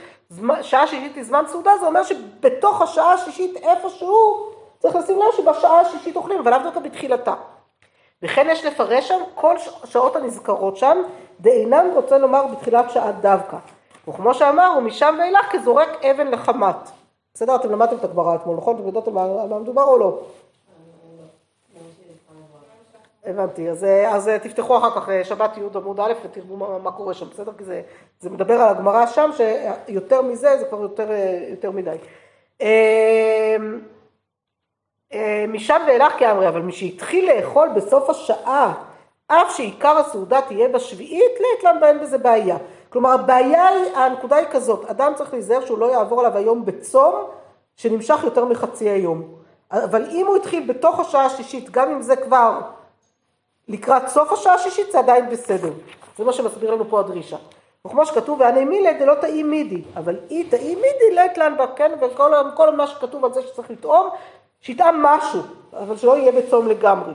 שעה 0.61 0.87
שישית 0.87 1.15
היא 1.15 1.23
זמן 1.23 1.43
סעודה, 1.47 1.71
זה 1.79 1.85
אומר 1.85 2.03
שבתוך 2.03 2.81
השעה 2.81 3.13
השישית 3.13 3.57
איפשהו 3.57 4.51
צריך 4.79 4.95
לשים 4.95 5.19
לב 5.19 5.31
שבשעה 5.37 5.79
השישית 5.79 6.15
אוכלים, 6.15 6.39
אבל 6.39 6.51
לאו 6.51 6.59
דווקא 6.63 6.79
בתחילתה. 6.79 7.33
וכן 8.23 8.47
יש 8.49 8.65
לפרש 8.65 9.07
שם 9.07 9.19
כל 9.35 9.55
השעות 9.83 10.15
הנזכרות 10.15 10.77
שם, 10.77 10.97
דאינם 11.41 11.85
רוצה 11.95 12.17
לומר 12.17 12.47
בתחילת 12.47 12.91
שעה 12.91 13.11
דווקא. 13.11 13.57
וכמו 14.07 14.33
שאמר, 14.33 14.67
הוא 14.67 14.83
משם 14.83 15.15
ואילך 15.19 15.45
כזורק 15.51 16.05
אבן 16.05 16.27
לחמת. 16.27 16.75
בסדר, 17.33 17.55
אתם 17.55 17.71
למדתם 17.71 17.95
את 17.95 18.03
הגמרא 18.03 18.35
אתמול, 18.35 18.57
נכון? 18.57 18.75
אתם 18.75 18.85
יודעות 18.85 19.07
על 19.07 19.13
מה 19.13 19.59
מדובר 19.59 19.83
או 19.83 19.97
לא? 19.97 20.19
הבנתי, 23.25 23.69
אז, 23.69 23.85
אז 24.07 24.29
תפתחו 24.43 24.77
אחר 24.77 24.91
כך 24.91 25.09
שבת 25.23 25.57
י' 25.57 25.77
עמוד 25.77 25.99
א' 25.99 26.13
ותראו 26.23 26.57
מה, 26.57 26.77
מה 26.79 26.91
קורה 26.91 27.13
שם, 27.13 27.29
בסדר? 27.29 27.51
כי 27.57 27.63
זה, 27.63 27.81
זה 28.19 28.29
מדבר 28.29 28.53
על 28.53 28.69
הגמרא 28.69 29.05
שם, 29.05 29.29
שיותר 29.87 30.21
מזה 30.21 30.57
זה 30.57 30.65
כבר 30.65 30.81
יותר, 30.81 31.07
יותר 31.49 31.71
מדי. 31.71 31.97
משם 35.47 35.81
ואילך 35.87 36.13
כאמרי, 36.19 36.47
אבל 36.47 36.61
משהתחיל 36.61 37.31
לאכול 37.31 37.69
בסוף 37.75 38.09
השעה, 38.09 38.73
אף 39.27 39.55
שעיקר 39.57 39.97
הסעודה 39.97 40.41
תהיה 40.41 40.69
בשביעית, 40.69 41.31
לית 41.39 41.63
לן 41.63 41.79
בהן 41.79 41.99
בזה 41.99 42.17
בעיה. 42.17 42.57
כלומר, 42.89 43.11
הבעיה 43.11 43.67
היא, 43.67 43.95
הנקודה 43.95 44.35
היא 44.35 44.47
כזאת, 44.51 44.85
אדם 44.85 45.13
צריך 45.15 45.33
להיזהר 45.33 45.65
שהוא 45.65 45.77
לא 45.77 45.91
יעבור 45.91 46.19
עליו 46.19 46.37
היום 46.37 46.65
בצום, 46.65 47.15
שנמשך 47.75 48.19
יותר 48.23 48.45
מחצי 48.45 48.89
היום. 48.89 49.23
אבל 49.71 50.05
אם 50.11 50.27
הוא 50.27 50.35
התחיל 50.35 50.67
בתוך 50.67 50.99
השעה 50.99 51.25
השישית, 51.25 51.69
גם 51.69 51.91
אם 51.91 52.01
זה 52.01 52.15
כבר 52.15 52.59
לקראת 53.67 54.07
סוף 54.07 54.31
השעה 54.31 54.53
השישית, 54.53 54.91
זה 54.91 54.99
עדיין 54.99 55.29
בסדר. 55.29 55.71
זה 56.17 56.23
מה 56.23 56.33
שמסביר 56.33 56.71
לנו 56.71 56.89
פה 56.89 56.99
הדרישה. 56.99 57.37
וכמו 57.85 58.05
שכתוב, 58.05 58.39
ואני 58.41 58.65
מילי, 58.65 58.99
זה 58.99 59.05
לא 59.05 59.13
תאי 59.15 59.43
מידי, 59.43 59.81
אבל 59.95 60.19
אי 60.29 60.43
תאי 60.43 60.75
מידי, 60.75 61.15
לית 61.15 61.37
לן 61.37 61.57
בה, 61.57 61.67
כן, 61.67 61.91
וכל 62.01 62.75
מה 62.75 62.87
שכתוב 62.87 63.25
על 63.25 63.33
זה 63.33 63.41
שצריך 63.41 63.71
לטעום, 63.71 64.09
שיטעם 64.61 65.03
משהו, 65.03 65.41
אבל 65.73 65.97
שלא 65.97 66.17
יהיה 66.17 66.31
בצום 66.31 66.67
לגמרי. 66.67 67.13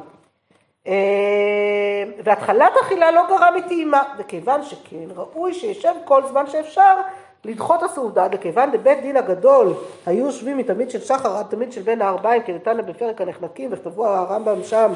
והתחלת 2.24 2.72
אכילה 2.83 3.11
לא 3.11 3.22
גרם 3.28 3.55
מטעימה, 3.57 4.03
וכיוון 4.18 4.62
שכן 4.62 5.07
ראוי 5.16 5.55
שישב 5.55 5.95
כל 6.05 6.22
זמן 6.26 6.47
שאפשר 6.47 6.97
לדחות 7.45 7.83
הסעודה, 7.83 8.26
וכיוון 8.33 8.70
דבית 8.70 9.01
דין 9.03 9.16
הגדול 9.16 9.74
היו 10.07 10.26
יושבים 10.26 10.59
מתמיד 10.59 10.91
של 10.91 11.01
שחר 11.01 11.37
עד 11.37 11.47
תמיד 11.47 11.72
של 11.72 11.83
בין 11.83 12.03
הארבעים, 12.03 12.43
כניתן 12.43 12.87
בפרק 12.87 13.20
הנחנקים, 13.20 13.70
וכתבו 13.72 14.07
הרמב"ם 14.07 14.62
שם, 14.64 14.93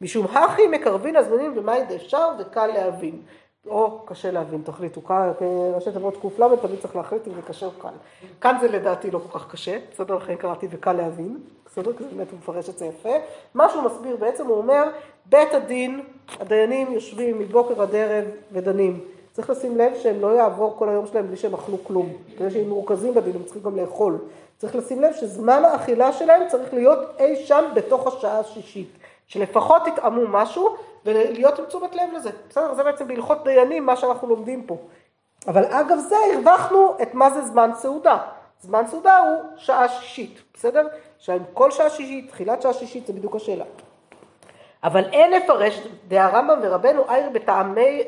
משום 0.00 0.26
הכי 0.26 0.66
מקרבין 0.66 1.16
הזמנים 1.16 1.52
ומאי 1.56 1.84
דאפשר 1.88 2.28
וקל 2.38 2.66
להבין. 2.66 3.22
או 3.68 3.98
קשה 4.04 4.30
להבין, 4.30 4.62
תחליטו, 4.64 5.00
ראשי 5.74 5.92
תיבות 5.92 6.16
ק"ל 6.16 6.56
תמיד 6.62 6.80
צריך 6.80 6.96
להחליט 6.96 7.28
אם 7.28 7.34
זה 7.34 7.42
קשה 7.42 7.66
או 7.66 7.70
קל. 7.70 7.88
כאן 8.40 8.56
זה 8.60 8.68
לדעתי 8.68 9.10
לא 9.10 9.18
כל 9.18 9.38
כך 9.38 9.50
קשה, 9.50 9.78
בסדר, 9.92 10.14
לכן 10.14 10.36
קראתי 10.36 10.66
וקל 10.70 10.92
להבין, 10.92 11.38
בסדר, 11.66 11.92
כי 11.92 12.04
באמת 12.04 12.30
הוא 12.30 12.38
מפרש 12.38 12.68
את 12.68 12.78
זה 12.78 12.86
יפה. 12.86 13.14
מה 13.54 13.68
שהוא 13.68 13.82
מסביר 13.82 14.16
בעצם, 14.16 14.46
הוא 14.46 14.56
אומר, 14.56 14.84
בית 15.26 15.54
הדין, 15.54 16.00
הדיינים 16.40 16.92
יושבים 16.92 17.38
מבוקר 17.38 17.82
עד 17.82 17.94
ערב 17.94 18.24
ודנים. 18.52 19.00
צריך 19.32 19.50
לשים 19.50 19.76
לב 19.76 19.92
שהם 20.02 20.20
לא 20.20 20.36
יעבור 20.36 20.74
כל 20.78 20.88
היום 20.88 21.06
שלהם 21.06 21.26
בלי 21.26 21.36
שהם 21.36 21.54
אכלו 21.54 21.84
כלום. 21.84 22.12
כדי 22.38 22.50
שהם 22.50 22.68
מרוכזים 22.68 23.14
בדין, 23.14 23.36
הם 23.36 23.42
צריכים 23.42 23.62
גם 23.62 23.76
לאכול. 23.76 24.18
צריך 24.58 24.76
לשים 24.76 25.02
לב 25.02 25.12
שזמן 25.12 25.64
האכילה 25.64 26.12
שלהם 26.12 26.48
צריך 26.48 26.74
להיות 26.74 26.98
אי 27.18 27.36
שם 27.46 27.64
בתוך 27.74 28.06
השעה 28.06 28.38
השישית. 28.38 28.97
שלפחות 29.28 29.86
יטעמו 29.86 30.28
משהו 30.28 30.76
ולהיות 31.04 31.58
עם 31.58 31.64
תשומת 31.64 31.94
לב 31.94 32.12
לזה. 32.16 32.30
בסדר? 32.48 32.74
זה 32.74 32.84
בעצם 32.84 33.08
בהלכות 33.08 33.44
דיינים 33.44 33.86
מה 33.86 33.96
שאנחנו 33.96 34.28
לומדים 34.28 34.62
פה. 34.62 34.76
אבל 35.46 35.64
אגב 35.64 35.98
זה 35.98 36.16
הרווחנו 36.34 36.94
את 37.02 37.14
מה 37.14 37.30
זה 37.30 37.42
זמן 37.42 37.70
סעודה. 37.74 38.18
זמן 38.60 38.86
סעודה 38.86 39.18
הוא 39.18 39.42
שעה 39.56 39.88
שישית, 39.88 40.42
בסדר? 40.54 40.86
שעם 41.18 41.42
כל 41.54 41.70
שעה 41.70 41.90
שישית, 41.90 42.30
תחילת 42.30 42.62
שעה 42.62 42.72
שישית, 42.72 43.06
זה 43.06 43.12
בדיוק 43.12 43.36
השאלה. 43.36 43.64
אבל 44.84 45.04
אין 45.04 45.30
לפרש, 45.32 45.80
דהרמב"ם 46.08 46.58
ורבנו 46.62 47.08
אייר 47.08 47.30
בטעמי, 47.30 48.02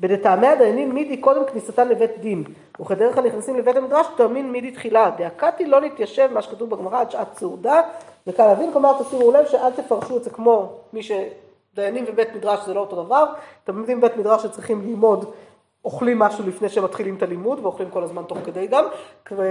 בטעמי 0.00 0.46
הדיינים 0.46 0.94
מידי 0.94 1.16
קודם 1.16 1.44
כניסתן 1.44 1.88
לבית 1.88 2.18
דין, 2.18 2.44
וכדרך 2.80 3.18
הנכנסים 3.18 3.56
לבית 3.56 3.76
המדרש 3.76 4.06
תאמין 4.16 4.52
מידי 4.52 4.70
תחילה, 4.70 5.10
דאקתי 5.10 5.66
לא 5.66 5.80
נתיישב 5.80 6.28
מה 6.32 6.42
שכתוב 6.42 6.70
בגמרא 6.70 7.00
עד 7.00 7.10
שעת 7.10 7.34
סעודה, 7.34 7.80
וקל 8.26 8.46
להבין, 8.46 8.72
כלומר 8.72 9.02
תשימו 9.02 9.32
לב 9.32 9.46
שאל 9.46 9.70
תפרשו 9.70 10.16
את 10.16 10.24
זה 10.24 10.30
כמו 10.30 10.72
מי 10.92 11.00
שדיינים 11.02 12.04
ובית 12.08 12.34
מדרש 12.34 12.66
זה 12.66 12.74
לא 12.74 12.80
אותו 12.80 13.04
דבר, 13.04 13.24
אתם 13.64 13.78
יודעים 13.78 14.00
בית 14.00 14.16
מדרש 14.16 14.42
שצריכים 14.42 14.82
ללמוד 14.86 15.24
אוכלים 15.84 16.18
משהו 16.18 16.44
לפני 16.46 16.68
שהם 16.68 16.84
מתחילים 16.84 17.16
את 17.16 17.22
הלימוד, 17.22 17.58
ואוכלים 17.62 17.90
כל 17.90 18.02
הזמן 18.02 18.22
תוך 18.22 18.38
כדי 18.44 18.66
גם, 18.66 18.84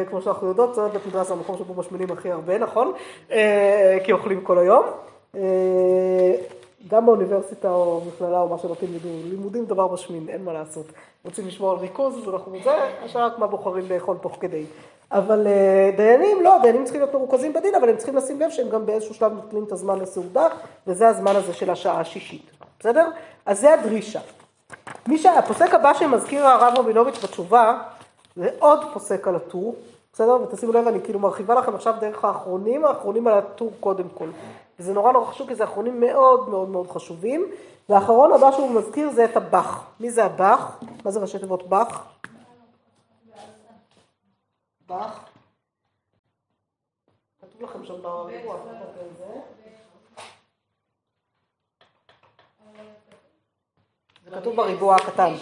כמו 0.09 0.21
שאנחנו 0.21 0.47
יודעות, 0.47 0.75
זה 0.75 0.87
בית 0.87 1.05
מדרש 1.05 1.27
זה 1.27 1.33
המקום 1.33 1.57
שבו 1.57 1.73
משמינים 1.73 2.11
הכי 2.11 2.31
הרבה, 2.31 2.57
נכון? 2.57 2.93
כי 4.03 4.11
אוכלים 4.11 4.41
כל 4.41 4.57
היום. 4.57 4.85
גם 6.87 7.05
באוניברסיטה 7.05 7.71
או 7.71 8.01
מכללה 8.07 8.41
או 8.41 8.49
מה 8.49 8.57
שלא 8.57 8.75
תלמדו, 8.79 9.09
לימודים 9.29 9.65
דבר 9.65 9.93
משמין, 9.93 10.29
אין 10.29 10.43
מה 10.43 10.53
לעשות. 10.53 10.85
רוצים 11.25 11.47
לשמור 11.47 11.71
על 11.71 11.77
ריכוז, 11.77 12.17
אז 12.17 12.33
אנחנו 12.33 12.51
זה, 12.63 12.75
השאלה 13.03 13.25
רק 13.25 13.39
מה 13.39 13.47
בוחרים 13.47 13.85
לאכול 13.89 14.17
תוך 14.21 14.37
כדי. 14.39 14.65
אבל 15.15 15.47
דיינים, 15.97 16.41
לא, 16.41 16.57
דיינים 16.61 16.83
צריכים 16.83 17.01
להיות 17.01 17.13
מרוכזים 17.13 17.53
בדין, 17.53 17.75
אבל 17.75 17.89
הם 17.89 17.97
צריכים 17.97 18.15
לשים 18.15 18.39
לב 18.39 18.49
שהם 18.49 18.69
גם 18.69 18.85
באיזשהו 18.85 19.13
שלב 19.13 19.33
נותנים 19.33 19.63
את 19.63 19.71
הזמן 19.71 19.99
לסעודה, 19.99 20.47
וזה 20.87 21.07
הזמן 21.07 21.35
הזה 21.35 21.53
של 21.53 21.69
השעה 21.69 21.99
השישית, 21.99 22.51
בסדר? 22.79 23.09
אז 23.45 23.59
זה 23.59 23.73
הדרישה. 23.73 24.19
מי 25.07 25.17
שהפוסק 25.17 25.73
הבא 25.73 25.93
שמזכיר 25.93 26.47
הרב 26.47 26.73
רבינוביץ' 26.77 27.23
בתשובה, 27.23 27.81
זה 28.35 28.49
עוד 28.59 28.79
פוסק 28.93 29.27
על 29.27 29.35
הטור, 29.35 29.75
בסדר? 30.13 30.37
ותשימו 30.43 30.71
לב, 30.71 30.87
אני 30.87 31.01
כאילו 31.03 31.19
מרחיבה 31.19 31.55
לכם 31.55 31.75
עכשיו 31.75 31.93
דרך 31.99 32.25
האחרונים, 32.25 32.85
האחרונים 32.85 33.27
על 33.27 33.37
הטור 33.37 33.71
קודם 33.79 34.09
כל. 34.13 34.27
וזה 34.79 34.93
נורא 34.93 35.11
נורא 35.11 35.25
חשוב, 35.25 35.47
כי 35.47 35.55
זה 35.55 35.63
אחרונים 35.63 35.99
מאוד 35.99 36.49
מאוד 36.49 36.69
מאוד 36.69 36.91
חשובים. 36.91 37.45
והאחרון 37.89 38.33
הבא 38.33 38.51
שהוא 38.51 38.71
מזכיר 38.71 39.09
זה 39.11 39.25
את 39.25 39.37
הבח. 39.37 39.83
מי 39.99 40.09
זה 40.09 40.25
הבח? 40.25 40.79
מה 41.05 41.11
זה 41.11 41.19
ראשי 41.19 41.39
תיבות 41.39 41.69
בח? 41.69 42.03
בח. 44.89 45.19
כתוב 47.41 47.61
לכם 47.61 47.85
שם 47.85 48.01
בריבוע. 48.01 48.57
זה 54.25 54.31
כתוב 54.31 54.55
בריבוע 54.55 54.95
הקטן. 54.95 55.33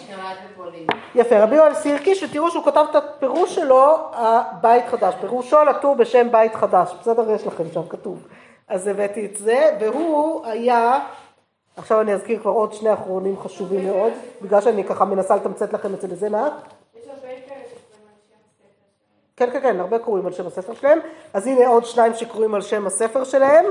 יפה, 1.14 1.42
רבי 1.42 1.56
יואל 1.56 1.74
סירקיש, 1.74 2.22
ותראו 2.22 2.50
שהוא 2.50 2.64
כתב 2.64 2.84
את 2.90 2.96
הפירוש 2.96 3.54
שלו, 3.54 4.10
הבית 4.12 4.84
חדש, 4.86 5.14
פירושו 5.20 5.58
על 5.58 5.68
הטור 5.68 5.94
בשם 5.94 6.32
בית 6.32 6.54
חדש, 6.54 6.94
בסדר? 7.00 7.30
יש 7.30 7.46
לכם 7.46 7.64
שם 7.72 7.88
כתוב. 7.88 8.26
אז 8.68 8.86
הבאתי 8.86 9.26
את 9.26 9.36
זה, 9.36 9.76
והוא 9.80 10.46
היה, 10.46 11.08
עכשיו 11.76 12.00
אני 12.00 12.14
אזכיר 12.14 12.40
כבר 12.40 12.50
עוד 12.50 12.72
שני 12.72 12.94
אחרונים 12.94 13.40
חשובים 13.40 13.86
מאוד, 13.86 14.12
בגלל 14.42 14.60
שאני 14.60 14.84
ככה 14.84 15.04
מנסה 15.04 15.36
לתמצת 15.36 15.72
לכם 15.72 15.94
את 15.94 16.00
זה 16.00 16.08
לזה, 16.08 16.30
מה? 16.30 16.48
כן, 19.36 19.50
כן, 19.52 19.60
כן, 19.60 19.80
הרבה 19.80 19.98
קרואים 19.98 20.26
על 20.26 20.32
שם 20.32 20.46
הספר 20.46 20.74
שלהם. 20.74 20.98
אז 21.32 21.46
הנה 21.46 21.68
עוד 21.68 21.84
שניים 21.84 22.14
שקרואים 22.14 22.54
על 22.54 22.62
שם 22.62 22.86
הספר 22.86 23.24
שלהם, 23.24 23.64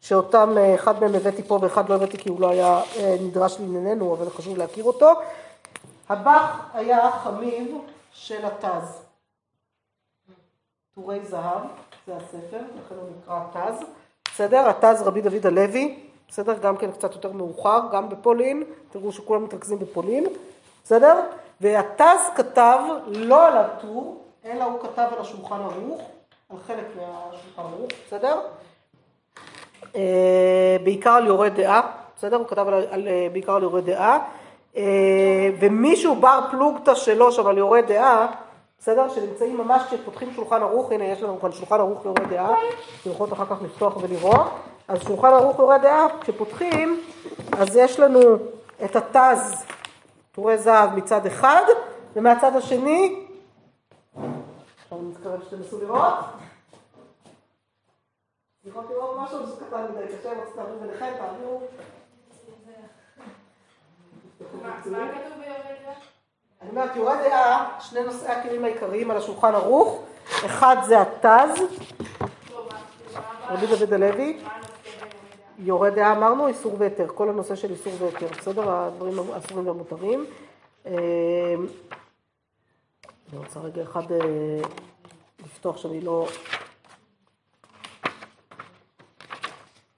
שאותם, 0.00 0.54
אה, 0.58 0.74
אחד 0.74 1.00
מהם 1.00 1.14
הבאתי 1.14 1.42
פה 1.42 1.58
ואחד 1.62 1.88
לא 1.88 1.94
הבאתי 1.94 2.18
כי 2.18 2.28
הוא 2.28 2.40
לא 2.40 2.50
היה 2.50 2.82
אה, 2.96 3.16
נדרש 3.20 3.60
לענייננו, 3.60 4.14
אבל 4.14 4.30
חשוב 4.30 4.56
להכיר 4.58 4.84
אותו. 4.84 5.12
הבח 6.08 6.70
היה 6.74 7.10
חמיב 7.10 7.78
של 8.12 8.44
התז. 8.44 9.00
טורי 10.94 11.20
זהב, 11.24 11.60
זה 12.06 12.16
הספר, 12.16 12.58
לכן 12.58 12.94
הוא 12.94 13.08
נקרא 13.18 13.40
התז. 13.44 13.84
בסדר? 14.24 14.68
התז 14.68 15.02
רבי 15.02 15.20
דוד 15.20 15.46
הלוי, 15.46 15.98
בסדר? 16.28 16.58
גם 16.58 16.76
כן 16.76 16.92
קצת 16.92 17.14
יותר 17.14 17.32
מאוחר, 17.32 17.80
גם 17.92 18.08
בפולין, 18.08 18.62
תראו 18.90 19.12
שכולם 19.12 19.44
מתרכזים 19.44 19.78
בפולין, 19.78 20.24
בסדר? 20.84 21.20
והתז 21.60 22.30
כתב 22.34 22.78
לא 23.06 23.46
על 23.46 23.56
הטור, 23.58 24.23
אלא 24.46 24.64
הוא 24.64 24.80
כתב 24.80 25.06
על 25.12 25.20
השולחן 25.20 25.60
ערוך, 25.60 26.02
על 26.50 26.56
חלק 26.66 26.86
מהשולחן 26.96 27.62
ערוך, 27.62 27.90
בסדר? 28.06 28.40
אה, 29.96 30.76
בעיקר 30.84 31.10
על 31.10 31.26
יורה 31.26 31.48
דעה, 31.48 31.80
בסדר? 32.16 32.36
הוא 32.36 32.46
כתב 32.46 32.66
אה, 32.68 33.28
בעיקר 33.32 33.52
על 33.52 33.62
יורה 33.62 33.80
דעה. 33.80 34.18
אה, 34.76 34.82
ומישהו 35.60 36.14
בר 36.14 36.40
פלוגתא 36.50 36.94
שלו 36.94 37.32
שם 37.32 37.46
על 37.46 37.58
יורה 37.58 37.82
דעה, 37.82 38.26
בסדר? 38.78 39.08
שנמצאים 39.08 39.56
ממש 39.56 39.82
כשפותחים 39.82 40.32
שולחן 40.34 40.62
ערוך, 40.62 40.92
הנה 40.92 41.04
יש 41.04 41.22
לנו 41.22 41.40
כאן 41.40 41.52
שולחן 41.52 41.80
ערוך 41.80 42.04
יורה 42.04 42.24
דעה, 42.30 42.54
אתם 43.02 43.10
יכולות 43.10 43.32
אחר 43.32 43.46
כך 43.46 43.62
לפתוח 43.62 43.96
ולראות. 43.96 44.46
אז 44.88 45.02
שולחן 45.02 45.28
ערוך 45.28 45.58
יורה 45.58 45.78
דעה, 45.78 46.06
כשפותחים, 46.20 47.00
אז 47.52 47.76
יש 47.76 48.00
לנו 48.00 48.20
את 48.84 48.96
התז, 48.96 49.64
טורי 50.32 50.58
זהב 50.58 50.96
מצד 50.96 51.26
אחד, 51.26 51.62
ומהצד 52.16 52.56
השני, 52.56 53.23
עכשיו 54.84 54.98
אני 54.98 55.08
מתקרב 55.08 55.42
שתנסו 55.44 55.80
לראות. 55.80 56.14
יכולת 58.64 58.90
לראות 58.90 59.18
משהו 59.18 59.38
שזה 59.46 59.64
קטן 59.66 59.84
מדי, 59.92 60.18
קשה, 60.18 60.32
רציתי 60.32 60.56
להעביר 60.56 60.78
ביניכם, 60.80 61.12
תעבירו. 61.18 61.60
מה 64.62 64.80
כתוב? 64.82 65.00
אני 66.62 66.70
אומרת, 66.70 66.96
יורה 66.96 67.16
דעה, 67.16 67.80
שני 67.80 68.04
נושאי 68.04 68.28
הכלים 68.28 68.64
העיקריים 68.64 69.10
על 69.10 69.16
השולחן 69.16 69.54
ערוך, 69.54 70.02
אחד 70.46 70.76
זה 70.86 71.00
התז, 71.00 71.62
רבי 73.48 73.66
דוד 73.66 73.92
הלוי, 73.92 74.08
ביורד 74.14 74.44
דעה? 74.44 74.58
יורה 75.58 75.90
דעה 75.90 76.12
אמרנו, 76.12 76.46
איסור 76.46 76.76
והיתר, 76.78 77.08
כל 77.14 77.28
הנושא 77.28 77.56
של 77.56 77.70
איסור 77.70 77.92
והיתר, 77.98 78.26
בסדר? 78.38 78.70
הדברים 78.70 79.18
האסורים 79.32 79.66
והמותרים. 79.66 80.26
אני 83.34 83.42
רוצה 83.42 83.60
רגע 83.60 83.82
אחד 83.82 84.12
אה, 84.12 84.60
לפתוח 85.44 85.76
שאני 85.76 86.00
לא... 86.00 86.28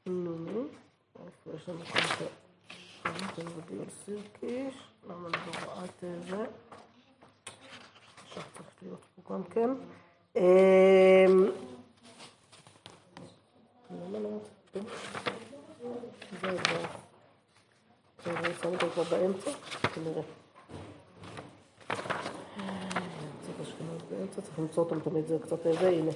נו, 0.06 0.64
איפה 1.26 1.50
יש 1.56 1.68
לנו 1.68 1.84
כאן 1.84 2.00
את 3.02 3.38
יודעים 3.56 3.80
על 3.80 3.90
סירקיש, 4.04 4.74
למה 5.08 5.28
אני 5.28 5.36
לא 5.46 5.52
רואה 5.64 5.84
את 5.84 6.04
זה? 6.28 6.44
עכשיו 8.26 8.42
צריך 8.54 8.68
להיות 8.82 9.04
פה 9.14 9.34
גם 9.34 9.44
כן. 9.44 9.70
למה? 10.36 11.50
זה 14.02 14.18
לא. 14.18 14.38
שם 18.62 18.76
כבר 18.90 19.02
באמצע, 19.02 19.50
כנראה. 19.94 20.22
קצת 23.46 23.60
אשכנז 23.62 24.02
באמצע, 24.26 24.40
צריך 24.40 24.58
למצוא 24.58 24.84
אותם 24.84 25.00
תמיד, 25.00 25.26
זה 25.26 25.36
קצת 25.42 25.62
זה, 25.62 25.88
הנה. 25.88 26.10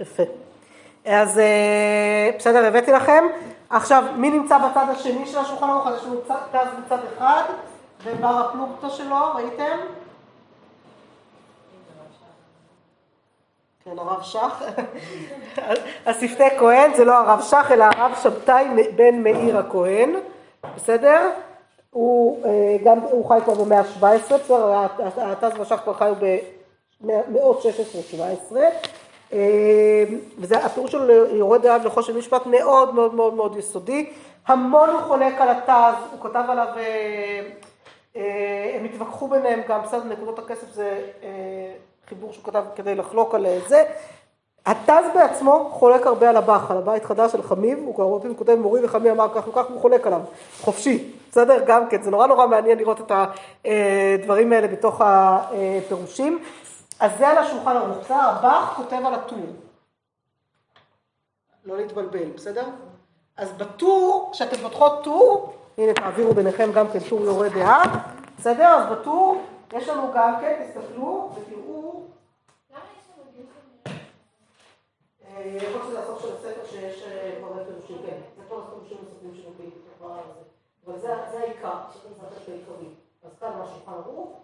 יפה. 0.00 0.22
אז 1.04 1.38
אה, 1.38 2.30
בסדר, 2.38 2.64
הבאתי 2.64 2.92
לכם. 2.92 3.24
עכשיו, 3.70 4.04
מי 4.16 4.30
נמצא 4.30 4.58
בצד 4.58 4.86
השני 4.88 5.26
של 5.26 5.38
השולחן 5.38 5.68
ערוך? 5.70 5.86
יש 5.96 6.04
לנו 6.04 6.20
צד- 6.28 6.34
תז 6.52 6.68
בצד 6.86 6.98
אחד, 7.16 7.42
ובר 8.04 8.28
הפלוגתא 8.28 8.88
שלו, 8.96 9.16
ראיתם? 9.34 9.78
כן, 13.84 13.98
הרב 13.98 14.22
שך. 14.22 14.62
השפתי 16.06 16.58
כהן 16.58 16.94
זה 16.94 17.04
לא 17.04 17.18
הרב 17.18 17.42
שך, 17.42 17.66
אלא 17.70 17.84
הרב 17.84 18.12
שבתאי 18.22 18.64
בן 18.96 19.22
מאיר 19.22 19.58
הכהן, 19.58 20.14
בסדר? 20.76 21.30
הוא 21.92 22.44
אה, 22.44 22.76
גם, 22.84 22.98
הוא 22.98 23.28
חי 23.28 23.38
כבר 23.44 23.54
במאה 23.54 23.80
ה-17, 23.80 24.34
בסדר? 24.34 24.86
התז 25.16 25.58
והשך 25.58 25.76
כבר 25.84 25.94
חיו 25.94 26.14
במאות 27.00 27.62
16-17. 28.52 28.56
אה, 29.32 30.04
וזה 30.38 30.58
הפירוש 30.58 30.92
של 30.92 31.10
יורד 31.36 31.62
דעה 31.62 31.78
ולחושן 31.82 32.16
משפט 32.16 32.46
מאוד 32.46 32.94
מאוד 32.94 33.14
מאוד 33.14 33.34
מאוד 33.34 33.56
יסודי. 33.56 34.10
המון 34.46 34.90
הוא 34.90 35.00
חולק 35.00 35.40
על 35.40 35.48
התז, 35.48 36.02
הוא 36.12 36.20
כתב 36.20 36.44
עליו, 36.48 36.66
אה, 38.16 38.76
הם 38.76 38.84
התווכחו 38.84 39.28
ביניהם 39.28 39.60
גם, 39.68 39.82
בסדר, 39.82 40.04
נקודות 40.04 40.38
הכסף 40.38 40.72
זה 40.72 41.00
חיבור 42.08 42.32
שהוא 42.32 42.44
כתב 42.44 42.64
כדי 42.76 42.94
לחלוק 42.94 43.34
על 43.34 43.46
זה. 43.68 43.82
התז 44.66 45.04
בעצמו 45.14 45.68
חולק 45.72 46.06
הרבה 46.06 46.30
על 46.30 46.36
הבח, 46.36 46.70
על 46.70 46.76
הבית 46.76 47.04
חדש 47.04 47.32
של 47.32 47.42
חמיב, 47.42 47.78
הוא 47.78 47.94
כבר 47.94 48.04
הרבה 48.04 48.20
פעמים 48.20 48.36
כותב 48.36 48.54
מורי 48.54 48.84
וחמי 48.84 49.10
אמר 49.10 49.28
כך 49.34 49.48
וכך, 49.48 49.64
הוא 49.68 49.80
חולק 49.80 50.06
עליו, 50.06 50.20
חופשי, 50.60 51.21
בסדר? 51.32 51.64
גם 51.66 51.88
כן, 51.88 52.02
זה 52.02 52.10
נורא 52.10 52.26
נורא 52.26 52.46
מעניין 52.46 52.78
לראות 52.78 53.00
את 53.00 53.12
הדברים 53.64 54.52
האלה 54.52 54.68
בתוך 54.68 55.00
הפירושים. 55.04 56.42
אז 57.00 57.10
זה 57.18 57.28
על 57.28 57.38
השולחן 57.38 57.76
ערוך, 57.76 57.98
בסדר? 57.98 58.20
הבח 58.20 58.72
כותב 58.76 59.00
על 59.06 59.14
הטור. 59.14 59.46
לא 61.64 61.76
להתבלבל, 61.76 62.30
בסדר? 62.34 62.64
אז 63.36 63.52
בטור, 63.52 64.30
כשאתם 64.32 64.56
פותחות 64.56 65.04
טור, 65.04 65.54
הנה 65.78 65.92
תעבירו 65.92 66.34
ביניכם 66.34 66.72
גם 66.74 66.88
כן 66.88 66.98
טור 67.08 67.20
יורה 67.20 67.48
דעה, 67.48 67.82
בסדר? 68.38 68.68
אז 68.68 68.92
בטור 68.92 69.42
יש 69.72 69.88
לנו 69.88 70.12
גם 70.14 70.34
כן, 70.40 70.64
תסתכלו 70.64 71.30
ותראו? 71.34 72.02
אה, 75.26 75.46
יכול 75.46 75.68
להיות 75.70 75.86
שזה 75.86 76.00
הסוף 76.00 76.22
של 76.22 76.28
הספר 76.36 76.66
שיש 76.70 77.02
אה, 77.02 77.32
כבר 77.38 77.64
פירושים, 77.64 77.96
כן, 78.06 78.16
זה 78.36 78.42
הפירושים 78.42 78.96
נוספים 79.02 79.42
שנוגעים 79.42 79.70
בתורה 79.70 80.16
הזה. 80.18 80.42
אבל 80.86 80.98
זה 80.98 81.14
העיקר, 81.14 81.76
זה 81.92 82.26
החלק 82.26 82.48
העיקרי. 82.48 82.88
אז 83.24 83.30
כאן 83.40 83.48
על 83.48 83.62
השולחן 83.62 83.92
ערוך, 83.92 84.40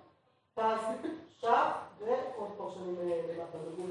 תז, 0.55 1.11
שח, 1.41 1.72
ועוד 1.99 2.51
פרשנים 2.57 2.97
למטה, 2.99 3.59
בגון 3.59 3.91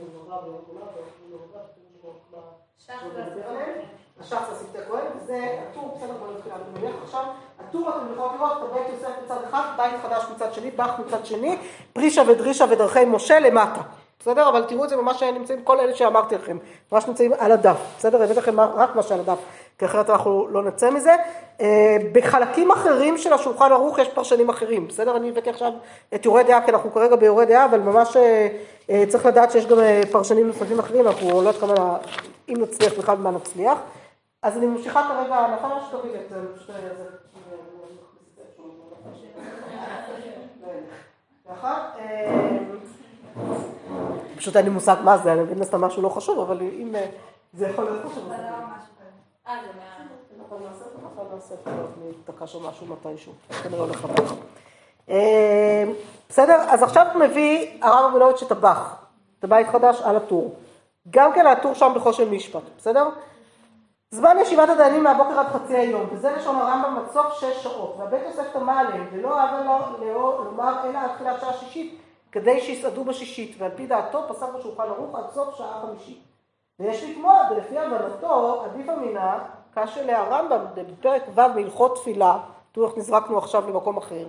זה 3.13 3.23
נדבר 3.23 3.47
עליהם. 3.47 3.81
השח 4.19 4.41
זה 4.49 4.55
השפתי 4.55 4.77
כהן, 4.89 5.05
וזה 5.17 5.59
הטור, 5.69 5.97
בסדר, 5.97 6.13
בוא 6.19 6.27
נתחיל, 6.37 6.51
מניח 6.73 6.95
עכשיו, 7.03 7.23
הטור 7.59 7.89
אתם 7.89 8.13
יכולים 8.13 8.41
לראות 8.41 8.57
את 8.57 8.63
הבית 8.71 8.87
יוסף 8.89 9.09
מצד 9.25 9.43
אחד, 9.49 9.73
בית 9.77 9.93
חדש 10.01 10.23
מצד 10.35 10.53
שני, 10.53 10.71
בח 10.71 10.99
מצד 10.99 11.25
שני, 11.25 11.57
פרישה 11.93 12.21
ודרישה 12.27 12.65
ודרכי 12.69 13.05
משה 13.05 13.39
למטה. 13.39 13.81
בסדר? 14.19 14.49
אבל 14.49 14.63
תראו 14.63 14.83
את 14.83 14.89
זה 14.89 14.95
ממש 14.95 15.23
נמצאים 15.23 15.61
כל 15.63 15.79
אלה 15.79 15.95
שאמרתי 15.95 16.35
לכם, 16.35 16.57
ממש 16.91 17.07
נמצאים 17.07 17.31
על 17.39 17.51
הדף, 17.51 17.77
בסדר? 17.97 18.23
הבאתי 18.23 18.39
לכם 18.39 18.59
רק 18.59 18.95
מה 18.95 19.03
שעל 19.03 19.19
הדף, 19.19 19.37
כי 19.77 19.85
אחרת 19.85 20.09
אנחנו 20.09 20.47
לא 20.47 20.63
נצא 20.63 20.91
מזה. 20.91 21.15
אה, 21.61 21.97
בחלקים 22.11 22.71
אחרים 22.71 23.17
של 23.17 23.33
השולחן 23.33 23.71
ערוך 23.71 23.99
יש 23.99 24.07
פרשנים 24.07 24.49
אחרים, 24.49 24.87
בסדר? 24.87 25.17
אני 25.17 25.29
הבאתי 25.29 25.49
עכשיו 25.49 25.71
את 26.15 26.25
יורה 26.25 26.43
דעה, 26.43 26.65
כי 26.65 26.71
אנחנו 26.71 26.93
כרגע 26.93 27.15
ביורה 27.15 27.45
דעה, 27.45 27.65
אבל 27.65 27.79
ממש 27.79 28.17
אה, 28.17 28.47
אה, 28.89 29.03
צריך 29.07 29.25
לדעת 29.25 29.51
שיש 29.51 29.65
גם 29.65 29.79
אה, 29.79 30.01
פרשנים 30.11 30.47
נוספים 30.47 30.79
אחרים, 30.79 31.07
אנחנו 31.07 31.29
לא 31.29 31.49
יודעת 31.49 31.61
כמה, 31.61 31.97
אם 32.49 32.55
נצליח 32.57 32.93
בכלל 32.93 33.15
במה 33.15 33.31
נצליח. 33.31 33.77
אז 34.43 34.57
אני 34.57 34.65
ממשיכה 34.65 35.01
כרגע, 35.07 35.47
נכון 35.55 35.69
מה 35.69 35.89
לי 36.03 36.09
את 36.23 36.29
זה, 36.29 36.35
אני 36.35 36.47
פשוט... 44.37 44.55
אין 44.55 44.65
לי 44.65 44.71
מושג 44.71 44.95
מה 45.03 45.17
זה, 45.17 45.33
אני 45.33 45.41
מבין 45.41 45.63
סתם 45.63 45.81
משהו 45.81 46.01
לא 46.01 46.09
חשוב, 46.09 46.39
אבל 46.39 46.61
אם 46.61 46.95
אה, 46.95 47.05
זה 47.53 47.67
יכול 47.67 47.83
להיות 47.83 48.11
חשוב. 48.11 48.23
לא 48.29 48.33
כזה. 48.33 48.43
אה. 55.09 55.09
אה, 55.09 55.83
בסדר? 56.29 56.55
אז 56.69 56.83
עכשיו 56.83 57.05
מביא 57.19 57.83
הרב 57.83 58.09
רבינוביץ' 58.11 58.43
את 58.43 58.51
הבח, 58.51 58.95
את 59.39 59.43
הבית 59.43 59.67
חדש 59.67 60.01
על 60.01 60.15
הטור. 60.15 60.55
גם 61.09 61.33
כן 61.33 61.47
הטור 61.47 61.73
שם 61.73 61.91
בחושן 61.95 62.29
משפט, 62.29 62.61
בסדר? 62.77 63.09
זמן 64.11 64.37
ישיבת 64.41 64.69
הדיינים 64.69 65.03
מהבוקר 65.03 65.39
עד 65.39 65.47
חצי 65.47 65.77
היום, 65.77 66.05
וזה 66.11 66.31
לשון 66.37 66.55
הרמב"ם 66.55 66.97
סוף 67.13 67.33
שש 67.33 67.63
שעות, 67.63 67.95
והבית 67.99 68.21
יוסף 68.25 68.53
תמה 68.53 68.79
עליהם, 68.79 69.07
ולא 69.11 69.39
אהבה 69.39 69.61
לו 69.63 69.73
לאו- 70.07 70.43
לומר 70.43 70.73
אלא 70.89 70.99
עד 70.99 71.09
תחילת 71.15 71.41
שעה 71.41 71.53
שישית, 71.53 71.99
כדי 72.39 72.61
שיסעדו 72.61 73.03
בשישית, 73.03 73.55
ועל 73.57 73.71
פי 73.75 73.87
דעתו 73.87 74.23
פסק 74.29 74.47
בשולחן 74.59 74.83
ערוך 74.83 75.15
עד 75.15 75.23
סוף 75.33 75.55
שעה 75.55 75.81
חמישית. 75.81 76.21
ויש 76.79 77.03
לתמוע, 77.03 77.41
ולפי 77.51 77.77
הבנתו, 77.77 78.63
עדיף 78.65 78.89
אמינה, 78.89 79.39
קשה 79.75 80.03
להרמב"ם, 80.03 80.65
בפרק 80.75 81.23
ו' 81.35 81.41
מהלכות 81.55 81.95
תפילה, 81.95 82.37
תראו 82.71 82.87
איך 82.87 82.97
נזרקנו 82.97 83.37
עכשיו 83.37 83.69
למקום 83.69 83.97
אחר, 83.97 84.25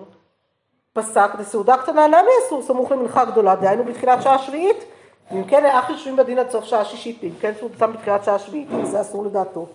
פסק 0.93 1.31
דסעודה 1.39 1.77
קטנה 1.77 2.09
למה 2.09 2.29
אסור 2.47 2.63
סמוך 2.63 2.93
למנחה 2.93 3.25
גדולה, 3.25 3.57
דהיינו 3.57 3.85
בתחילת 3.85 4.23
שעה 4.23 4.39
שביעית, 4.39 4.85
ואם 5.31 5.45
כן 5.45 5.65
האח 5.65 5.91
יושבים 5.91 6.17
בדין 6.17 6.39
עד 6.39 6.51
סוף 6.51 6.65
שעה 6.65 6.85
שישית, 6.85 7.19
ואם 7.23 7.33
כן 7.41 7.53
סעודתם 7.59 7.93
בתחילת 7.93 8.25
שעה 8.25 8.39
שביעית, 8.39 8.69
זה 8.83 9.01
אסור 9.01 9.25
לדעתו. 9.25 9.67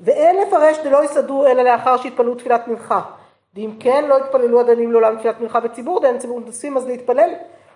ואין 0.00 0.36
לפרש 0.36 0.78
דלא 0.78 1.04
יסעדו 1.04 1.46
אלא 1.46 1.62
לאחר 1.62 1.96
שהתפללו 1.96 2.34
תפילת 2.34 2.68
מנחה. 2.68 3.00
ואם 3.54 3.70
כן 3.80 4.04
לא 4.08 4.18
יתפללו 4.18 4.60
הדנים 4.60 4.92
לעולם 4.92 5.18
תפילת 5.18 5.40
מנחה 5.40 5.60
בציבור, 5.60 6.00
דיין 6.00 6.18
ציבור 6.18 6.40
נוספים 6.40 6.76
אז 6.76 6.86
להתפלל. 6.86 7.30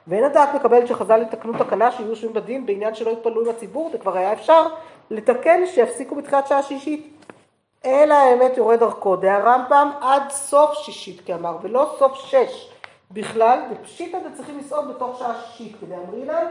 ואין 0.07 0.25
הדעת 0.25 0.55
מקבלת 0.55 0.87
שחז"ל 0.87 1.23
יתקנו 1.23 1.53
תקנה 1.59 1.93
שיהיו 1.93 2.09
יושבים 2.09 2.33
בדין 2.33 2.67
בעניין 2.67 2.95
שלא 2.95 3.11
יתפללו 3.11 3.43
עם 3.43 3.49
הציבור, 3.49 3.91
זה 3.93 3.99
כבר 3.99 4.17
היה 4.17 4.33
אפשר 4.33 4.63
לתקן 5.11 5.67
שיפסיקו 5.67 6.15
בתחילת 6.15 6.47
שעה 6.47 6.63
שישית. 6.63 7.13
אלא 7.85 8.15
האמת 8.15 8.57
יורד 8.57 8.81
דרכו, 8.81 9.17
דהרמב"ם 9.17 9.91
עד 10.01 10.31
סוף 10.31 10.75
שישית 10.75 11.21
כאמר, 11.21 11.57
ולא 11.63 11.95
סוף 11.99 12.15
שש 12.15 12.73
בכלל, 13.11 13.61
ופשיטא 13.71 14.19
דצריכים 14.29 14.59
לסעוד 14.59 14.89
בתוך 14.89 15.19
שעה 15.19 15.35
שישית, 15.35 15.77
כדי 15.81 15.95
אמרינן, 15.95 16.47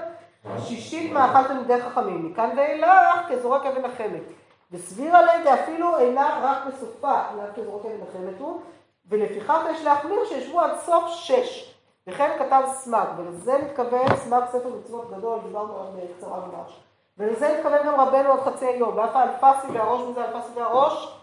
שישית 0.60 1.12
מאכל 1.12 1.48
תלמידי 1.48 1.82
חכמים, 1.82 2.26
מכאן 2.26 2.50
ואילך 2.58 3.30
כזורק 3.30 3.66
אבן 3.66 3.86
החמת. 3.86 4.24
וסבירה 4.72 5.22
לידי 5.22 5.54
אפילו 5.54 5.98
אינה 5.98 6.40
רק 6.44 6.58
בסופה, 6.68 7.22
אלא 7.34 7.44
כזורק 7.56 7.86
אבן 7.86 8.04
החמת 8.10 8.40
הוא, 8.40 8.62
ולפיכך 9.10 9.60
יש 9.72 9.84
להחמיר 9.84 10.26
שישבו 10.26 10.62
עד 10.62 10.78
סוף 10.80 11.03
שש. 11.08 11.76
וכן 12.08 12.32
כתב 12.39 12.62
סמ"ג, 12.74 13.06
ולזה 13.18 13.58
מתכוון 13.58 14.16
סמ"ג 14.16 14.41
ספר 14.49 14.70
מצוות 14.80 15.12
גדול, 15.18 15.39
דיברנו 15.47 15.80
עליו 15.80 15.91
בקצרה 15.95 16.39
ממש. 16.39 16.80
ולזה 17.18 17.56
מתכוון 17.58 17.88
גם 17.88 17.99
רבנו 17.99 18.30
עוד 18.30 18.39
חצי 18.39 18.66
היום, 18.66 18.97
ואף 18.97 19.16
האלפסי 19.16 19.68
והראש, 19.72 20.01
מי 20.01 20.14
זה 20.14 20.22
האלפסי 20.22 20.49
והראש? 20.56 21.20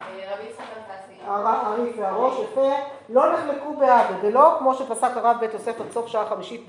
רבי 0.00 0.42
יצחק 0.50 0.64
אלפסי. 0.76 1.20
הריף 1.26 1.96
והראש, 1.98 2.34
יפה, 2.38 2.70
לא 3.08 3.32
נחלקו 3.32 3.72
באבא, 3.72 4.14
ולא 4.22 4.56
כמו 4.58 4.74
שפסק 4.74 5.16
הרב 5.16 5.36
בית 5.40 5.52
יוסף 5.52 5.80
עד 5.80 5.90
סוף 5.90 6.06
שעה 6.06 6.26
חמישית 6.26 6.66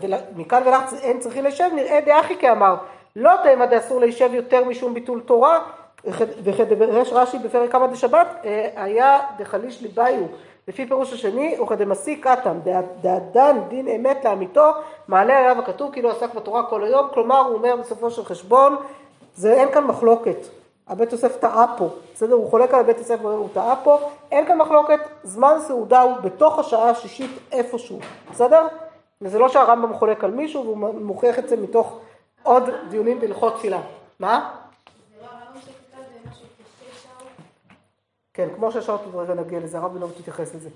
ול- 0.00 0.14
מכאן 0.36 0.62
ולך 0.66 0.92
אין 1.02 1.20
צריכים 1.20 1.44
לשב, 1.44 1.70
נראה 1.74 2.00
דאחי 2.00 2.36
כאמר, 2.38 2.76
לא 3.16 3.30
תימא 3.42 3.66
דאסור 3.66 4.00
לישב 4.00 4.34
יותר 4.34 4.64
משום 4.64 4.94
ביטול 4.94 5.20
תורה, 5.20 5.58
וכדברש 6.42 7.12
רש"י 7.12 7.38
בפרק 7.38 7.72
כמה 7.72 7.86
דשבת, 7.86 8.26
אה, 8.44 8.68
היה 8.76 9.18
דחליש 9.38 9.82
ליבאיו, 9.82 10.22
לפי 10.68 10.86
פירוש 10.86 11.12
השני, 11.12 11.60
וכדמסי 11.60 12.16
קטן, 12.16 12.58
דאדן 13.02 13.56
דין 13.68 13.88
אמת 13.88 14.24
לאמיתו, 14.24 14.70
מעלה 15.08 15.38
עליו 15.38 15.62
הכתוב 15.62 15.92
כאילו 15.92 16.10
עסק 16.10 16.34
בתורה 16.34 16.62
כל 16.62 16.84
היום, 16.84 17.06
כלומר 17.14 17.40
הוא 17.40 17.54
אומר 17.54 17.76
בסופו 17.76 18.10
של 18.10 18.24
חשבון, 18.24 18.76
זה 19.34 19.52
אין 19.52 19.72
כאן 19.72 19.84
מחלוקת, 19.84 20.36
הבית 20.88 21.12
יוסף 21.12 21.36
טעה 21.36 21.74
פה, 21.78 21.88
בסדר? 22.14 22.34
הוא 22.34 22.50
חולק 22.50 22.74
על 22.74 22.80
הבית 22.80 22.98
יוסף, 22.98 23.20
הוא 23.22 23.48
טעה 23.52 23.76
פה, 23.84 23.98
אין 24.30 24.46
כאן 24.46 24.58
מחלוקת, 24.58 25.00
זמן 25.22 25.56
סעודה 25.60 26.02
הוא 26.02 26.16
בתוך 26.16 26.58
השעה 26.58 26.90
השישית 26.90 27.30
איפשהו, 27.52 27.98
בסדר? 28.30 28.66
וזה 29.22 29.38
לא 29.38 29.48
שהרמב"ם 29.48 29.94
חולק 29.94 30.24
על 30.24 30.30
מישהו 30.30 30.64
והוא 30.64 30.94
מוכיח 30.94 31.38
את 31.38 31.48
זה 31.48 31.56
מתוך 31.56 31.98
עוד 32.42 32.70
דיונים 32.88 33.20
בהלכות 33.20 33.54
תפילה. 33.54 33.80
מה? 34.20 34.50
כן, 38.36 38.48
כמו 38.54 38.72
שהשעות 38.72 39.00
עוד 39.04 39.14
רגע 39.14 39.34
נגיע 39.34 39.60
לזה, 39.60 39.78
הרב 39.78 39.94
בנוב 39.94 40.12
תתייחס 40.12 40.54
לזה. 40.54 40.70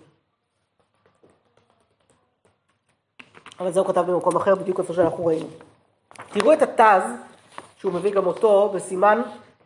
אבל 3.61 3.71
זה 3.73 3.81
הוא 3.81 3.89
כתב 3.89 4.01
במקום 4.01 4.37
אחר, 4.37 4.55
בדיוק 4.55 4.81
איפה 4.81 4.93
שאנחנו 4.93 5.27
ראינו. 5.27 5.47
תראו 6.33 6.53
את 6.53 6.63
התז, 6.63 7.11
שהוא 7.77 7.93
מביא 7.93 8.13
גם 8.13 8.27
אותו, 8.27 8.69
בסימן 8.75 9.23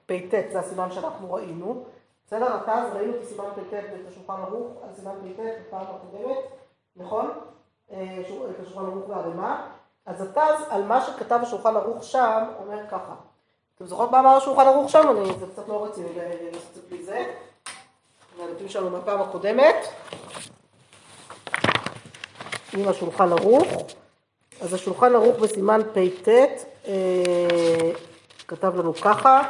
פט, 0.06 0.30
זה 0.52 0.58
הסימן 0.58 0.90
שאנחנו 0.90 1.32
ראינו. 1.32 1.84
בסדר? 2.26 2.56
התז, 2.56 2.94
ראינו 2.94 3.14
את 3.16 3.22
הסימן 3.22 3.44
פט 3.54 3.84
בשולחן 4.08 4.42
ערוך, 4.42 4.72
על 4.82 4.94
סימן 4.94 5.12
פט 5.12 5.40
בפעם 5.66 5.86
הקודמת, 5.86 6.38
נכון? 6.96 7.30
אה, 7.90 8.20
את 8.50 8.60
השולחן 8.60 8.84
ערוך 8.84 9.08
והרימה. 9.08 9.66
אז 10.06 10.22
התז, 10.22 10.64
על 10.68 10.84
מה 10.84 11.00
שכתב 11.00 11.38
השולחן 11.42 11.76
ערוך 11.76 12.04
שם, 12.04 12.44
אומר 12.58 12.86
ככה. 12.90 13.14
אתם 13.74 13.86
זוכרות 13.86 14.10
מה 14.10 14.20
אמר 14.20 14.36
השולחן 14.36 14.66
ערוך 14.66 14.90
שם? 14.90 15.08
אני, 15.10 15.38
זה 15.38 15.46
קצת 15.52 15.68
לא 15.68 15.84
רציני 15.84 16.08
לעשות 16.14 16.68
את 16.68 16.74
זה 16.74 16.80
בלי 16.88 17.04
זה. 17.04 17.34
מהנתונים 18.38 18.68
שלנו 18.68 18.90
מהפעם 18.90 19.22
הקודמת. 19.22 19.76
עם 22.72 22.88
השולחן 22.88 23.32
ערוך. 23.32 23.66
אז 24.60 24.74
השולחן 24.74 25.14
ערוך 25.14 25.38
בסימן 25.38 25.80
פט 25.92 26.28
אה, 26.86 27.90
כתב 28.48 28.76
לנו 28.76 28.94
ככה. 28.94 29.42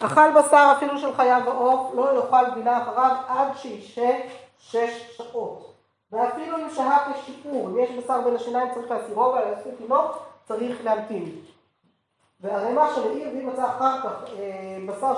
אכל 0.00 0.30
בשר 0.30 0.72
אפילו 0.76 0.98
של 0.98 1.14
חיה 1.16 1.38
ועוף, 1.46 1.94
לא 1.94 2.16
יאכל 2.16 2.50
גבינה 2.50 2.82
אחריו 2.82 3.16
עד 3.28 3.48
שישה 3.56 4.18
שש 4.58 5.16
שעות. 5.16 5.74
ואפילו 6.12 6.56
אם 6.56 6.70
שהה 6.74 7.12
כשיעור, 7.12 7.68
אם 7.68 7.78
יש 7.78 7.90
בשר 7.90 8.20
בין 8.20 8.36
השיניים 8.36 8.68
צריך 8.74 8.90
להסירו, 8.90 9.22
ועל 9.22 9.50
להסיר 9.50 9.72
תינוק 9.78 10.18
צריך 10.48 10.84
להמתין. 10.84 11.36
והרימה 12.40 12.88
של 12.94 13.08
העיר, 13.08 13.28
ואם 13.28 13.46
מצא 13.48 13.66
אחר 13.66 14.00
כך 14.02 14.30
אה, 14.38 14.78
בשר 14.86 15.14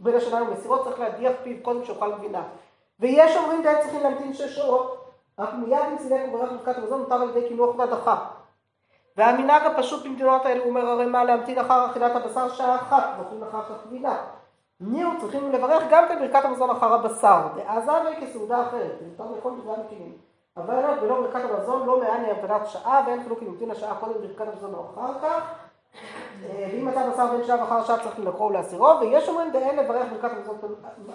בין 0.00 0.14
השיניים 0.14 0.48
ומסירות, 0.48 0.84
צריך 0.84 1.00
להדיח 1.00 1.32
פיו 1.42 1.56
קודם 1.62 1.84
שאוכל 1.84 2.12
גבינה. 2.12 2.42
ויש 3.00 3.36
אומרים 3.36 3.62
די 3.62 3.74
צריכים 3.82 4.02
להמתין 4.02 4.34
שש 4.34 4.56
שעות, 4.56 5.12
רק 5.38 5.54
מיד 5.54 5.78
אם 5.92 5.98
סילק 5.98 6.20
וברך 6.28 6.50
ברכת 6.52 6.78
המזון 6.78 7.00
מותר 7.00 7.14
על 7.14 7.28
ידי 7.28 7.48
קינוח 7.48 7.78
והדחה. 7.78 8.24
והמנהג 9.16 9.62
הפשוט 9.66 10.04
במדינות 10.04 10.46
האלה, 10.46 10.64
אומר 10.64 10.88
הרימה, 10.88 11.24
להמתין 11.24 11.58
אחר 11.58 11.86
אכילת 11.90 12.16
הבשר 12.16 12.48
שעה 12.48 12.76
אחת, 12.76 13.04
ואוכלים 13.18 13.42
אחר 13.42 13.62
כך 13.62 13.86
גבינה. 13.86 14.16
ניהו 14.80 15.10
צריכים 15.20 15.52
לברך 15.52 15.82
גם 15.90 16.04
כן 16.08 16.18
ברכת 16.18 16.44
המזון 16.44 16.70
אחר 16.70 16.94
הבשר, 16.94 17.40
דאז 17.56 17.88
הווה 17.88 18.20
כסעודה 18.20 18.62
אחרת, 18.68 18.92
מותר 19.02 19.34
לאכול 19.34 19.52
בגלל 19.52 19.74
מקימים. 19.86 20.12
אבל 20.56 20.74
לא, 20.74 21.02
ולא 21.02 21.20
ברכת 21.20 21.50
המזון, 21.50 21.86
לא 21.86 22.00
מעל 22.00 22.22
להמתנת 22.22 22.66
שעה, 22.66 23.02
ואין 23.06 23.22
חילוק 23.22 23.38
אם 23.42 23.48
המתין 23.48 23.70
השעה 23.70 23.94
קודם 23.94 24.12
ברכת 24.12 24.40
המזון 24.40 24.74
או 24.74 24.84
אחר 24.94 25.12
כך. 25.22 25.54
אה, 25.94 26.68
ואם 26.72 26.86
מצא 26.86 27.08
בשר 27.08 27.26
בין 27.26 27.46
שעה 27.46 27.60
ואחר 27.60 27.84
שעה 27.84 27.98
צריך 27.98 28.18
לקרוא 28.18 28.50
ולהסירו, 28.50 28.88
ויש 29.00 29.28
אומרים 29.28 29.52
דאין 29.52 29.76
לברך 29.76 30.06
ברכת 30.12 30.30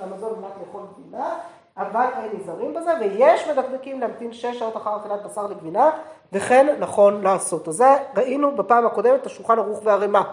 המזון, 0.01 0.39
מנת 0.39 0.51
לאכול 0.59 0.81
גבינה, 0.97 1.39
אבל 1.77 2.05
אין 2.17 2.31
נזהרים 2.39 2.73
בזה, 2.73 2.93
ויש 2.99 3.47
מדקדקים 3.49 3.99
להמתין 3.99 4.33
שש 4.33 4.59
שעות 4.59 4.77
אחר 4.77 4.97
אכילת 4.97 5.23
בשר 5.25 5.47
לגבינה, 5.47 5.89
וכן 6.33 6.75
נכון 6.79 7.21
לעשות. 7.21 7.67
אז 7.67 7.75
זה 7.75 7.95
ראינו 8.17 8.55
בפעם 8.55 8.85
הקודמת 8.85 9.21
את 9.21 9.25
השולחן 9.25 9.59
ערוך 9.59 9.79
והרימה. 9.83 10.23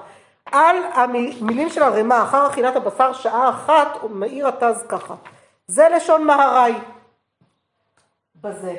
על 0.52 0.76
המילים 0.94 1.68
של 1.68 1.82
הרימה, 1.82 2.22
אחר 2.22 2.46
אכילת 2.46 2.76
הבשר 2.76 3.12
שעה 3.12 3.48
אחת, 3.48 3.88
הוא 4.00 4.10
מאיר 4.10 4.48
התז 4.48 4.84
ככה. 4.88 5.14
זה 5.66 5.88
לשון 5.88 6.24
מהר"י. 6.24 6.72
בזה. 8.40 8.76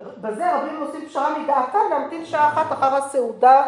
בזה 0.00 0.56
רבים 0.56 0.80
עושים 0.80 1.08
פשרה 1.08 1.38
מדעתם 1.38 1.78
להמתין 1.90 2.24
שעה 2.24 2.48
אחת 2.48 2.72
אחר 2.72 2.94
הסעודה 2.94 3.66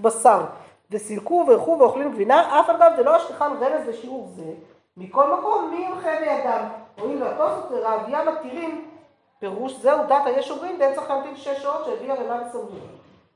בשר. 0.00 0.44
וסילקו 0.90 1.44
וערכו 1.48 1.76
ואוכלים 1.80 2.12
גבינה, 2.12 2.60
אף 2.60 2.70
אגב 2.70 2.92
זה 2.96 3.02
לא 3.02 3.16
השליחן 3.16 3.52
רמז 3.60 3.88
לשיעור 3.88 4.28
זה. 4.36 4.52
מכל 4.96 5.32
מקום, 5.32 5.70
מי 5.70 5.84
ימחה 5.84 6.10
בידם? 6.20 6.64
רואים 6.98 7.22
והתוספות 7.22 7.70
ורעביה 7.70 8.24
מתירים, 8.24 8.88
פירוש 9.38 9.72
זהו 9.72 10.06
דת 10.08 10.22
היש 10.26 10.50
אומרים, 10.50 10.76
ואין 10.80 10.94
צריך 10.94 11.10
להמתין 11.10 11.36
שש 11.36 11.62
שעות 11.62 11.84
שהביאה 11.84 12.14
רימה 12.14 12.42
וסמכות. 12.42 12.68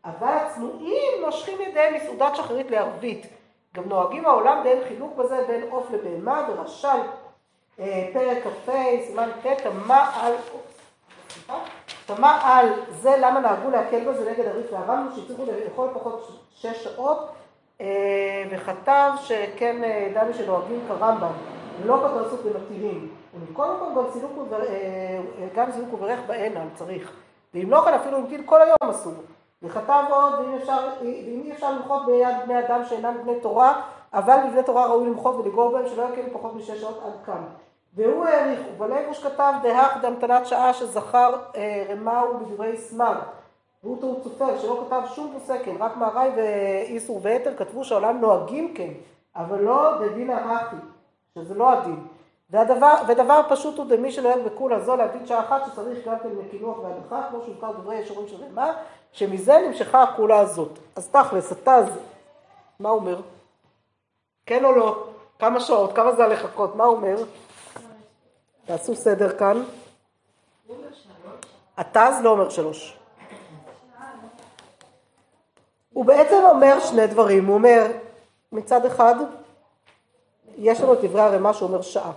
אבל 0.04 0.28
הצנועים 0.28 1.24
נושכים 1.26 1.60
ידיהם 1.60 1.94
מסעודת 1.94 2.36
שחרית 2.36 2.70
לערבית. 2.70 3.26
גם 3.74 3.88
נוהגים 3.88 4.26
העולם 4.26 4.60
ואין 4.64 4.78
חילוק 4.88 5.16
בזה 5.16 5.44
בין 5.48 5.70
עוף 5.70 5.90
לבהמה 5.90 6.48
ורשל. 6.48 6.98
אה, 7.80 8.10
פרק 8.12 8.38
כ"ה, 8.44 8.72
סימן 9.06 9.30
ט', 9.42 9.46
תמה 9.62 10.10
על... 10.22 10.34
סליחה? 11.28 11.58
תמה 12.08 12.40
על 12.42 12.68
זה 12.90 13.16
למה 13.20 13.40
נהגו 13.40 13.70
להקל 13.70 14.08
בזה 14.08 14.30
נגד 14.30 14.46
הריף. 14.46 14.72
והרמב"ם 14.72 15.08
שהצליחו 15.16 15.42
לאכול 15.64 15.88
פחות 15.94 16.28
שש 16.54 16.84
שעות 16.84 17.28
אה, 17.80 18.44
וכתב 18.50 19.10
שכן 19.22 19.84
אה, 19.84 20.12
דנו 20.14 20.34
שנוהגים 20.34 20.80
כרמב"ם 20.88 21.32
ולא 21.82 22.04
כתוסות 22.04 22.40
ומתירים. 22.44 23.08
ומכל 23.34 23.66
מקום 23.76 23.94
גם 23.94 24.10
סילוק 24.12 24.32
אה, 24.52 25.18
גם 25.54 25.72
סילוק 25.72 25.94
וברך 25.94 26.20
באינן 26.26 26.68
צריך. 26.74 27.12
ואם 27.54 27.70
לא 27.70 27.80
כן 27.80 27.94
אפילו 27.94 28.16
המתין 28.16 28.42
כל 28.46 28.62
היום 28.62 28.90
אסור. 28.90 29.14
וכתב 29.62 30.04
עוד 30.10 30.32
ואם 30.34 30.56
אפשר 30.56 30.78
ואם 31.00 31.42
אי 31.44 31.52
אפשר 31.52 31.72
למחות 31.72 32.06
ביד 32.06 32.36
בני 32.44 32.58
אדם 32.58 32.84
שאינם 32.84 33.14
בני 33.22 33.40
תורה 33.40 33.82
אבל 34.14 34.36
בבני 34.46 34.62
תורה 34.62 34.86
ראוי 34.86 35.08
למחות 35.08 35.34
ולגור 35.34 35.72
בהם 35.72 35.88
שלא 35.88 36.02
יקלו 36.12 36.32
פחות 36.32 36.54
משש 36.54 36.80
שעות 36.80 37.02
עד 37.04 37.24
כאן 37.26 37.42
והוא 37.94 38.24
העריך, 38.24 38.60
ובלבוש 38.74 39.24
כתב 39.24 39.52
דהך 39.62 39.96
דמתנת 40.02 40.46
שעה 40.46 40.74
שזכר 40.74 41.34
אה, 41.56 41.84
רמאו 41.88 42.38
בדברי 42.38 42.76
סמ"ג. 42.76 43.16
והוא 43.84 44.00
טעות 44.00 44.22
סופר 44.22 44.58
שלא 44.58 44.84
כתב 44.86 45.02
שום 45.14 45.32
פוסקן, 45.32 45.76
רק 45.78 45.96
מהרי 45.96 46.28
ואיסור 46.36 47.20
ויתר 47.22 47.56
כתבו 47.56 47.84
שהעולם 47.84 48.20
נוהגים 48.20 48.74
כן, 48.74 48.92
אבל 49.36 49.60
לא 49.60 49.98
דדין 50.00 50.30
הרחי, 50.30 50.76
שזה 51.34 51.54
לא 51.54 51.72
הדין. 51.72 52.06
והדבר, 52.50 52.94
ודבר 53.08 53.40
פשוט 53.48 53.78
הוא 53.78 53.86
דמי 53.86 54.12
שנוהג 54.12 54.40
בכולה 54.42 54.80
זו 54.80 54.96
להמתין 54.96 55.26
שעה 55.26 55.40
אחת 55.40 55.62
שצריך 55.66 56.08
גם 56.08 56.18
כן 56.22 56.28
לקינוח 56.46 56.78
והדחה, 56.78 57.28
כמו 57.30 57.40
שהוזכר 57.44 57.72
דברי 57.72 57.96
ישורים 57.96 58.28
של 58.28 58.44
רמה, 58.44 58.72
שמזה 59.12 59.58
נמשכה 59.68 60.02
הכולה 60.02 60.38
הזאת. 60.38 60.78
אז 60.96 61.08
תכלס, 61.08 61.52
התז, 61.52 61.98
מה 62.80 62.90
אומר? 62.90 63.20
כן 64.46 64.64
או 64.64 64.72
לא? 64.72 65.04
כמה 65.38 65.60
שעות? 65.60 65.92
כמה 65.92 66.12
זה 66.12 66.26
לחכות? 66.26 66.76
מה 66.76 66.84
אומר? 66.84 67.16
תעשו 68.68 68.94
סדר 68.94 69.38
כאן. 69.38 69.62
התז 71.76 72.14
לא 72.22 72.30
אומר 72.30 72.48
שלוש. 72.48 72.96
הוא 75.92 76.04
בעצם 76.04 76.36
אומר 76.50 76.80
שני 76.80 77.06
דברים, 77.06 77.46
הוא 77.46 77.54
אומר 77.54 77.86
מצד 78.52 78.86
אחד 78.86 79.14
יש 80.58 80.80
לנו 80.80 80.92
את 80.92 80.98
דברי 81.04 81.20
הרמ"א 81.20 81.52
שהוא 81.52 81.68
אומר 81.68 81.82
שעה 81.82 82.12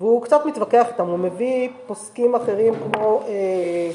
והוא 0.00 0.22
קצת 0.22 0.46
מתווכח 0.46 0.86
איתם, 0.88 1.06
הוא 1.06 1.18
מביא 1.18 1.68
פוסקים 1.86 2.34
אחרים 2.34 2.74
כמו 2.74 3.22
אה, 3.26 3.90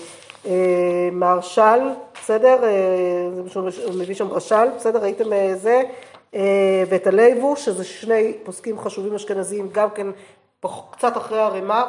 אה, 0.45 1.09
מהרש"ל, 1.11 1.79
בסדר? 2.13 2.63
אה, 2.63 3.29
הוא 3.85 3.95
מביא 3.99 4.15
שם 4.15 4.31
רש"ל, 4.31 4.67
בסדר? 4.75 4.99
ראיתם 5.01 5.33
אה, 5.33 5.55
זה? 5.55 5.81
אה, 6.35 6.83
ואת 6.89 7.07
הלייבו, 7.07 7.55
שזה 7.55 7.83
שני 7.83 8.33
פוסקים 8.43 8.79
חשובים 8.79 9.15
אשכנזיים, 9.15 9.69
גם 9.71 9.89
כן 9.89 10.07
קצת 10.91 11.17
אחרי 11.17 11.39
הרמ"א, 11.39 11.83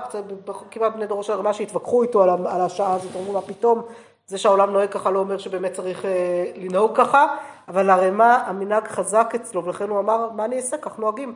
כמעט 0.70 0.92
בני 0.92 1.06
דורו 1.06 1.22
של 1.22 1.32
הרמ"א 1.32 1.52
שהתווכחו 1.52 2.02
איתו 2.02 2.22
על, 2.22 2.30
על 2.30 2.60
השעה 2.60 2.94
הזאת, 2.94 3.16
אמרו 3.16 3.32
מה 3.32 3.40
פתאום, 3.42 3.82
זה 4.26 4.38
שהעולם 4.38 4.70
נוהג 4.70 4.88
ככה 4.88 5.10
לא 5.10 5.18
אומר 5.18 5.38
שבאמת 5.38 5.72
צריך 5.72 6.04
אה, 6.04 6.44
לנהוג 6.56 6.96
ככה, 6.96 7.36
אבל 7.68 7.90
הרמ"א 7.90 8.38
המנהג 8.46 8.88
חזק 8.88 9.32
אצלו, 9.34 9.64
ולכן 9.64 9.88
הוא 9.88 9.98
אמר, 9.98 10.30
מה 10.30 10.44
אני 10.44 10.56
אעשה, 10.56 10.78
כך 10.78 10.98
נוהגים. 10.98 11.34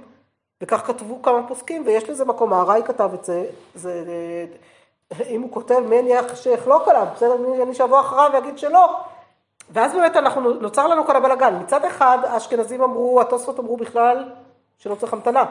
וכך 0.63 0.87
כתבו 0.87 1.23
כמה 1.23 1.49
פוסקים, 1.49 1.83
ויש 1.87 2.11
לזה 2.11 2.25
מקום, 2.25 2.53
הארעי 2.53 2.83
כתב 2.83 3.11
את 3.15 3.25
זה, 3.25 3.47
זה, 3.75 4.05
אם 5.29 5.43
הוא 5.43 5.53
כותב, 5.53 5.79
מי 5.79 6.01
אני 6.01 6.13
שיחלוק 6.35 6.89
עליו, 6.89 7.07
בסדר, 7.15 7.37
מי 7.37 7.63
אני 7.63 7.75
שיבוא 7.75 8.01
אחריו 8.01 8.31
ויגיד 8.33 8.59
שלא. 8.59 8.97
ואז 9.71 9.93
באמת 9.93 10.17
אנחנו, 10.17 10.53
נוצר 10.53 10.87
לנו 10.87 11.07
כאן 11.07 11.17
הבלאגן. 11.17 11.59
מצד 11.61 11.85
אחד, 11.85 12.19
האשכנזים 12.23 12.83
אמרו, 12.83 13.21
התוספות 13.21 13.59
אמרו 13.59 13.77
בכלל 13.77 14.25
שלא 14.79 14.95
צריך 14.95 15.13
המתנה. 15.13 15.45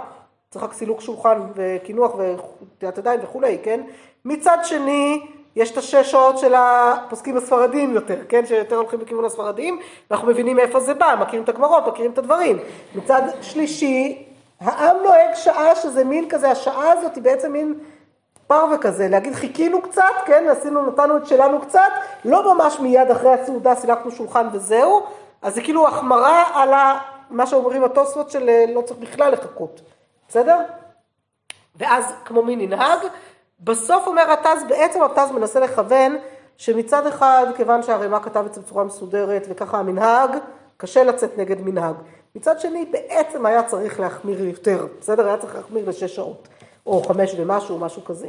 צריך 0.53 0.65
רק 0.65 0.73
סילוק 0.73 1.01
שולחן 1.01 1.39
וקינוח 1.55 2.11
וטביעת 2.17 2.97
ידיים 2.97 3.19
וכולי, 3.23 3.57
כן? 3.63 3.81
מצד 4.25 4.57
שני, 4.63 5.27
יש 5.55 5.71
את 5.71 5.77
השש 5.77 6.11
שעות 6.11 6.37
של 6.37 6.53
הפוסקים 6.57 7.37
הספרדיים 7.37 7.93
יותר, 7.93 8.17
כן? 8.29 8.45
שיותר 8.45 8.75
הולכים 8.75 9.01
לכיוון 9.01 9.25
הספרדיים, 9.25 9.79
ואנחנו 10.09 10.27
מבינים 10.27 10.55
מאיפה 10.55 10.79
זה 10.79 10.93
בא, 10.93 11.15
מכירים 11.21 11.43
את 11.43 11.49
הגמרות, 11.49 11.87
מכירים 11.87 12.11
את 12.11 12.17
הדברים. 12.17 12.59
מצד 12.95 13.21
שלישי, 13.41 14.25
העם 14.59 14.97
נוהג 15.03 15.35
שעה 15.35 15.75
שזה 15.75 16.03
מין 16.03 16.29
כזה, 16.29 16.51
השעה 16.51 16.91
הזאת 16.91 17.15
היא 17.15 17.23
בעצם 17.23 17.51
מין 17.51 17.73
פרווה 18.47 18.77
כזה, 18.77 19.07
להגיד 19.07 19.33
חיכינו 19.33 19.81
קצת, 19.81 20.13
כן, 20.25 20.45
עשינו, 20.49 20.85
נתנו 20.85 21.17
את 21.17 21.27
שלנו 21.27 21.61
קצת, 21.61 21.91
לא 22.25 22.53
ממש 22.53 22.79
מיד 22.79 23.11
אחרי 23.11 23.33
הסעודה 23.33 23.75
סילקנו 23.75 24.11
שולחן 24.11 24.47
וזהו, 24.53 25.03
אז 25.41 25.55
זה 25.55 25.61
כאילו 25.61 25.87
החמרה 25.87 26.43
על 26.53 26.69
מה 27.29 27.45
שאומרים 27.47 27.83
התוספות 27.83 28.31
של 28.31 28.49
לא 28.73 28.81
צריך 28.81 28.99
בכלל 28.99 29.33
לחכות, 29.33 29.81
בסדר? 30.29 30.59
ואז 31.75 32.13
כמו 32.25 32.41
מי 32.41 32.55
ננהג, 32.55 32.99
בסוף 33.59 34.07
אומר 34.07 34.31
התז, 34.31 34.63
בעצם 34.67 35.03
התז 35.03 35.31
מנסה 35.31 35.59
לכוון 35.59 36.17
שמצד 36.57 37.07
אחד, 37.07 37.45
כיוון 37.55 37.83
שהרימה 37.83 38.19
כתב 38.19 38.43
את 38.45 38.53
זה 38.53 38.61
בצורה 38.61 38.83
מסודרת 38.83 39.45
וככה 39.49 39.77
המנהג, 39.77 40.29
קשה 40.77 41.03
לצאת 41.03 41.37
נגד 41.37 41.61
מנהג. 41.61 41.95
מצד 42.35 42.59
שני, 42.59 42.85
בעצם 42.91 43.45
היה 43.45 43.63
צריך 43.63 43.99
להחמיר 43.99 44.43
יותר, 44.43 44.87
בסדר? 44.99 45.27
היה 45.27 45.37
צריך 45.37 45.55
להחמיר 45.55 45.89
לשש 45.89 46.15
שעות, 46.15 46.47
או 46.85 47.03
חמש 47.03 47.35
ומשהו, 47.37 47.79
משהו 47.79 48.03
כזה. 48.05 48.27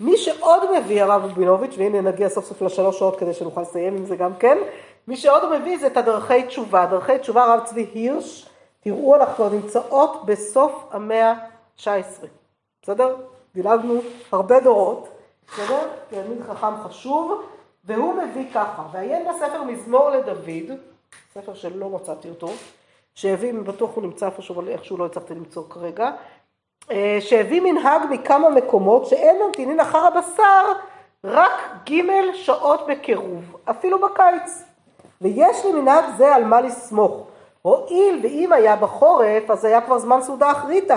מי 0.00 0.16
שעוד 0.16 0.78
מביא 0.78 1.02
הרב 1.02 1.24
רבינוביץ', 1.24 1.74
והנה 1.78 2.00
נגיע 2.00 2.28
סוף 2.28 2.44
סוף 2.44 2.62
לשלוש 2.62 2.98
שעות 2.98 3.18
כדי 3.18 3.34
שנוכל 3.34 3.60
לסיים 3.60 3.96
עם 3.96 4.04
זה 4.04 4.16
גם 4.16 4.34
כן, 4.38 4.58
מי 5.08 5.16
שעוד 5.16 5.58
מביא 5.58 5.78
זה 5.78 5.86
את 5.86 5.96
הדרכי 5.96 6.42
תשובה. 6.42 6.86
דרכי 6.86 7.18
תשובה 7.18 7.44
הרב 7.44 7.60
צבי 7.64 7.86
הירש, 7.94 8.48
תראו, 8.80 9.16
אנחנו 9.16 9.48
נמצאות 9.48 10.26
בסוף 10.26 10.84
המאה 10.90 11.30
ה-19, 11.30 12.26
בסדר? 12.82 13.16
דילגנו 13.54 14.00
הרבה 14.32 14.60
דורות, 14.60 15.08
בסדר? 15.52 15.88
תלמיד 16.10 16.42
חכם 16.42 16.76
חשוב, 16.84 17.42
והוא 17.84 18.14
מביא 18.14 18.44
ככה, 18.54 18.82
ועיין 18.92 19.28
בספר 19.28 19.62
מזמור 19.62 20.10
לדוד, 20.10 20.78
ספר 21.34 21.54
שלא 21.54 21.90
מצאתי 21.90 22.28
אותו, 22.28 22.48
שהביא, 23.14 23.52
בטוח 23.52 23.94
הוא 23.94 24.02
נמצא 24.02 24.26
איפשהו, 24.26 24.54
אבל 24.54 24.68
איכשהו 24.68 24.96
לא 24.96 25.06
הצלחתי 25.06 25.34
למצוא 25.34 25.62
כרגע, 25.70 26.10
אה, 26.90 27.18
שהביא 27.20 27.60
מנהג 27.60 28.00
מכמה 28.10 28.50
מקומות 28.50 29.06
שאין 29.06 29.36
ממתינין 29.42 29.80
אחר 29.80 30.06
הבשר 30.06 30.72
רק 31.24 31.50
ג' 31.90 32.34
שעות 32.34 32.86
בקירוב, 32.88 33.56
אפילו 33.64 33.98
בקיץ. 33.98 34.62
ויש 35.20 35.64
לי 35.64 35.72
מנהג 35.72 36.04
זה 36.16 36.34
על 36.34 36.44
מה 36.44 36.60
לסמוך. 36.60 37.26
הואיל 37.62 38.20
ואם 38.22 38.52
היה 38.52 38.76
בחורף, 38.76 39.50
אז 39.50 39.64
היה 39.64 39.80
כבר 39.80 39.98
זמן 39.98 40.20
סעודה 40.20 40.50
אחריתה. 40.50 40.96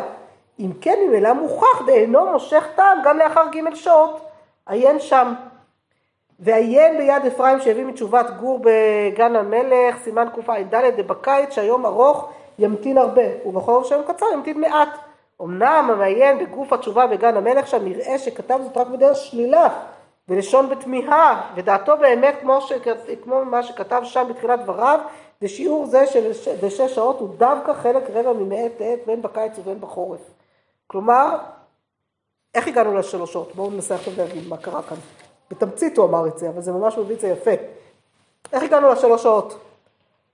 אם 0.60 0.72
כן, 0.82 1.00
ממילא 1.08 1.34
מוכח 1.34 1.82
ואינו 1.88 2.32
מושך 2.32 2.68
טעם 2.76 2.98
גם 3.04 3.18
לאחר 3.18 3.44
ג' 3.52 3.76
שעות. 3.76 4.22
עיין 4.68 5.00
שם. 5.00 5.34
ועיין 6.40 6.98
ביד 6.98 7.26
אפרים 7.26 7.62
שהביא 7.62 7.86
מתשובת 7.86 8.30
גור 8.40 8.60
בגן 8.64 9.36
המלך, 9.36 9.98
סימן 10.04 10.28
קע"ד, 10.36 10.76
דבקיץ 10.76 11.50
שהיום 11.50 11.86
ארוך 11.86 12.30
ימתין 12.60 12.98
הרבה, 12.98 13.46
ובחורף 13.46 13.86
שהיום 13.86 14.04
קצר 14.08 14.26
ימתין 14.34 14.62
מעט. 14.62 14.90
אמנם 15.42 15.90
המעיין 15.92 16.40
בגוף 16.40 16.74
התשובה 16.74 17.08
בגן 17.08 17.38
המלך 17.38 17.68
שם 17.68 17.86
נראה 17.86 18.18
שכתב 18.18 18.60
זאת 18.64 18.78
רק 18.78 18.88
בדרך 18.88 19.18
שלילה 19.18 19.68
ולשון 20.30 20.70
בתמיהה, 20.70 21.42
ודעתו 21.56 21.98
באמת 21.98 22.36
כמו, 22.42 22.62
ש... 22.62 22.74
כמו 23.24 23.46
מה 23.46 23.64
שכתב 23.64 24.02
שם 24.04 24.28
בתחילת 24.30 24.60
דבריו, 24.64 25.00
ושיעור 25.42 25.86
זה 25.86 26.08
של 26.08 26.34
שש 26.70 26.82
שעות 26.82 27.20
הוא 27.20 27.36
דווקא 27.38 27.74
חלק 27.74 28.04
רבע 28.10 28.34
ממעת 28.34 28.72
לעת 28.80 29.00
בין 29.06 29.22
בקיץ 29.22 29.60
ובין 29.60 29.82
בחורף. 29.82 30.22
כלומר, 30.88 31.38
איך 32.56 32.68
הגענו 32.68 32.98
לשלוש 32.98 33.34
שעות? 33.34 33.56
בואו 33.56 33.70
ננסה 33.70 33.96
עכשיו 33.96 34.14
להבין 34.18 34.50
מה 34.50 34.58
קרה 34.58 34.84
כאן. 34.84 34.98
בתמצית 35.52 35.98
הוא 35.98 36.06
אמר 36.06 36.28
את 36.28 36.38
זה, 36.38 36.50
אבל 36.50 36.62
זה 36.62 36.72
ממש 36.72 36.98
מביא 36.98 37.16
את 37.16 37.22
זה 37.22 37.28
יפה. 37.28 37.52
איך 38.54 38.64
הגענו 38.64 38.92
לשלוש 38.92 39.24
שעות? 39.24 39.60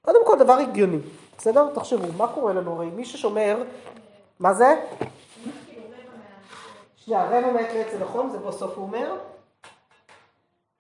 קודם 0.02 0.26
כל 0.26 0.40
דבר 0.40 0.54
הגיוני, 0.54 0.98
בסדר? 1.38 1.74
תחשבו, 1.74 2.14
מה 2.18 2.34
קורה 2.34 2.54
לנו? 2.54 2.76
הרי 2.76 2.90
מי 2.90 3.06
ששומר, 3.06 3.64
מה 4.40 4.54
זה? 4.54 4.86
שנייה, 6.96 7.26
רבע 7.26 7.52
מעת 7.52 7.74
לעת 7.74 7.92
זה 7.92 8.00
נכון, 8.00 8.30
זה 8.30 8.38
בסוף 8.38 8.76
הוא 8.76 8.84
אומר. 8.84 9.16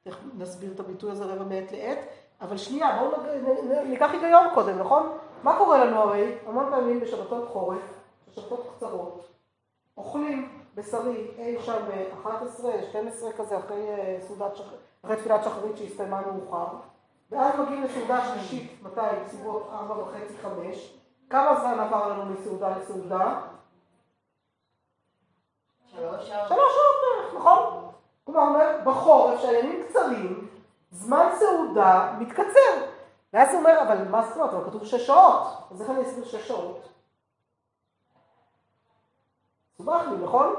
איך 0.05 0.19
נסביר 0.37 0.71
את 0.75 0.79
הביטוי 0.79 1.11
הזה 1.11 1.25
רבע 1.25 1.43
מעת 1.43 1.71
לעת? 1.71 1.97
אבל 2.41 2.57
שנייה, 2.57 2.99
בואו 2.99 3.21
ניקח 3.85 4.09
היגיון 4.11 4.47
קודם, 4.53 4.79
נכון? 4.79 5.17
מה 5.43 5.57
קורה 5.57 5.85
לנו 5.85 5.99
הרי? 5.99 6.37
המון 6.45 6.65
פעמים 6.69 6.99
בשבתות 6.99 7.47
חורף, 7.49 7.99
בשבתות 8.27 8.67
קצרות, 8.75 9.27
אוכלים 9.97 10.59
בשרי 10.75 11.31
אי 11.37 11.59
שם 11.61 11.77
ב-11, 11.87 12.65
12 12.89 13.31
כזה, 13.33 13.57
אחרי 13.57 13.85
סעודת 14.27 14.55
שחרית, 14.55 14.79
אחרי 15.05 15.15
תפילת 15.15 15.43
שחרית 15.43 15.77
שהסתיימה 15.77 16.21
מאוחר, 16.21 16.67
ואז 17.31 17.59
מגיעים 17.59 17.83
לסעודה 17.83 18.25
שלישית, 18.25 18.83
מתי? 18.83 19.01
בסביבות 19.25 19.69
4 19.71 20.03
וחצי, 20.03 20.33
5. 20.41 20.97
כמה 21.29 21.59
זמן 21.59 21.79
עבר 21.79 22.07
לנו 22.07 22.25
מסעודה 22.25 22.77
לסעודה? 22.77 23.39
שלוש 25.85 26.27
שעות. 26.27 26.47
שלוש 26.47 26.73
שעות 26.73 26.95
בערך, 27.03 27.33
נכון? 27.35 27.91
כלומר, 28.23 28.79
בחורף 28.85 29.41
שהימים 29.41 29.83
קצרים, 29.89 30.47
זמן 30.97 31.29
סעודה 31.39 32.13
מתקצר. 32.19 32.85
ואז 33.33 33.49
הוא 33.53 33.59
אומר, 33.59 33.81
אבל 33.81 34.07
מה 34.07 34.27
זאת 34.27 34.37
אומרת? 34.37 34.53
אבל 34.53 34.65
כתוב 34.65 34.85
שש 34.85 35.07
שעות. 35.07 35.47
אז 35.71 35.81
איך 35.81 35.89
אני 35.89 36.01
אסביר 36.01 36.25
שש 36.25 36.47
שעות? 36.47 36.89
מסובך 39.73 40.01
לי, 40.11 40.17
נכון? 40.23 40.55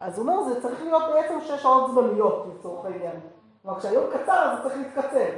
אז 0.00 0.18
הוא 0.18 0.28
אומר, 0.28 0.42
זה 0.42 0.62
צריך 0.62 0.82
להיות 0.82 1.02
בעצם 1.12 1.40
שש 1.40 1.62
שעות 1.62 1.90
זמניות 1.90 2.46
לצורך 2.54 2.84
העניין. 2.84 3.20
כלומר, 3.62 3.78
כשהיום 3.78 4.04
קצר, 4.12 4.52
אז 4.52 4.56
זה 4.56 4.62
צריך 4.62 4.76
להתקצר. 4.76 5.28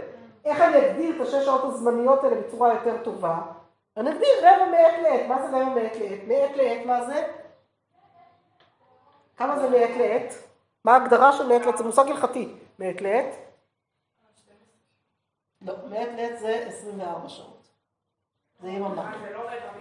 איך 0.44 0.60
אני 0.60 0.90
אגדיר 0.90 1.16
את 1.16 1.20
השש 1.26 1.44
שעות 1.44 1.64
הזמניות 1.64 2.24
האלה 2.24 2.40
בצורה 2.40 2.74
יותר 2.74 2.96
טובה? 3.04 3.38
אני 3.96 4.10
אגדיר 4.10 4.28
רבע 4.38 4.70
מעת 4.70 5.02
לעת. 5.02 5.28
מה 5.28 5.42
זה 5.42 5.48
רבע 5.48 5.64
מעת 5.64 5.96
לעת? 5.96 6.20
מעת 6.28 6.56
לעת, 6.56 6.86
מה 6.86 7.04
זה? 7.04 7.26
כמה 9.36 9.58
זה 9.58 9.70
מעת 9.70 9.96
לעת? 9.96 10.34
מה 10.84 10.92
ההגדרה 10.92 11.32
של 11.32 11.48
מעת 11.48 11.66
לעת? 11.66 11.78
זה 11.78 11.84
מושג 11.84 12.08
הלכתי. 12.08 12.54
מעת 12.78 13.00
לעת? 13.00 13.51
לא, 15.64 15.74
מעת 15.90 16.08
לעת 16.16 16.38
זה 16.38 16.64
24 16.68 17.28
שעות. 17.28 17.68
זה 18.60 18.68
יממה. 18.68 19.12
זה 19.20 19.30
לא 19.34 19.40
רבע. 19.40 19.72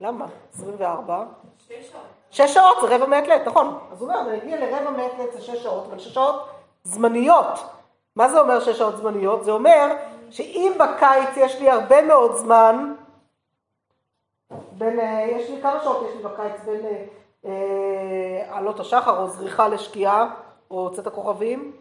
למה? 0.00 0.26
24? 0.54 1.24
שש 1.58 1.90
שעות. 1.90 2.02
שש 2.30 2.54
שעות 2.54 2.76
זה 2.82 2.96
רבע 2.96 3.06
מעת 3.06 3.26
לעת, 3.26 3.46
נכון. 3.46 3.78
אז 3.92 4.02
הוא 4.02 4.08
אומר, 4.10 4.20
אני 4.20 4.38
אגיע 4.38 4.60
לרבע 4.60 4.90
מעת 4.90 5.12
לעת 5.18 5.32
זה 5.32 5.40
שש 5.40 5.62
שעות, 5.62 5.84
אבל 5.86 5.98
שש 5.98 6.14
שעות 6.14 6.48
זמניות. 6.84 7.58
מה 8.16 8.28
זה 8.28 8.40
אומר 8.40 8.60
שש 8.60 8.78
שעות 8.78 8.96
זמניות? 8.96 9.44
זה 9.44 9.50
אומר 9.50 9.96
שאם 10.30 10.72
בקיץ 10.78 11.36
יש 11.36 11.60
לי 11.60 11.70
הרבה 11.70 12.02
מאוד 12.02 12.34
זמן, 12.34 12.94
בין, 14.72 15.00
אה, 15.00 15.26
יש 15.30 15.50
לי 15.50 15.62
כמה 15.62 15.80
שעות 15.82 16.06
יש 16.08 16.16
לי 16.16 16.22
בקיץ 16.22 16.60
בין 16.64 16.86
אה, 16.86 17.04
אה, 17.44 18.56
עלות 18.56 18.80
השחר 18.80 19.18
או 19.18 19.28
זריחה 19.28 19.68
לשקיעה 19.68 20.34
או 20.70 20.90
צאת 20.92 21.06
הכוכבים? 21.06 21.72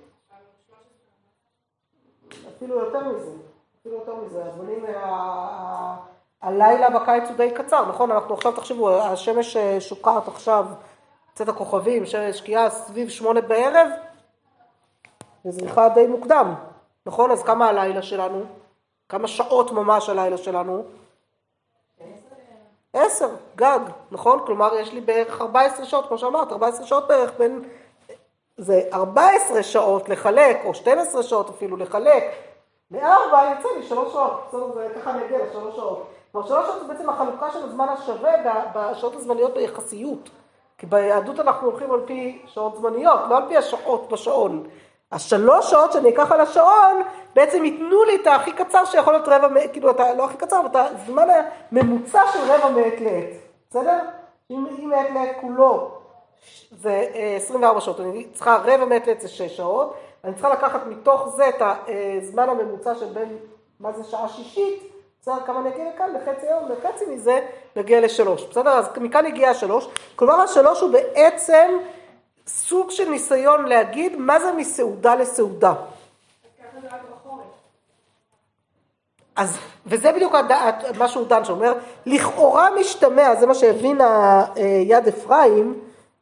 אפילו 2.62 2.80
יותר 2.80 3.00
מזה, 3.00 3.32
אפילו 3.82 3.96
יותר 3.96 4.16
מזה, 4.16 4.46
הזמנים, 4.46 4.86
הלילה 6.42 6.90
בקיץ 6.90 7.24
הוא 7.30 7.38
די 7.38 7.52
קצר, 7.52 7.86
נכון? 7.90 8.12
אנחנו 8.12 8.36
עכשיו, 8.36 8.52
תחשבו, 8.52 8.90
השמש 8.90 9.58
אה, 9.58 9.82
שוקעת 9.82 10.28
עכשיו, 10.28 10.66
צאת 11.34 11.50
הכוכבים, 11.50 12.04
שקיעה 12.32 12.70
סביב 12.70 13.10
שמונה 13.10 13.42
בערב, 13.42 13.88
וזריחה 15.46 15.90
די 15.90 16.08
מוקדם, 16.08 16.54
נכון? 17.06 17.32
אז 17.32 17.44
כמה 17.44 17.70
הלילה 17.70 18.02
שלנו? 18.02 18.44
כמה 19.10 19.28
שעות 19.28 19.72
ממש 19.72 20.10
הלילה 20.10 20.38
שלנו? 20.38 20.84
עשר, 22.94 23.30
גג, 23.56 23.80
נכון? 24.12 24.40
כלומר, 24.46 24.76
יש 24.76 24.94
לי 24.94 25.02
בערך 25.02 25.42
14 25.42 25.86
שעות, 25.86 26.08
כמו 26.08 26.18
שאמרת, 26.18 26.52
14 26.52 26.86
שעות 26.86 27.08
בערך 27.08 27.32
בין... 27.38 27.62
זה 28.58 28.82
14 28.94 29.64
שעות 29.64 30.10
לחלק, 30.10 30.58
או 30.66 30.74
12 30.74 31.24
שעות 31.24 31.50
אפילו 31.50 31.78
לחלק, 31.78 32.51
מארבע 32.92 33.54
יוצא 33.56 33.70
לי 33.78 33.84
שלוש 33.84 34.14
שעות, 34.14 34.44
בסדר, 34.48 34.90
ככה 34.96 35.12
אני 35.12 35.26
אגיע 35.26 35.38
לשלוש 35.46 35.76
שעות. 35.76 36.08
כלומר, 36.32 36.48
שלוש 36.48 36.68
שעות 36.68 36.82
זה 36.82 36.88
בעצם 36.94 37.10
החלוקה 37.10 37.52
של 37.52 37.64
הזמן 37.64 37.90
השווה 37.90 38.32
בשעות 38.76 39.16
הזמניות 39.16 39.54
ביחסיות. 39.54 40.30
כי 40.78 40.86
ביהדות 40.86 41.40
אנחנו 41.40 41.68
הולכים 41.68 41.92
על 41.92 42.02
פי 42.06 42.42
שעות 42.46 42.76
זמניות, 42.76 43.20
לא 43.30 43.38
על 43.38 43.44
פי 43.48 43.58
השעות 43.58 44.10
בשעון. 44.12 44.64
השלוש 45.12 45.72
שעות 45.72 45.92
שאני 45.92 46.10
אקח 46.10 46.32
על 46.32 46.42
השעון, 46.42 47.02
בעצם 47.36 47.66
ייתנו 47.66 48.04
לי 48.04 48.16
את 48.16 48.28
הכי 48.28 48.52
קצר 48.52 48.86
שיכול 48.86 49.14
להיות 49.14 49.28
רבע, 49.28 49.68
כאילו, 49.68 49.92
אתה, 49.92 50.14
לא 50.14 50.26
הכי 50.26 50.38
קצר, 50.38 50.60
אבל 50.60 50.68
את 50.68 50.76
הזמן 50.76 51.28
הממוצע 51.72 52.22
של 52.34 52.40
רבע 52.52 52.70
מעת 52.70 53.02
לעת, 53.02 53.30
בסדר? 53.70 54.00
אם, 54.52 54.66
אם 54.80 54.90
מעת 54.90 55.08
לעת 55.14 55.36
כולו 55.42 55.92
זה 56.72 57.08
24 57.36 57.76
אה, 57.76 57.82
שעות, 57.82 58.00
אני 58.00 58.28
צריכה 58.34 58.56
רבע 58.56 58.86
מעת 58.86 59.08
לעת 59.08 59.22
זה 59.22 59.28
6 59.28 59.58
שעות, 59.58 59.94
אני 60.24 60.34
צריכה 60.34 60.50
לקחת 60.50 60.82
מתוך 60.88 61.28
זה 61.36 61.50
את 61.50 61.62
הזמן 62.18 62.50
הממוצע 62.50 62.96
של 62.96 63.06
בין, 63.06 63.38
מה 63.80 63.92
זה 63.92 64.04
שעה 64.04 64.30
שישית, 64.30 64.92
בסדר, 65.22 65.36
כמה 65.46 65.60
אני 65.60 65.70
אגיע 65.70 65.86
לכאן, 65.96 66.14
לחצי 66.14 66.48
היום, 66.48 66.70
לחצי 66.70 67.06
מזה 67.06 67.48
נגיע 67.76 68.02
לשלוש, 68.02 68.44
בסדר? 68.44 68.70
אז 68.70 68.90
מכאן 68.98 69.26
הגיע 69.26 69.50
השלוש, 69.50 69.88
כלומר 70.16 70.34
השלוש 70.34 70.82
הוא 70.82 70.92
בעצם 70.92 71.78
סוג 72.48 72.92
של 72.92 73.10
ניסיון 73.10 73.66
להגיד 73.66 74.16
מה 74.18 74.40
זה 74.40 74.52
מסעודה 74.52 75.16
לסעודה. 75.16 75.74
אז, 79.36 79.58
וזה 79.86 80.12
בדיוק 80.12 80.36
מה 80.98 81.08
שהוא 81.08 81.28
דן 81.28 81.44
שאומר, 81.46 81.74
לכאורה 82.06 82.70
משתמע, 82.80 83.36
זה 83.36 83.48
מה 83.48 83.56
שהבין 83.56 84.02
היד 84.56 85.08
אפרים, 85.08 85.80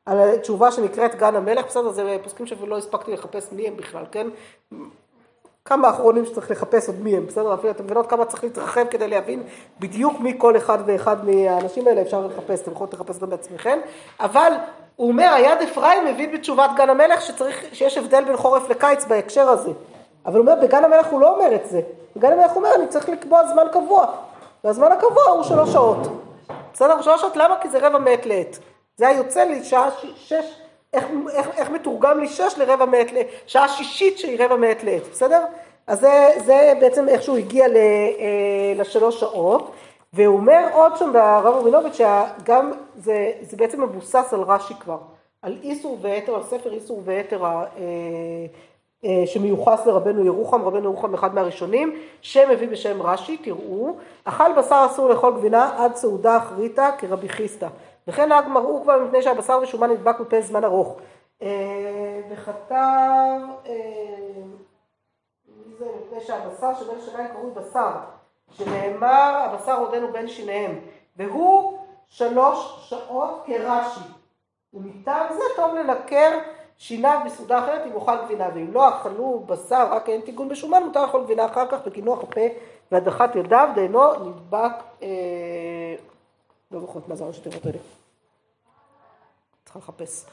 על 0.09 0.19
התשובה 0.19 0.71
שנקראת 0.71 1.15
גן 1.15 1.35
המלך, 1.35 1.65
בסדר, 1.65 1.91
זה 1.91 2.17
פוסקים 2.23 2.45
שלא 2.45 2.77
הספקתי 2.77 3.13
לחפש 3.13 3.47
מי 3.51 3.67
הם 3.67 3.77
בכלל, 3.77 4.03
כן? 4.11 4.27
כמה 5.65 5.89
אחרונים 5.89 6.25
שצריך 6.25 6.51
לחפש 6.51 6.87
עוד 6.87 7.01
מי 7.01 7.17
הם, 7.17 7.25
בסדר? 7.25 7.53
אפילו 7.53 7.71
אתם 7.71 7.83
מבינות 7.83 8.09
כמה 8.09 8.25
צריך 8.25 8.43
להתרחב 8.43 8.85
כדי 8.89 9.07
להבין 9.07 9.43
בדיוק 9.79 10.19
מי 10.19 10.33
כל 10.37 10.57
אחד 10.57 10.77
ואחד 10.85 11.29
מהאנשים 11.29 11.87
האלה 11.87 12.01
אפשר 12.01 12.27
לחפש, 12.27 12.61
אתם 12.61 12.71
יכולים 12.71 12.93
לחפש 12.93 13.19
גם 13.19 13.29
בעצמכם, 13.29 13.79
אבל 14.19 14.53
הוא 14.95 15.07
אומר, 15.07 15.33
היד 15.33 15.61
אפרים 15.61 16.05
מבין 16.05 16.31
בתשובת 16.31 16.69
גן 16.75 16.89
המלך 16.89 17.21
שצריך, 17.21 17.65
שיש 17.73 17.97
הבדל 17.97 18.23
בין 18.23 18.37
חורף 18.37 18.69
לקיץ 18.69 19.05
בהקשר 19.05 19.49
הזה. 19.49 19.71
אבל 20.25 20.39
הוא 20.39 20.47
אומר, 20.47 20.61
בגן 20.61 20.83
המלך 20.83 21.07
הוא 21.07 21.21
לא 21.21 21.35
אומר 21.35 21.55
את 21.55 21.69
זה. 21.69 21.81
בגן 22.15 22.31
המלך 22.31 22.51
הוא 22.51 22.57
אומר, 22.57 22.75
אני 22.75 22.87
צריך 22.87 23.09
לקבוע 23.09 23.47
זמן 23.47 23.65
קבוע. 23.71 24.05
והזמן 24.63 24.91
הקבוע 24.91 25.23
הוא 25.23 25.43
שלוש 25.43 25.73
שעות. 25.73 25.97
בסדר? 26.73 27.01
שלוש 27.01 27.21
שעות, 27.21 27.35
למה? 27.35 27.55
כי 27.61 27.69
זה 27.69 27.87
רבע 27.87 27.99
מעת 27.99 28.25
לעת. 28.25 28.59
זה 28.99 29.07
היה 29.07 29.17
יוצא 29.17 29.43
לי 29.43 29.63
שעה 29.63 29.89
שש, 30.15 30.33
איך, 30.93 31.05
איך, 31.33 31.49
איך 31.57 31.69
מתורגם 31.69 32.19
לי 32.19 32.27
שש 32.27 32.57
לרבע 32.57 32.85
מעת, 32.85 33.07
שעה 33.47 33.67
שישית 33.67 34.17
שהיא 34.17 34.43
רבע 34.43 34.55
מעת 34.55 34.83
לעת, 34.83 35.07
בסדר? 35.11 35.45
אז 35.87 35.99
זה, 35.99 36.29
זה 36.45 36.73
בעצם 36.79 37.09
איך 37.09 37.21
שהוא 37.21 37.37
הגיע 37.37 37.67
ל, 37.67 37.75
אה, 37.75 38.73
לשלוש 38.75 39.19
שעות, 39.19 39.71
והוא 40.13 40.37
אומר 40.37 40.67
עוד 40.73 40.97
שם 40.97 41.13
ברב 41.13 41.55
רבינוביץ' 41.55 41.97
שגם 41.97 42.71
זה, 42.95 43.31
זה 43.41 43.57
בעצם 43.57 43.83
מבוסס 43.83 44.33
על 44.33 44.41
רש"י 44.41 44.73
כבר, 44.79 44.97
על 45.41 45.57
איסור 45.63 45.97
ויתר, 46.01 46.35
על 46.35 46.43
ספר 46.43 46.73
איסור 46.73 47.01
ויתר 47.05 47.45
אה, 47.45 47.63
אה, 49.05 49.23
שמיוחס 49.25 49.85
לרבנו 49.85 50.25
ירוחם, 50.25 50.61
רבנו 50.61 50.83
ירוחם 50.83 51.13
אחד 51.13 51.35
מהראשונים, 51.35 51.99
שמביא 52.21 52.67
בשם 52.67 53.01
רש"י, 53.01 53.37
תראו, 53.37 53.95
אכל 54.23 54.53
בשר 54.57 54.87
אסור 54.91 55.09
לאכול 55.09 55.33
גבינה 55.33 55.71
עד 55.77 55.95
סעודה 55.95 56.37
אחריתה 56.37 56.89
כרבי 56.97 57.29
חיסטה. 57.29 57.67
וכן 58.07 58.29
נהג 58.29 58.47
מראו 58.47 58.81
כבר 58.83 59.03
מפני 59.03 59.21
שהבשר 59.21 59.59
ושומן 59.63 59.89
נדבק 59.89 60.19
בפני 60.19 60.41
זמן 60.41 60.63
ארוך. 60.63 60.97
אה, 61.41 62.21
וכתב, 62.29 63.39
אה, 63.65 63.73
מי 65.65 65.75
זה 65.79 65.85
מפני 66.05 66.21
שהבשר 66.21 66.73
שבין 66.79 67.01
שיניים 67.05 67.27
קרוי 67.27 67.51
בשר, 67.51 67.91
שנאמר 68.51 69.41
הבשר 69.43 69.79
עודנו 69.79 70.11
בין 70.11 70.27
שיניהם, 70.27 70.79
והוא 71.17 71.79
שלוש 72.07 72.89
שעות 72.89 73.43
כרש"י. 73.45 73.99
ומטעם 74.73 75.33
זה 75.33 75.43
טוב 75.55 75.75
לנקר 75.75 76.39
שיניו 76.77 77.19
בסעודה 77.25 77.59
אחרת 77.59 77.85
אם 77.85 77.93
אוכל 77.93 78.15
גבינה, 78.25 78.47
ואם 78.53 78.73
לא 78.73 78.89
אכלו 78.89 79.43
בשר 79.45 79.87
רק 79.91 80.09
אין 80.09 80.21
טיגון 80.21 80.49
בשומן, 80.49 80.83
מותר 80.83 81.01
לאכול 81.01 81.23
גבינה 81.23 81.45
אחר 81.45 81.67
כך 81.67 81.87
בקינוח 81.87 82.23
הפה 82.23 82.41
והדחת 82.91 83.35
ידיו, 83.35 83.69
דהנו 83.75 84.13
נדבק, 84.13 84.71
אה, 85.03 85.07
לא 86.71 86.79
זוכרת 86.79 87.07
מה 87.07 87.15
זה 87.15 87.23
הראשי 87.23 87.41
תיבות 87.41 87.65
האלה. 87.65 87.77
צריכה 89.65 89.79
לחפש. 89.79 90.25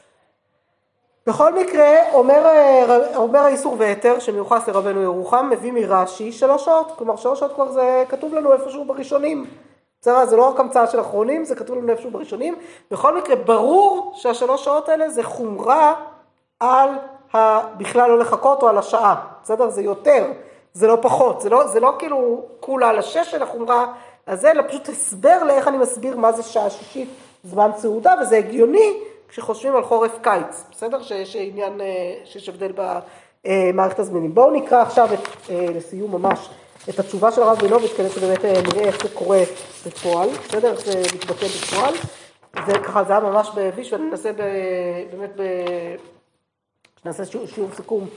בכל 1.27 1.53
מקרה, 1.53 2.13
אומר, 2.13 2.45
אומר 3.15 3.39
האיסור 3.39 3.75
והיתר 3.79 4.19
שמיוחס 4.19 4.67
לרבנו 4.67 5.01
ירוחם, 5.01 5.49
מביא 5.51 5.71
מרש"י 5.71 6.31
שלוש 6.31 6.65
שעות, 6.65 6.91
כלומר 6.97 7.15
שלוש 7.15 7.39
שעות 7.39 7.53
כבר 7.53 7.71
זה 7.71 8.03
כתוב 8.09 8.33
לנו 8.33 8.53
איפשהו 8.53 8.85
בראשונים. 8.85 9.45
בסדר, 10.01 10.25
זה 10.25 10.35
לא 10.35 10.49
רק 10.49 10.59
המצאה 10.59 10.87
של 10.87 11.01
אחרונים, 11.01 11.45
זה 11.45 11.55
כתוב 11.55 11.77
לנו 11.77 11.89
איפשהו 11.89 12.11
בראשונים. 12.11 12.55
בכל 12.91 13.17
מקרה, 13.17 13.35
ברור 13.35 14.11
שהשלוש 14.15 14.65
שעות 14.65 14.89
האלה 14.89 15.09
זה 15.09 15.23
חומרה 15.23 15.93
על 16.59 16.89
ה... 17.33 17.67
בכלל 17.77 18.09
לא 18.09 18.19
לחכות 18.19 18.63
או 18.63 18.67
על 18.67 18.77
השעה, 18.77 19.15
בסדר? 19.43 19.69
זה 19.69 19.81
יותר, 19.81 20.31
זה 20.73 20.87
לא 20.87 20.97
פחות, 21.01 21.41
זה 21.41 21.49
לא, 21.49 21.67
זה 21.67 21.79
לא 21.79 21.95
כאילו 21.99 22.41
כולה 22.59 22.89
על 22.89 22.99
השש 22.99 23.31
של 23.31 23.43
החומרה, 23.43 23.93
אז 24.27 24.41
זה 24.41 24.51
אלא 24.51 24.63
פשוט 24.67 24.89
הסבר 24.89 25.43
לאיך 25.43 25.67
אני 25.67 25.77
מסביר 25.77 26.17
מה 26.17 26.31
זה 26.31 26.43
שעה 26.43 26.69
שישית 26.69 27.09
זמן 27.43 27.69
סעודה, 27.77 28.15
וזה 28.21 28.37
הגיוני 28.37 28.93
כשחושבים 29.29 29.75
על 29.75 29.83
חורף 29.83 30.11
קיץ, 30.21 30.63
בסדר? 30.71 31.03
שיש 31.03 31.35
עניין, 31.35 31.81
אה, 31.81 32.15
שיש 32.25 32.49
הבדל 32.49 32.71
במערכת 33.47 33.99
הזמינים. 33.99 34.33
בואו 34.35 34.51
נקרא 34.51 34.81
עכשיו 34.81 35.13
את, 35.13 35.49
אה, 35.49 35.65
לסיום 35.75 36.11
ממש 36.11 36.49
את 36.89 36.99
התשובה 36.99 37.31
של 37.31 37.41
הרב 37.41 37.59
בינוביץ' 37.59 37.91
כדי 37.97 38.09
שבאמת 38.09 38.45
אה, 38.45 38.61
נראה 38.61 38.83
איך 38.83 39.03
זה 39.03 39.09
קורה 39.13 39.39
בפועל, 39.85 40.29
בסדר? 40.29 40.71
איך 40.71 40.79
זה 40.79 41.01
מתבטא 41.15 41.45
בפועל. 41.47 41.93
זה 42.65 42.79
ככה, 42.79 43.03
זה 43.03 43.11
היה 43.13 43.21
ממש 43.21 43.49
בביש, 43.55 43.93
ואני 43.93 44.09
אנסה 44.11 44.31
באמת, 45.11 45.29
ב... 45.35 45.41
נעשה 47.05 47.25
שיעור 47.25 47.69
סיכום, 47.75 48.07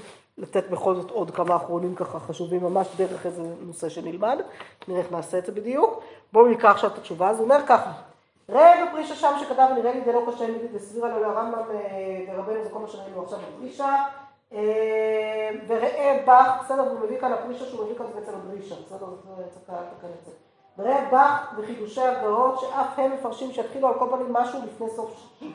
לתת 0.40 0.70
בכל 0.70 0.94
זאת 0.94 1.10
עוד 1.10 1.30
כמה 1.30 1.56
אחרונים 1.56 1.94
ככה 1.94 2.20
חשובים 2.20 2.62
ממש 2.62 2.88
דרך 2.96 3.26
איזה 3.26 3.42
נושא 3.60 3.88
שנלמד, 3.88 4.38
נראה 4.88 5.00
איך 5.00 5.12
נעשה 5.12 5.38
את 5.38 5.46
זה 5.46 5.52
בדיוק. 5.52 6.02
בואו 6.32 6.48
נקרא 6.48 6.70
עכשיו 6.70 6.90
את 6.90 6.98
התשובה, 6.98 7.30
אז 7.30 7.36
הוא 7.36 7.44
אומר 7.44 7.60
ככה, 7.66 7.92
ראה 8.48 8.86
בפרישה 8.86 9.14
שם 9.14 9.32
שכתב 9.40 9.68
נראה 9.74 9.92
לי 9.94 10.00
זה 10.04 10.12
לא 10.12 10.22
קשה 10.28 10.46
מידי 10.46 10.66
וסבירה 10.72 11.08
לו 11.08 11.22
לרמב"ם 11.22 11.62
אה, 11.70 12.34
ורבנו 12.34 12.64
זה 12.64 12.70
כל 12.70 12.78
מה 12.78 12.88
שראינו 12.88 13.22
עכשיו 13.22 13.38
בפרישה 13.38 13.96
אה, 14.52 15.50
וראה 15.66 16.22
בך, 16.26 16.64
בסדר, 16.64 16.80
הוא 16.80 17.00
מביא 17.00 17.20
כאן 17.20 17.32
הפרישה 17.32 17.66
שהוא 17.66 17.84
מביא 17.84 17.98
כאן 17.98 18.06
בעצם 18.14 18.32
הדרישה, 18.34 18.74
בסדר, 18.86 19.06
צריך 19.50 19.70
את 20.04 20.24
זה. 20.24 20.30
וראה 20.78 21.08
בך 21.12 21.58
וחידושי 21.58 22.00
הגאות 22.00 22.60
שאף 22.60 22.98
הם 22.98 23.12
מפרשים 23.12 23.52
שהתחילו 23.52 23.88
על 23.88 23.98
כל 23.98 24.06
פנים 24.10 24.32
משהו 24.32 24.58
לפני 24.64 24.90
סוף 24.90 25.10
שישי. 25.14 25.52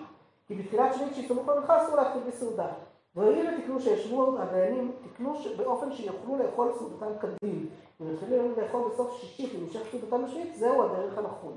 כי 0.48 0.56
בתחילת 0.56 0.94
שביעית 0.94 1.16
שיסתמו 1.16 1.52
למנחה 1.52 1.84
אסור 1.84 1.96
להתחיל 1.96 2.22
בסעודה. 2.28 2.68
והואיל 3.16 3.48
ותקנו 3.48 3.80
שישבו 3.80 4.40
הדיינים, 4.40 4.92
תקנו 5.04 5.34
באופן 5.58 5.92
שיוכלו 5.92 6.38
לאכול 6.38 6.72
סעודתם 6.78 7.20
כדין. 7.20 7.70
אם 8.02 8.14
יתחילו 8.14 8.56
לאכול 8.58 8.90
בסוף 8.90 9.18
שישית 9.22 9.54
ונמשך 9.56 9.82
סעודתם 9.92 10.26
בשביעית, 10.26 10.56
זהו 10.56 10.84
הדרך 10.84 11.18
הנכון. 11.18 11.54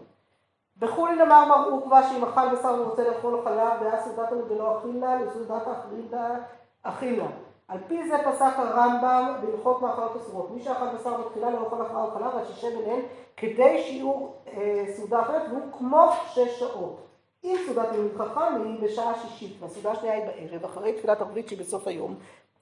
בחולין 0.79 1.21
אמר 1.21 1.45
מר 1.45 1.71
עוקבא 1.71 2.03
שאם 2.03 2.25
אכל 2.25 2.55
בשר 2.55 2.75
ורוצה 2.81 3.09
לאכול 3.09 3.41
חלב 3.45 3.73
והיה 3.81 4.03
סעודת 4.03 4.29
ולא 4.49 4.79
אכילה, 4.79 5.23
לסעודת 5.23 5.67
האכילה 5.67 6.37
אכילה. 6.83 7.27
על 7.69 7.79
פי 7.89 8.09
זה 8.09 8.17
פסק 8.25 8.53
הרמב"ם 8.57 9.35
בהלכות 9.43 9.83
מאכלות 9.83 10.17
אסורות. 10.17 10.51
מי 10.51 10.61
שאכל 10.61 10.87
בשר 10.99 11.21
בתחילה 11.21 11.51
לא 11.51 11.59
אוכל 11.59 11.83
אחריו 11.83 12.11
חלב 12.15 12.37
עד 12.37 12.47
שישב 12.47 12.69
ביניהם 12.69 13.01
כדי 13.37 13.83
שיעור 13.83 14.37
אה, 14.47 14.85
סעודה 14.97 15.21
אחרת 15.21 15.43
והוא 15.51 15.73
כמו 15.79 16.07
שש 16.27 16.59
שעות. 16.59 17.08
אם 17.45 17.57
סעודת 17.67 17.89
יומית 17.95 18.13
חכם 18.19 18.63
היא 18.65 18.81
בשעה 18.83 19.13
שישית 19.23 19.57
והסעודה 19.61 19.91
השנייה 19.91 20.15
היא 20.15 20.25
בערב 20.25 20.65
אחרי 20.65 20.93
תפילת 20.93 21.21
ערבית 21.21 21.49
שהיא 21.49 21.59
בסוף 21.59 21.87
היום, 21.87 22.15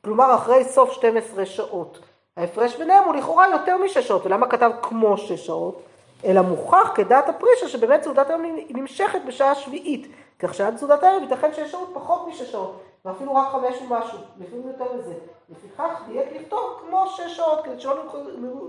כלומר 0.05 0.35
אחרי 0.35 0.65
סוף 0.65 0.93
12 0.93 1.47
שעות. 1.47 1.99
ההפרש 2.37 2.77
ביניהם 2.77 3.05
הוא 3.05 3.15
לכאורה 3.15 3.49
יותר 3.49 3.77
משש 3.77 4.09
שעות, 4.09 4.27
ולמה 4.27 4.49
כתב 4.49 4.71
כמו 4.83 5.19
שש 5.19 5.47
שעות? 5.47 5.83
אלא 6.25 6.43
מוכח 6.43 6.91
כדעת 6.95 7.29
הפרישה 7.29 7.69
שבאמת 7.69 8.03
סעודת 8.03 8.31
היום 8.31 8.43
נמשכת 8.69 9.21
בשעה 9.27 9.55
שביעית, 9.55 10.07
כך 10.39 10.55
שעד 10.55 10.77
סעודת 10.77 11.03
הערב 11.03 11.23
ייתכן 11.23 11.55
שיש 11.55 11.71
שעות 11.71 11.91
פחות 11.95 12.29
משש 12.29 12.53
שעות, 12.53 12.83
ואפילו 13.05 13.35
רק 13.35 13.49
חמש 13.49 13.83
ומשהו, 13.83 14.19
לפעמים 14.39 14.69
יותר 14.69 14.93
מזה. 14.93 15.15
לפיכך 15.49 16.03
דייק 16.09 16.33
לכתוב 16.33 16.81
כמו 16.81 17.07
שש 17.07 17.37
שעות, 17.37 17.65
כדי 17.65 17.81
שלא 17.81 17.95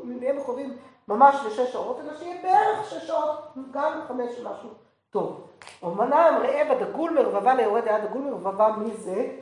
נהיה 0.03 0.34
מחויבים 0.34 0.78
ממש 1.08 1.36
לשש 1.47 1.72
שעות, 1.72 1.99
אלא 1.99 2.18
שיהיה 2.18 2.41
בערך 2.43 2.89
שש 2.89 3.08
שעות, 3.08 3.36
גם 3.72 4.01
חמש 4.08 4.39
משהו 4.39 4.70
טוב. 5.10 5.47
אמנם 5.84 6.39
ראה 6.41 6.76
בדגול 6.76 7.12
מרבבה 7.12 7.55
ליורד 7.55 7.84
ליד 7.84 8.05
דגול 8.05 8.22
מרבבה, 8.22 8.76
מי 8.78 8.93
זה? 8.93 9.38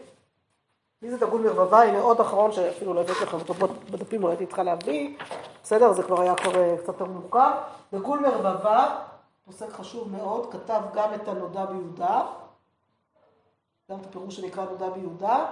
מי 1.02 1.12
זה 1.12 1.18
דגול 1.18 1.42
מרבבה? 1.42 1.84
הנה 1.84 2.00
עוד 2.00 2.20
אחרון 2.20 2.52
שאפילו 2.52 2.94
לא 2.94 3.02
הבאתי 3.02 3.24
לכם 3.24 3.38
אותו 3.38 3.54
בדפים, 3.92 4.24
אולי 4.24 4.34
הייתי 4.34 4.46
צריכה 4.46 4.64
להביא, 4.64 5.18
בסדר, 5.64 5.94
זה 5.94 6.04
כבר 6.04 6.22
היה 6.22 6.36
כבר 6.36 6.78
קצת 6.78 6.88
יותר 6.88 7.06
מורכב. 7.06 7.52
דגול 7.94 8.20
מרבבה, 8.20 9.02
פוסק 9.46 9.70
חשוב 9.70 10.12
מאוד, 10.12 10.52
כתב 10.52 10.82
גם 10.94 11.14
את 11.14 11.28
הנודע 11.28 11.66
ביהודה, 11.66 12.22
גם 13.92 14.00
את 14.00 14.06
הפירוש 14.06 14.36
שנקרא 14.36 14.66
נודע 14.66 14.90
ביהודה, 14.90 15.46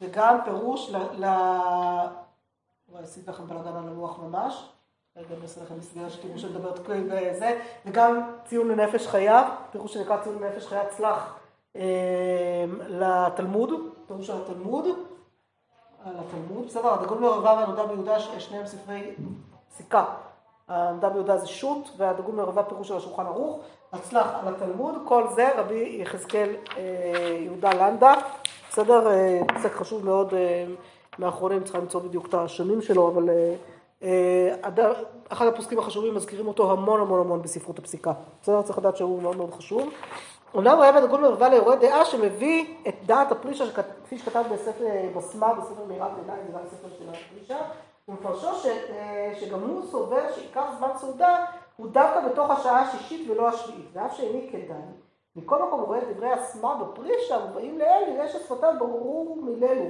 וגם 0.00 0.38
פירוש 0.44 0.90
ל... 0.90 0.96
ל... 0.96 1.26
וואי, 2.88 3.02
עשיתי 3.02 3.30
לכם 3.30 3.46
בלאגן 3.46 3.76
על 3.76 3.88
הלוח 3.88 4.18
ממש. 4.18 4.68
אני 5.18 5.42
אעשה 5.42 5.60
לכם 5.62 5.74
מסגרת 5.78 6.10
שתראו 6.10 6.38
שנדבר 6.38 6.70
את 6.70 7.36
זה, 7.38 7.60
וגם 7.86 8.20
ציון 8.44 8.68
לנפש 8.68 9.06
חייו, 9.06 9.44
פירוש 9.72 9.94
שנקרא 9.94 10.16
ציון 10.22 10.42
לנפש 10.42 10.66
חייו 10.66 10.84
צלח 10.96 11.36
אה, 11.76 12.64
לתלמוד, 12.88 13.70
פירוש 14.06 14.26
של 14.26 14.36
התלמוד, 14.42 14.84
על 16.04 16.14
התלמוד, 16.18 16.66
בסדר, 16.66 16.94
הדגול 16.94 17.18
מרבב 17.18 17.44
והנודע 17.44 17.86
ביהודה, 17.86 18.20
שניהם 18.20 18.66
ספרי 18.66 19.14
פסיקה. 19.70 20.04
הנודע 20.68 21.08
ביהודה 21.08 21.38
זה 21.38 21.46
שו"ת, 21.46 21.88
והדגול 21.96 22.34
מרבב 22.34 22.62
פירוש 22.62 22.88
של 22.88 22.96
השולחן 22.96 23.26
ערוך, 23.26 23.60
הצלח 23.92 24.26
על 24.42 24.54
התלמוד, 24.54 24.94
כל 25.04 25.24
זה 25.34 25.58
רבי 25.58 25.98
יחזקאל 26.02 26.56
אה, 26.76 27.36
יהודה 27.40 27.70
לנדה, 27.74 28.14
בסדר, 28.70 29.10
אה, 29.10 29.40
פסק 29.54 29.72
חשוב 29.72 30.04
מאוד 30.04 30.34
מאחרונים, 31.18 31.64
צריכה 31.64 31.78
למצוא 31.78 32.00
בדיוק 32.00 32.26
את 32.28 32.34
השנים 32.34 32.82
שלו, 32.82 33.08
אבל 33.08 33.28
אחד 35.28 35.46
הפוסקים 35.46 35.78
החשובים 35.78 36.14
מזכירים 36.14 36.48
אותו 36.48 36.72
המון 36.72 37.00
המון 37.00 37.20
המון 37.20 37.42
בספרות 37.42 37.78
הפסיקה, 37.78 38.12
בסדר, 38.42 38.62
צריך 38.62 38.78
לדעת 38.78 38.96
שהוא 38.96 39.22
מאוד 39.22 39.36
מאוד 39.36 39.50
חשוב. 39.54 39.90
אומנם 40.54 40.78
רבי 40.80 41.06
דגול 41.06 41.20
מרווה 41.20 41.48
ליורה 41.48 41.76
דעה 41.76 42.04
שמביא 42.04 42.74
את 42.88 42.94
דעת 43.06 43.32
הפרישה, 43.32 43.64
כפי 44.04 44.18
שכתב 44.18 44.44
בספר 44.52 44.84
בסמה, 45.16 45.54
בספר 45.54 45.84
מירב 45.88 46.10
עיניים, 46.20 46.46
זה 46.46 46.52
גם 46.52 46.60
ספר 46.70 46.88
של 46.98 47.04
הפרישה, 47.08 47.56
ומפרשו 48.08 48.54
ש, 48.54 48.66
שגם 49.40 49.60
הוא 49.60 49.82
סובר 49.90 50.32
שעיקר 50.34 50.64
זמן 50.78 50.88
סעודה 50.96 51.44
הוא 51.76 51.86
דווקא 51.90 52.28
בתוך 52.28 52.50
השעה 52.50 52.80
השישית 52.80 53.30
ולא 53.30 53.48
השביעית, 53.48 53.86
ואף 53.92 54.16
שאיני 54.16 54.48
כדאי. 54.52 54.78
מכל 55.36 55.66
מקום 55.66 55.80
הוא 55.80 55.86
רואה 55.86 55.98
את 55.98 56.16
דברי 56.16 56.32
הסמה 56.32 56.74
בפרישה, 56.74 57.38
מובאים 57.46 57.78
לאל, 57.78 58.04
נראה 58.12 58.28
ששפתיו 58.28 58.74
ברור 58.78 59.38
מללו. 59.42 59.84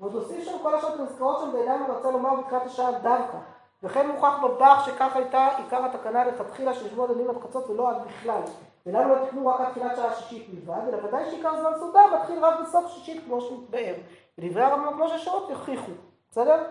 ועוד 0.00 0.14
הוסיף 0.14 0.44
שם 0.44 0.56
כל 0.62 0.74
השעות 0.74 1.00
נזכרות 1.00 1.40
שם 1.40 1.52
בעיניים 1.52 1.82
ורצה 1.88 2.10
לומר 2.10 2.30
לקראת 2.40 2.62
השעה 2.66 2.92
דווקא. 2.92 3.38
וכן 3.84 4.10
מוכח 4.10 4.34
בבח 4.42 4.86
שכך 4.86 5.16
הייתה 5.16 5.48
עיקר 5.56 5.84
התקנה 5.84 6.24
לכתחילה 6.24 6.74
של 6.74 6.88
שבוע 6.88 7.06
דנים 7.06 7.30
עד 7.30 7.36
חצות 7.42 7.70
ולא 7.70 7.90
עד 7.90 7.96
בכלל. 8.06 8.40
ולמה 8.86 9.04
לא 9.04 9.26
תקנו 9.26 9.46
רק 9.46 9.60
עד 9.60 9.68
תחילת 9.70 9.96
שעה 9.96 10.14
שישית 10.14 10.54
בלבד, 10.54 10.80
אלא 10.88 11.06
ודאי 11.06 11.30
שעיקר 11.30 11.60
זמן 11.60 11.70
סעודה 11.78 12.00
מתחיל 12.14 12.44
רק 12.44 12.60
בסוף 12.60 12.86
שישית 12.86 13.24
כמו 13.24 13.40
שמתבאר. 13.40 13.94
ודברי 14.38 14.62
הרמב"ם 14.62 14.92
כמו 14.92 15.08
ששעות 15.08 15.50
יוכיחו, 15.50 15.92
בסדר? 16.30 16.62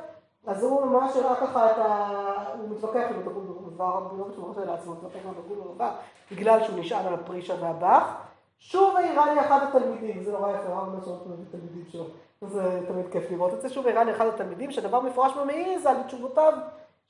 אז 0.48 0.64
הוא 0.64 0.86
ממש 0.86 1.16
הראה 1.16 1.36
ככה 1.36 1.72
את 1.72 1.78
ה... 1.78 2.10
הוא 2.58 2.70
מתווכח 2.70 3.04
עם 3.10 3.20
הדגול 3.20 3.44
דבר, 3.74 4.08
הוא 4.12 4.20
לא 4.20 4.26
בטוח 4.26 4.54
שזה 4.54 4.66
לעצמו, 4.66 4.92
הוא 4.92 4.98
מתווכח 4.98 5.26
עם 5.26 5.34
הדגול 5.38 5.74
דבר, 5.76 5.90
בגלל 6.32 6.64
שהוא 6.64 6.80
נשען 6.80 7.06
על 7.06 7.14
הפרישה 7.14 7.54
והבח. 7.60 8.14
שוב 8.60 8.96
העירה 8.96 9.34
לי 9.34 9.42
אחד 9.42 9.60
התלמידים, 9.70 10.24
זה 10.24 10.32
נורא 10.32 10.52
יפה, 10.52 10.74
הרב 10.74 11.06
שאנחנו 11.06 11.30
מביא 11.30 11.46
תלמידים 11.52 11.86
שלו, 11.88 12.04
זה 12.42 12.80
תמיד 12.88 13.06
כיף 13.12 13.32
לראות 13.32 13.54
את 13.54 13.62
זה, 13.62 13.70
שוב 13.70 13.86
העירה 13.86 14.04
לי 14.04 14.12
אחד 14.12 14.28
התלמידים, 14.28 14.72
שדבר 14.72 15.00
מפורש 15.00 15.34
במעיל 15.34 15.80
זה 15.80 15.90
על 15.90 16.04
תשובותיו, 16.04 16.54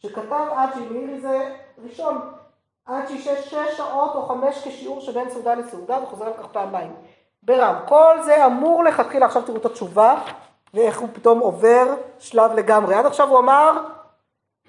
שכתב 0.05 0.45
עד 0.55 0.69
שהמעיל 0.73 1.21
זה 1.21 1.49
ראשון, 1.83 2.21
עד 2.85 3.07
שישש 3.07 3.49
שש 3.49 3.77
שעות 3.77 4.15
או 4.15 4.21
חמש 4.21 4.67
כשיעור 4.67 5.01
שבין 5.01 5.29
סעודה 5.29 5.55
לסעודה 5.55 5.99
וחוזר 6.03 6.25
על 6.25 6.33
כך 6.33 6.47
פעמיים. 6.51 6.93
ברם, 7.43 7.75
כל 7.87 8.17
זה 8.25 8.45
אמור 8.45 8.83
לכתחילה, 8.83 9.25
עכשיו 9.25 9.41
תראו 9.41 9.57
את 9.57 9.65
התשובה 9.65 10.15
ואיך 10.73 10.99
הוא 10.99 11.09
פתאום 11.13 11.39
עובר 11.39 11.93
שלב 12.19 12.53
לגמרי. 12.53 12.95
עד 12.95 13.05
עכשיו 13.05 13.29
הוא 13.29 13.39
אמר 13.39 13.71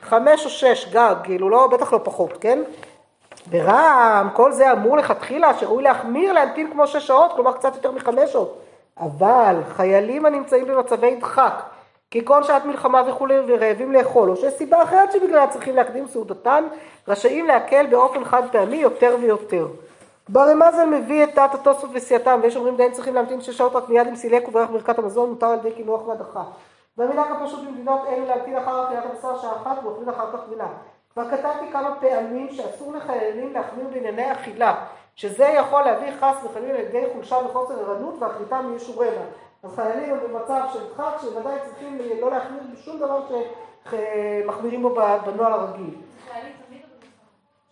חמש 0.01 0.45
או 0.45 0.51
שש 0.51 0.89
גג, 0.93 1.14
כאילו 1.22 1.51
לא, 1.51 1.66
בטח 1.66 1.93
לא 1.93 2.01
פחות, 2.05 2.32
כן? 2.41 2.62
ברם, 3.47 4.28
כל 4.32 4.53
זה 4.53 4.72
אמור 4.72 4.97
לכתחילה 4.97 5.59
שראוי 5.59 5.82
להחמיר 5.82 6.32
להמתין 6.32 6.70
כמו 6.70 6.87
שש 6.87 7.07
שעות, 7.07 7.32
כלומר 7.32 7.53
קצת 7.53 7.74
יותר 7.74 7.91
מחמש 7.91 8.32
שעות. 8.32 8.61
אבל 8.99 9.57
חיילים 9.68 10.26
הנמצאים 10.26 10.64
במצבי 10.64 11.14
דחק 11.14 11.62
כגון 12.15 12.43
שעת 12.43 12.65
מלחמה 12.65 13.03
וכולי 13.07 13.35
ורעבים 13.47 13.93
לאכול, 13.93 14.31
או 14.31 14.37
שיש 14.37 14.55
סיבה 14.55 14.83
אחרת 14.83 15.12
שבגללה 15.12 15.47
צריכים 15.47 15.77
להקדים 15.77 16.07
סעודתן, 16.07 16.65
רשאים 17.09 17.47
להקל 17.47 17.87
באופן 17.87 18.25
חד 18.25 18.43
פעמי 18.53 18.77
יותר 18.77 19.17
ויותר. 19.21 19.67
ברמזל 20.29 20.87
מביא 20.87 21.25
את 21.25 21.35
דעת 21.35 21.55
התוספות 21.55 21.91
וסיעתם, 21.93 22.41
ויש 22.43 22.57
אומרים 22.57 22.77
דיין 22.77 22.93
צריכים 22.93 23.15
להמתין 23.15 23.41
שש 23.41 23.59
שעות 23.59 23.77
רק 23.77 23.89
מיד 23.89 24.07
עם 24.07 24.17
סילק 24.17 24.49
וברך 24.49 24.71
ברכת 24.71 24.99
המזון, 24.99 25.31
מותר 25.31 25.47
על 25.47 25.59
ידי 25.59 25.73
קינוח 25.73 26.09
והדחה. 26.09 26.43
והמנהג 26.99 27.31
הפשוט 27.31 27.65
במדינות 27.65 28.01
אלו 28.09 28.27
להמתין 28.27 28.57
אחר 28.57 28.87
אכילת 28.87 29.05
הבשר 29.05 29.39
שעה 29.39 29.57
אחת 29.57 29.85
ואוכלים 29.85 30.09
אחר 30.09 30.33
כך 30.33 30.41
מילה. 30.51 30.69
כבר 31.15 31.31
כתבתי 31.31 31.73
כמה 31.73 31.95
פעמים 32.01 32.49
שאסור 32.51 32.93
לחיילים 32.93 33.53
להחמיר 33.53 33.87
בענייני 33.93 34.33
אכילה, 34.33 34.75
שזה 35.17 35.45
יכול 35.45 35.83
להביא 35.83 36.11
חס 36.21 36.45
וחלילה 36.45 36.79
לידי 36.79 37.05
חולשה 37.12 37.37
וחוסר 37.37 37.75
ערנות 37.81 38.15
ואחריתם 38.19 38.71
מישורנה. 38.73 39.11
אז 39.11 39.43
חיילים 39.69 40.15
הם 40.15 40.19
במצב 40.21 40.62
של 40.73 40.93
דחק 40.93 41.17
שוודאי 41.21 41.59
צריכים 41.65 41.99
לא 42.21 42.31
להחמיר 42.31 42.62
בשום 42.73 42.99
דבר 42.99 43.21
שמחמירים 43.91 44.83
בו 44.83 44.95
בנוהל 45.27 45.53
הרגיל. 45.53 45.95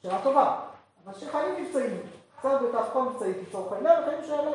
שאלה 0.03 0.19
טובה, 0.23 0.57
אבל 1.05 1.15
שחיילים 1.15 1.65
מבצעים, 1.65 2.01
קצת 2.39 2.61
בתהפכון 2.63 3.09
מבצעית 3.09 3.37
לצורך 3.49 3.73
העניין, 3.73 3.99
וחיילים 4.03 4.55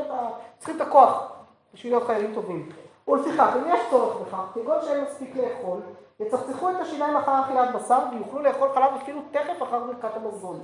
צריכים 0.58 0.76
את 0.76 0.82
הכוח 0.82 1.32
בשביל 1.74 1.94
להיות 1.94 2.08
חיילים 2.08 2.34
טובים. 2.36 2.70
ולפיכך, 3.08 3.54
אם 3.56 3.74
יש 3.74 3.80
צורך 3.90 4.18
בכך, 4.22 4.44
כגון 4.54 4.78
שאין 4.82 5.04
מספיק 5.04 5.36
לאכול, 5.36 5.80
יצחצחו 6.20 6.70
את 6.70 6.76
השיניים 6.82 7.16
אחר 7.16 7.42
אכילת 7.42 7.76
בשר 7.76 8.00
ויוכלו 8.12 8.42
לאכול 8.42 8.70
חלב 8.74 8.92
אפילו 9.02 9.22
תכף 9.32 9.64
אחר 9.64 9.80
ברכת 9.80 10.16
המזון. 10.16 10.62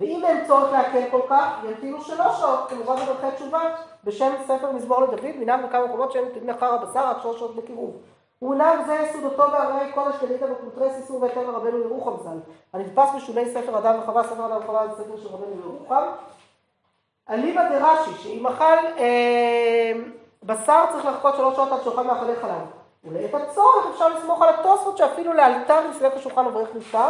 ואם 0.00 0.24
אין 0.24 0.46
צורך 0.46 0.72
להקל 0.72 1.10
כל 1.10 1.20
כך, 1.28 1.64
ימתינו 1.64 2.02
שלוש 2.02 2.40
שעות, 2.40 2.68
כמובן 2.68 2.96
בדרכי 2.96 3.36
תשובה, 3.36 3.60
בשם 4.04 4.32
ספר 4.46 4.72
מזמור 4.72 5.02
לדוד, 5.02 5.36
מנהג 5.38 5.64
בכמה 5.66 5.86
מקומות 5.86 6.12
שהם 6.12 6.24
מתאים 6.26 6.50
אחר 6.50 6.74
הבשר 6.74 7.00
עד 7.00 7.16
שלוש 7.22 7.38
שעות 7.38 7.56
בקירוב. 7.56 7.96
ומנהג 8.42 8.86
זה 8.86 8.94
יסודותו 8.94 9.42
בהרי 9.50 9.92
קודש 9.92 10.16
כדאית 10.16 10.42
בפוטרי 10.42 10.90
סיסור 10.94 11.22
והיתר 11.22 11.50
לרבנו 11.50 11.78
ירוחם 11.78 12.22
ז"ל. 12.22 12.38
הנתפס 12.72 13.08
בשולי 13.16 13.54
ספר 13.54 13.78
אדם 13.78 13.98
וחווה, 14.02 14.24
ספר 14.24 14.46
אדם 14.46 14.60
וחווה 14.64 14.88
זה 14.88 15.04
ספר 15.04 15.16
של 15.16 15.28
רבנו 15.28 15.60
ירוחם. 15.64 16.02
אליבא 17.30 17.68
דרש"י, 17.68 18.10
שאם 18.22 18.46
אכל 18.46 18.86
אה, 18.98 19.92
בשר 20.42 20.84
צריך 20.92 21.06
לחכות 21.06 21.36
שלוש 21.36 21.56
שעות 21.56 21.72
עד 21.72 21.82
שאוכל 21.82 22.02
מאכלי 22.02 22.36
חלב. 22.36 22.62
ולעת 23.04 23.34
הצורך 23.34 23.86
אפשר 23.90 24.08
לסמוך 24.08 24.42
על 24.42 24.48
התוספות 24.54 24.96
שאפילו 24.96 25.32
לאלתר 25.32 25.90
לסלק 25.90 26.16
השולחן 26.16 26.46
אברך 26.46 26.68
נפטר. 26.74 27.08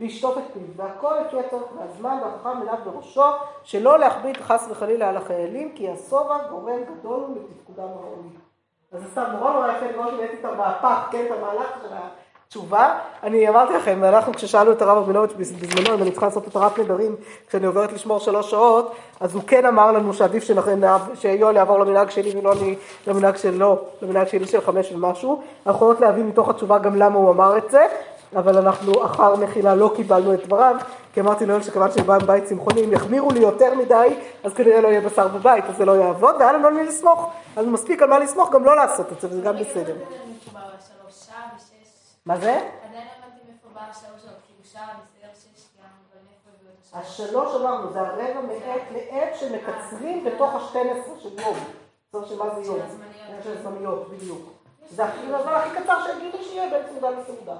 לשטוף 0.00 0.38
את 0.38 0.42
פיו, 0.52 0.62
והכל 0.76 1.14
לפי 1.26 1.38
הצורך 1.40 1.64
והזמן, 1.78 2.18
והחכם 2.22 2.60
מנהג 2.60 2.78
בראשו, 2.84 3.24
שלא 3.64 3.98
להכביד 3.98 4.36
חס 4.36 4.66
וחלילה 4.70 5.08
על 5.08 5.16
החיילים, 5.16 5.72
כי 5.74 5.90
השובע 5.90 6.38
גורם 6.50 6.80
גדול 6.82 7.24
לתפקודם 7.36 7.88
הראוי. 7.88 8.28
אז 8.92 9.02
סתם 9.12 9.24
נורא 9.38 9.52
נורא 9.52 9.68
יפה 9.68 9.86
לראות 9.86 10.12
אם 10.12 10.38
את 10.40 10.44
המהפך, 10.44 11.08
כן, 11.10 11.24
את 11.26 11.30
המהלך 11.38 11.68
של 11.82 11.94
התשובה. 12.46 12.98
אני 13.22 13.48
אמרתי 13.48 13.72
לכם, 13.72 14.04
אנחנו 14.04 14.32
כששאלנו 14.32 14.72
את 14.72 14.82
הרב 14.82 14.98
רבינוביץ' 14.98 15.32
בזמנו, 15.32 15.94
אם 15.94 16.02
אני 16.02 16.10
צריכה 16.10 16.26
לעשות 16.26 16.48
את 16.48 16.56
הרב 16.56 16.72
נדרים, 16.78 17.16
כשאני 17.48 17.66
עוברת 17.66 17.92
לשמור 17.92 18.18
שלוש 18.18 18.50
שעות, 18.50 18.94
אז 19.20 19.34
הוא 19.34 19.42
כן 19.46 19.66
אמר 19.66 19.92
לנו 19.92 20.14
שעדיף 20.14 20.44
שיואל 21.14 21.56
יעבור 21.56 21.78
למנהג 21.78 22.10
שלי 22.10 22.38
ולא 22.38 22.52
למנהג 23.06 23.36
שלו, 23.36 23.78
למנהג 24.02 24.28
שלי 24.28 24.46
של 24.46 24.60
חמש 24.60 24.92
ומשהו. 24.92 25.42
אנחנו 25.66 25.76
יכולות 25.76 26.00
להבין 26.00 26.26
מתוך 26.26 26.48
התשובה 26.48 26.78
גם 26.78 26.96
למה 26.96 27.16
הוא 27.16 27.30
אמר 27.30 27.58
את 27.58 27.70
זה. 27.70 27.86
אבל 28.36 28.58
אנחנו 28.58 29.04
אחר 29.04 29.36
מחילה 29.36 29.74
לא 29.74 29.92
קיבלנו 29.96 30.34
את 30.34 30.46
דבריו, 30.46 30.76
כי 31.12 31.20
אמרתי 31.20 31.46
ליואל 31.46 31.62
שכיוון 31.62 31.90
שבא 31.90 32.14
עם 32.14 32.26
בית 32.26 32.44
צמחוני, 32.44 32.84
אם 32.84 32.92
יחמירו 32.92 33.30
לי 33.30 33.40
יותר 33.40 33.74
מדי, 33.74 34.16
אז 34.44 34.54
כנראה 34.54 34.80
לא 34.80 34.88
יהיה 34.88 35.00
בשר 35.00 35.28
בבית, 35.28 35.64
אז 35.64 35.76
זה 35.76 35.84
לא 35.84 35.92
יעבוד, 35.92 36.34
והיה 36.38 36.52
לנו 36.52 36.66
על 36.66 36.74
מי 36.74 36.84
לסמוך, 36.84 37.30
אז 37.56 37.66
מספיק 37.66 38.02
על 38.02 38.08
מה 38.08 38.18
לסמוך 38.18 38.50
גם 38.52 38.64
לא 38.64 38.76
לעשות 38.76 39.12
את 39.12 39.20
זה, 39.20 39.28
וזה 39.28 39.40
גם 39.40 39.56
בסדר. 39.56 39.94
מה 42.26 42.36
זה? 42.36 42.60
השלוש 46.92 47.54
אמרנו, 47.60 47.92
זה 47.92 48.00
הרבע 48.00 48.40
מעת 48.40 48.82
לעת 48.92 49.36
שמקצרים 49.36 50.24
בתוך 50.24 50.54
השתים 50.54 50.86
עשרה 50.90 51.14
של 51.20 51.40
יום. 51.40 51.56
זאת 52.12 52.28
שמה 52.28 52.44
זה 52.54 52.66
יום? 52.66 52.78
של 53.44 53.62
זמניות, 53.62 54.10
בדיוק. 54.10 54.52
זה 54.90 55.04
הכי 55.04 55.80
קצר 55.82 55.96
שהגידו 56.06 56.38
שיהיה 56.42 56.70
בין 56.70 56.82
סעודה 56.92 57.10
לסעודה. 57.10 57.56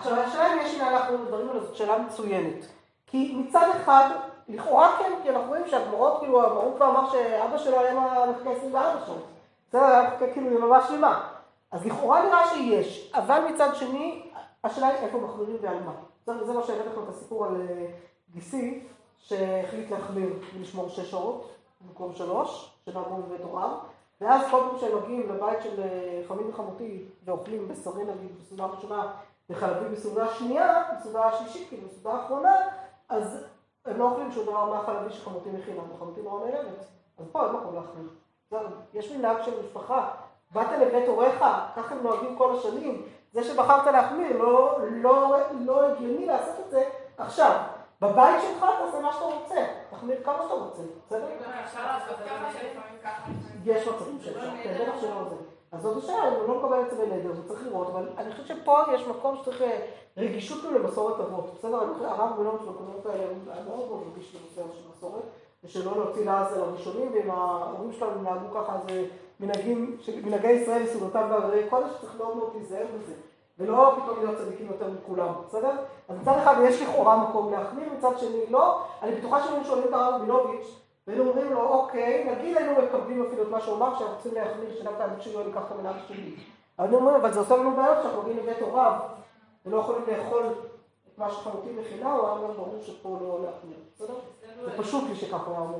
עכשיו, 0.00 0.20
השאלה 0.20 0.52
אם 0.52 0.58
יש 0.58 0.74
עניין 0.74 0.94
לך 0.94 1.10
בדברים 1.10 1.48
האלה, 1.48 1.60
זאת 1.60 1.76
שאלה 1.76 1.98
מצוינת. 1.98 2.66
כי 3.06 3.34
מצד 3.36 3.68
אחד, 3.76 4.10
לכאורה 4.48 4.96
כן, 4.98 5.12
כי 5.22 5.30
אנחנו 5.30 5.48
רואים 5.48 5.68
שהגמרות, 5.68 6.18
כאילו, 6.20 6.44
המרות 6.44 6.76
כבר 6.76 6.90
אמר 6.90 7.10
שאבא 7.10 7.58
שלו 7.58 7.80
היה 7.80 7.94
מחכה 8.30 8.50
24 8.50 9.06
שעות. 9.06 9.26
זה 9.72 9.88
היה 9.88 10.02
מחכה 10.02 10.32
כאילו 10.32 10.54
יממה 10.54 10.86
שלמה. 10.86 11.28
אז 11.70 11.86
לכאורה 11.86 12.26
נראה 12.26 12.48
שיש, 12.48 13.12
אבל 13.14 13.40
מצד 13.50 13.74
שני, 13.74 14.30
השאלה 14.64 14.86
היא 14.86 14.96
איפה 14.96 15.18
מחמירים 15.18 15.56
ועל 15.60 15.82
מה. 15.82 15.92
זה, 16.26 16.44
זה 16.44 16.52
מה 16.52 16.62
שהבאתי 16.62 16.88
לכם 16.88 17.02
את 17.02 17.08
הסיפור 17.08 17.44
על 17.44 17.60
אה, 17.60 17.86
גיסי, 18.32 18.84
שהחליט 19.18 19.90
להחמיר 19.90 20.28
ולשמור 20.54 20.88
שש 20.88 21.10
שעות 21.10 21.50
במקום 21.80 22.14
שלוש, 22.14 22.74
שנהגו 22.84 23.16
בבית 23.16 23.40
הוריו, 23.42 23.70
ואז 24.20 24.42
כל 24.50 24.60
פעם 24.70 24.78
שהם 24.80 24.98
מגיעים 25.02 25.28
לבית 25.28 25.62
של 25.62 25.82
אה, 25.82 26.22
חמי 26.28 26.42
וחמותי 26.48 27.04
ואוכלים 27.24 27.68
בשרי 27.68 28.04
נגיד 28.04 28.38
בסעודה 28.40 28.64
הראשונה 28.64 29.12
וחלבים 29.50 29.92
בסעודה 29.92 30.26
שנייה, 30.28 30.82
בסעודה 30.96 31.24
השלישית, 31.24 31.68
כאילו 31.68 31.88
בסעודה 31.88 32.12
האחרונה, 32.18 32.54
אז 33.08 33.44
הם 33.84 33.98
לא 33.98 34.04
אוכלים 34.04 34.32
שום 34.32 34.46
דבר 34.46 34.64
מהחלבי 34.64 35.10
שחמותי 35.10 35.48
מכינה, 35.50 35.82
וחמותי 35.94 36.22
נורא 36.22 36.44
נהנת. 36.44 36.78
אז 37.18 37.26
פה 37.32 37.46
אין 37.46 37.52
מקום 37.52 37.74
להחמיר. 37.74 38.08
זהו, 38.50 38.60
יש 38.94 39.12
מנהג 39.12 39.36
של 39.42 39.60
משפחה, 39.60 40.10
באת 40.50 40.78
לבית 40.80 41.08
הוריך, 41.08 41.44
ככה 41.76 41.94
הם 41.94 42.02
נוהגים 42.02 42.36
כל 42.36 42.56
השנים, 42.56 43.02
זה 43.32 43.44
שבחרת 43.44 43.86
להחמיר, 43.86 44.42
לא, 44.42 44.78
לא, 44.90 45.36
לא 45.60 45.82
הגיוני 45.86 46.26
לעשות 46.26 46.54
את 46.66 46.70
זה 46.70 46.88
עכשיו. 47.18 47.56
בבית 48.00 48.42
שלך 48.42 48.66
תעשה 48.84 49.00
מה 49.00 49.12
שאתה 49.12 49.24
רוצה, 49.24 49.66
תחמיר 49.90 50.16
כמה 50.24 50.42
שאתה 50.42 50.54
רוצה, 50.54 50.82
בסדר? 51.06 51.26
יש 53.64 53.88
מצבים 53.88 54.18
שאפשר, 54.20 54.50
כן, 54.62 54.78
בטח 54.82 55.00
שלא 55.00 55.28
זה. 55.28 55.36
אז 55.72 55.82
זאת 55.82 56.04
השאלה, 56.04 56.28
אם 56.28 56.34
הוא 56.34 56.48
לא 56.48 56.62
מקבל 56.62 56.80
את 56.80 56.90
זה 56.90 56.96
בנדר, 56.96 57.28
הוא 57.28 57.44
צריך 57.48 57.66
לראות, 57.66 57.88
אבל 57.88 58.08
אני 58.18 58.32
חושבת 58.32 58.46
שפה 58.46 58.78
יש 58.94 59.06
מקום 59.06 59.36
שצריך 59.36 59.62
אה, 59.62 59.86
רגישות 60.16 60.60
כאילו 60.60 60.78
למסורת 60.78 61.20
אבות, 61.20 61.54
בסדר? 61.58 61.82
אני 61.84 61.94
חושבת, 61.94 62.08
הרב 62.10 62.38
מילון 62.38 62.56
במקומות 62.56 63.06
האלה 63.06 63.24
היה 63.24 63.64
מאוד 63.64 63.88
מאוד 63.88 64.02
רגיש 64.12 64.36
לנושא 64.36 64.74
של 64.74 64.88
מסורת, 64.96 65.22
ושלא 65.64 65.92
להוציא 65.96 66.24
לעז 66.24 66.52
על 66.52 66.62
הראשונים, 66.62 67.10
ואם 67.14 67.30
ההורים 67.30 67.92
שלנו 67.92 68.22
נהגו 68.22 68.54
ככה, 68.54 68.76
זה 68.88 69.04
מנהגים, 69.40 69.96
מנהגי 70.24 70.50
ישראל 70.50 70.82
וסעודתם 70.82 71.28
בהררי 71.28 71.66
קודש, 71.70 71.90
צריך 72.00 72.14
מאוד 72.18 72.36
מאוד 72.36 72.50
להיזהר 72.54 72.86
בזה. 72.98 73.12
ולא 73.58 73.96
פתאום 74.02 74.18
להיות 74.18 74.38
צדיקים 74.38 74.66
יותר 74.66 74.90
מכולם, 74.90 75.32
בסדר? 75.46 75.72
אז 76.08 76.16
מצד 76.20 76.38
אחד 76.42 76.54
יש 76.62 76.82
לכאורה 76.82 77.16
מקום 77.16 77.52
להחמיר, 77.52 77.88
מצד 77.98 78.18
שני 78.18 78.46
לא. 78.50 78.82
אני 79.02 79.14
בטוחה 79.14 79.42
שאם 79.42 79.64
שואלים 79.64 79.84
את 79.88 79.92
הרב 79.92 80.14
רבינוביץ', 80.14 80.66
והיינו 81.10 81.30
אומרים 81.30 81.52
לו, 81.52 81.68
אוקיי, 81.68 82.24
נגיד 82.30 82.56
היינו 82.56 82.72
מקבלים 82.82 83.26
אפילו 83.26 83.42
את 83.42 83.48
מה 83.48 83.60
שהוא 83.60 83.76
אמר, 83.76 83.98
שאנחנו 83.98 84.16
רוצים 84.16 84.34
להחמיר, 84.34 84.74
שדווקא 84.78 85.02
אני 85.02 85.22
שלו 85.22 85.40
ייקח 85.40 85.60
את 85.66 85.70
המנהג 85.70 85.96
שלי. 86.08 86.34
אבל 86.78 86.86
אני 86.86 86.96
אומר, 86.96 87.16
אבל 87.16 87.32
זה 87.32 87.40
עושה 87.40 87.56
לנו 87.56 87.76
בעיות 87.76 87.98
שאנחנו 88.02 88.22
מגיעים 88.22 88.38
לבית 88.38 88.60
הוריו, 88.60 88.92
ולא 89.66 89.76
יכולים 89.76 90.02
לאכול 90.06 90.42
את 91.08 91.18
מה 91.18 91.30
שחמותי 91.30 91.68
מכינה, 91.80 92.12
הוא 92.12 92.26
היה 92.26 92.36
אומר, 92.36 92.52
ברור 92.52 92.78
שפה 92.82 93.18
לא 93.20 93.40
להחמיר, 93.44 93.76
בסדר? 93.94 94.14
זה 94.64 94.70
פשוט 94.76 95.08
לי 95.08 95.14
שככה 95.16 95.36
הוא 95.36 95.54
היה 95.54 95.60
אומר. 95.60 95.78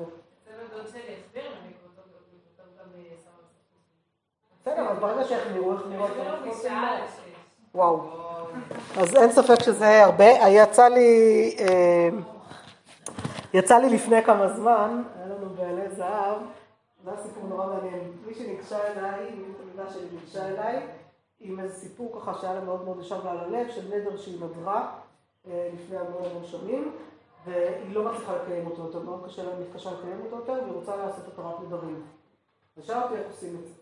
בסדר, 4.61 4.89
אז 4.89 4.99
ברגע 4.99 5.25
שהחמירו, 5.25 5.75
החמירו 5.75 6.07
את 6.07 6.11
זה. 6.15 6.23
וואו. 7.75 8.01
אז 8.97 9.17
אין 9.17 9.33
ספק 9.33 9.63
שזה 9.63 10.05
הרבה. 10.05 10.25
יצא 10.49 10.89
לי, 10.89 11.57
אה, 11.61 12.09
יצא 13.55 13.79
לי 13.79 13.95
לפני 13.95 14.23
כמה 14.23 14.49
זמן, 14.49 15.03
היה 15.17 15.27
לנו 15.27 15.51
בעלי 15.51 15.91
זהב, 15.91 16.39
זה 17.05 17.11
היה 17.11 17.21
סיפור 17.23 17.45
נורא 17.49 17.67
מעניין. 17.67 18.13
מי 18.27 18.35
שניגשה 18.35 18.87
אליי, 18.87 19.31
מי 19.31 19.55
תלמידה 19.55 19.91
שלי 19.91 20.07
ניגשה 20.13 20.49
אליי, 20.49 20.87
עם 21.41 21.61
איזה 21.61 21.75
סיפור 21.75 22.21
ככה 22.21 22.35
שהיה 22.35 22.55
לה 22.55 22.61
מאוד 22.61 22.85
מאוד 22.85 23.01
ישר 23.01 23.21
ועל 23.25 23.39
הלב, 23.39 23.71
של 23.71 23.97
נדר 23.97 24.17
שהיא 24.17 24.45
נדרה 24.45 24.93
אה, 25.47 25.71
לפני 25.75 25.99
המון 25.99 26.25
המון 26.31 26.45
שנים, 26.45 26.93
והיא 27.45 27.95
לא 27.95 28.05
מצליחה 28.05 28.37
לקיים 28.37 28.67
אותו 28.67 28.83
יותר, 28.83 29.01
מאוד 29.03 29.27
קשה 29.27 29.43
לה 29.43 29.51
מתקשה 29.61 29.91
לקיים 29.93 30.21
אותו 30.25 30.37
יותר, 30.37 30.53
והיא 30.53 30.75
רוצה 30.75 30.97
לעשות 30.97 31.29
התרת 31.29 31.61
נדרים. 31.61 32.03
ושאלתי 32.77 33.15
איך 33.15 33.27
עושים 33.27 33.57
את 33.57 33.65
זה. 33.65 33.75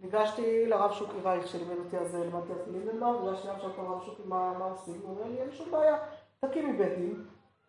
ניגשתי 0.00 0.66
לרב 0.66 0.92
שוקי 0.92 1.16
רייך 1.24 1.48
שלימד 1.48 1.78
אותי 1.84 1.98
אז 1.98 2.14
למדתי 2.14 2.52
אז 2.52 2.72
לינדנמר, 2.72 3.24
ניגשתי 3.24 3.48
עכשיו 3.48 3.70
לרב 3.78 4.02
שוקי 4.04 4.22
מה 4.26 4.68
עושים, 4.70 5.00
הוא 5.02 5.10
אומר 5.10 5.30
לי 5.30 5.40
אין 5.40 5.52
שום 5.52 5.70
בעיה, 5.70 5.96
תקימי 6.40 6.72
בית 6.72 6.98
דין, 6.98 7.24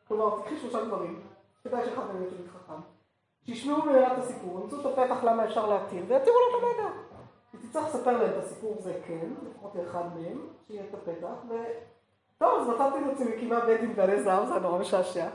כלומר 0.10 0.42
תקחי 0.42 0.58
שלושה 0.58 0.86
דברים, 0.86 1.22
כדאי 1.64 1.86
שאחד 1.86 2.08
מהם 2.08 2.18
יהיה 2.18 2.30
תלמיד 2.30 2.48
חכם, 2.48 2.82
שישמעו 3.46 3.86
ממנה 3.86 4.14
את 4.14 4.18
הסיפור, 4.18 4.62
ימצאו 4.64 4.80
את 4.80 4.86
הפתח 4.86 5.24
למה 5.24 5.46
אפשר 5.46 5.68
להתיר, 5.68 6.04
ויתירו 6.08 6.38
לו 6.40 6.58
את 6.58 6.64
הנדר. 6.64 6.94
היא 7.54 7.62
תצטרך 7.62 7.86
לספר 7.86 8.18
להם 8.18 8.32
את 8.32 8.44
הסיפור 8.44 8.76
זה 8.80 8.94
כן, 9.08 9.28
לפחות 9.50 9.76
לאחד 9.76 10.04
מהם, 10.16 10.48
שיהיה 10.68 10.84
את 10.90 10.94
הפתח, 10.94 11.36
ו... 11.50 11.54
טוב, 12.38 12.62
אז 12.62 12.68
מצאתי 12.68 12.98
את 13.06 13.14
עצמי 13.14 13.36
מקימה 13.36 13.60
בית 13.60 13.82
דין 13.82 13.96
בעלי 13.96 14.24
זהב, 14.24 14.46
זה 14.46 14.54
היה 14.54 14.62
נורא 14.62 14.80
משעשע. 14.80 15.30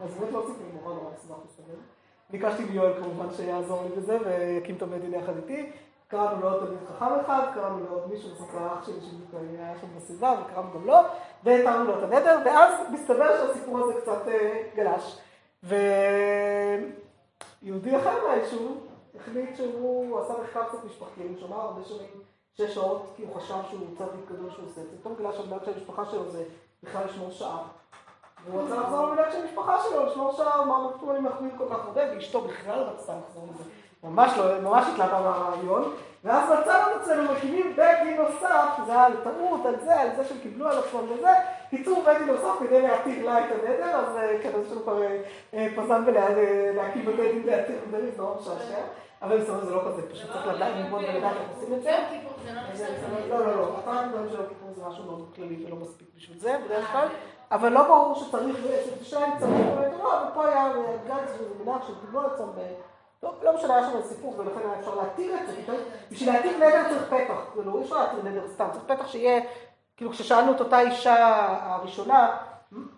אז 0.00 0.14
באמת 0.18 0.32
לא 0.32 0.44
ציפיתי 0.46 0.78
נורא 0.82 0.94
נורא 0.94 1.10
מסובך 1.14 1.36
להסתכל. 1.44 1.78
ביקשתי 2.30 2.64
מיואל 2.64 3.02
כמובן 3.02 3.34
שיעזור 3.34 3.82
לי 3.82 3.88
בזה 3.96 4.18
ויקים 4.24 4.76
את 4.76 4.82
דין 4.82 5.14
יחד 5.14 5.36
איתי. 5.36 5.72
קראנו 6.08 6.40
לעוד 6.40 6.64
תלמיד 6.64 6.78
חכם 6.88 7.20
אחד, 7.20 7.50
קראנו 7.54 7.84
לעוד 7.84 8.10
מישהו, 8.10 8.30
זה 8.34 8.46
כבר 8.50 8.66
אח 8.66 8.86
שלי 8.86 9.00
שבדיוק 9.00 9.34
היה 9.58 9.78
שם 9.80 9.86
בסביבה, 9.96 10.34
וקראנו 10.40 10.68
גם 10.74 10.86
לו, 10.86 10.96
והתארנו 11.44 11.84
לו 11.84 11.98
את 11.98 12.02
הנדר, 12.02 12.38
ואז 12.44 12.72
מסתבר 12.92 13.36
שהסיפור 13.36 13.78
הזה 13.80 14.00
קצת 14.00 14.22
גלש. 14.76 15.18
ויהודי 17.62 17.96
אחר 17.96 18.26
מהיישוב 18.26 18.86
החליט 19.20 19.56
שהוא 19.56 20.20
עשה 20.20 20.34
מחקר 20.42 20.64
קצת 20.64 20.84
משפחתי, 20.84 21.22
הוא 21.22 21.36
שמע 21.40 21.56
הרבה 21.56 21.84
שנים 21.84 22.22
שש 22.54 22.74
שעות, 22.74 23.12
כי 23.16 23.22
הוא 23.22 23.34
חשב 23.34 23.54
שהוא 23.70 23.86
צדיק 23.98 24.30
גדול 24.30 24.50
שהוא 24.50 24.66
עושה 24.70 24.80
את 24.80 24.86
זה. 24.90 24.96
פתאום 25.00 25.14
גילה 25.16 25.32
שהמנהג 25.32 25.64
של 25.64 25.72
המשפחה 25.74 26.04
שלו 26.04 26.30
זה 26.30 26.44
בכלל 26.82 27.04
לשמור 27.04 27.30
שעה. 27.30 27.62
והוא 28.44 28.62
רצה 28.62 28.80
לחזור 28.80 29.06
למנהג 29.06 29.30
של 29.32 29.40
המשפחה 29.42 29.78
שלו, 29.82 30.06
לשמור 30.06 30.32
שעה, 30.32 30.64
מה 30.64 30.88
פתאום 30.96 31.10
אני 31.10 31.20
מחמיא 31.20 31.50
כל 31.58 31.64
כך 31.70 31.84
הרבה, 31.84 32.00
ואשתו 32.14 32.40
בכלל 32.40 32.82
רצתה 32.82 33.12
לחזור 33.28 33.48
לזה. 33.54 33.64
ממש 34.04 34.38
לא, 34.38 34.60
ממש 34.60 34.86
התלהבה 34.92 35.20
מהרעיון, 35.20 35.94
ואז 36.24 36.50
מצאנו 36.50 36.96
את 36.96 37.00
עצמנו 37.00 37.32
מקימים 37.32 37.76
בית 37.76 37.98
דין 38.02 38.16
נוסף, 38.16 38.68
זה 38.86 38.92
היה 38.92 39.04
על 39.04 39.12
טעות, 39.24 39.66
על 39.66 39.74
זה, 39.84 40.00
על 40.00 40.08
זה 40.16 40.24
שהם 40.24 40.38
קיבלו 40.38 40.68
על 40.68 40.78
עצמם 40.78 41.00
וזה, 41.10 41.32
קיצור 41.70 42.02
בית 42.04 42.18
דין 42.18 42.26
נוסף 42.26 42.58
כדי 42.60 42.82
להתיר 42.82 43.26
לה 43.26 43.44
את 43.44 43.52
הנדר, 43.52 43.96
אז 43.96 44.18
כן, 44.42 44.50
יש 44.66 44.72
לנו 44.72 44.82
כבר 44.82 45.02
פזם 45.76 46.02
ולהקים 46.06 47.04
בבית 47.04 47.32
דין 47.32 47.42
להתיר 47.46 47.76
זה 47.90 48.10
נורא 48.16 48.36
משעשע, 48.40 48.80
אבל 49.22 49.38
בסדר 49.38 49.64
זה 49.64 49.74
לא 49.74 49.82
כזה, 49.86 50.10
פשוט 50.10 50.32
צריך 50.32 50.46
לדעת 50.46 50.72
ללמוד 50.76 51.02
ולדעת 51.02 51.36
איך 51.36 51.50
עושים 51.56 51.74
את 51.74 51.82
זה. 51.82 51.96
לא, 53.28 53.46
לא, 53.46 53.56
לא, 53.56 53.78
הפעם 53.78 54.08
דברים 54.08 54.28
של 54.30 54.36
כיפור 54.36 54.68
זה 54.74 54.82
משהו 54.88 55.04
מאוד 55.04 55.32
כללי 55.36 55.64
ולא 55.66 55.76
מספיק 55.76 56.08
בשביל 56.16 56.38
זה, 56.38 56.56
בדרך 56.64 56.92
כלל, 56.92 57.08
אבל 57.50 57.68
לא 57.72 57.82
ברור 57.82 58.14
שצריך, 58.14 58.56
שתשאל 58.84 59.28
צריך, 59.38 59.66
אבל 59.74 59.88
פה 60.34 60.46
היה 60.46 60.72
גנץ 61.08 61.30
וזה 61.40 61.64
מנהג 61.64 61.80
שקיבלו 61.82 62.20
על 62.20 62.26
עצמם 62.26 62.48
לא, 63.24 63.32
לא 63.42 63.54
משנה, 63.54 63.76
היה 63.76 63.90
שם 63.90 64.02
סיפור, 64.02 64.34
ולכן 64.38 64.60
היה 64.64 64.80
אפשר 64.80 64.94
להתיר 64.94 65.34
את 65.34 65.46
זה, 65.46 65.74
בשביל 66.10 66.32
להתיר 66.32 66.56
נדר 66.56 66.82
צריך 66.88 67.02
פתח, 67.08 67.46
כאילו, 67.52 67.78
אי 67.78 67.82
אפשר 67.82 67.96
להתיר 67.98 68.30
נדר 68.30 68.48
סתם, 68.48 68.66
צריך 68.72 68.84
פתח 68.84 69.08
שיהיה, 69.08 69.40
כאילו 69.96 70.10
כששאלנו 70.10 70.52
את 70.52 70.60
אותה 70.60 70.80
אישה 70.80 71.46
הראשונה, 71.62 72.36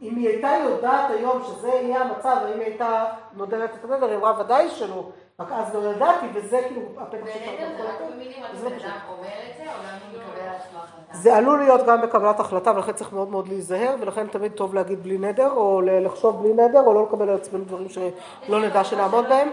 אם 0.02 0.16
היא 0.16 0.28
הייתה 0.28 0.48
יודעת 0.64 1.10
היום 1.10 1.42
שזה 1.42 1.68
יהיה 1.68 2.02
המצב, 2.02 2.36
האם 2.44 2.60
היא 2.60 2.66
הייתה 2.66 3.04
נודרת 3.32 3.70
את 3.74 3.84
הנדר, 3.84 4.06
היא 4.06 4.16
אמרה 4.16 4.40
ודאי 4.40 4.68
שלא, 4.68 5.10
רק 5.40 5.52
אז 5.52 5.74
לא 5.74 5.88
ידעתי, 5.88 6.26
וזה 6.34 6.60
כאילו 6.68 6.82
הפתח 6.96 7.26
שאפשר 7.26 7.50
ונדר 7.58 7.76
זה 7.76 7.88
רק 7.88 8.12
במילים, 8.12 8.44
אז 8.52 8.60
בן 8.60 8.66
אדם 8.66 8.98
אומר 9.08 9.28
את 9.50 9.56
זה, 9.56 9.62
או 9.62 9.78
גם 9.84 9.98
הוא 10.12 10.20
מקבל 10.20 10.48
עצמו 10.48 10.78
החלטה? 10.78 11.18
זה 11.18 11.36
עלול 11.36 11.58
להיות 11.58 11.86
גם 11.86 12.02
בקבלת 12.02 12.40
החלטה, 12.40 12.72
ולכן 12.74 12.92
צריך 12.92 13.12
מאוד 13.12 13.28
מאוד 13.28 13.48
להיזהר, 13.48 13.94
ולכן 14.00 14.26
תמיד 14.26 14.52
טוב 14.52 14.74
להגיד 14.74 15.02
בלי 15.02 15.18
נדר, 15.18 15.50
או 15.50 15.80
לחשוב 15.84 16.42
בלי 16.42 16.52
נדר, 16.52 16.80
או 16.80 16.94
לא 16.94 17.06
לקבל 17.08 17.28
על 17.28 17.36
עצמנו 17.36 17.64
דברים 17.64 17.88
שלא 17.88 18.60
נדע 18.60 18.84
שנעמוד 18.84 19.28
בהם. 19.28 19.48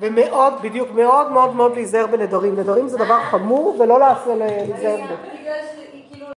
ומאוד, 0.00 0.52
בדיוק, 0.62 0.88
מאוד 0.90 1.32
מאוד 1.32 1.56
מאוד 1.56 1.74
להיזהר 1.74 2.06
בנדרים. 2.06 2.60
נדרים 2.60 2.88
זה 2.88 2.98
דבר 2.98 3.20
חמור 3.20 3.76
ולא 3.80 4.00
להיזהר 4.36 4.96
בו. 4.96 5.14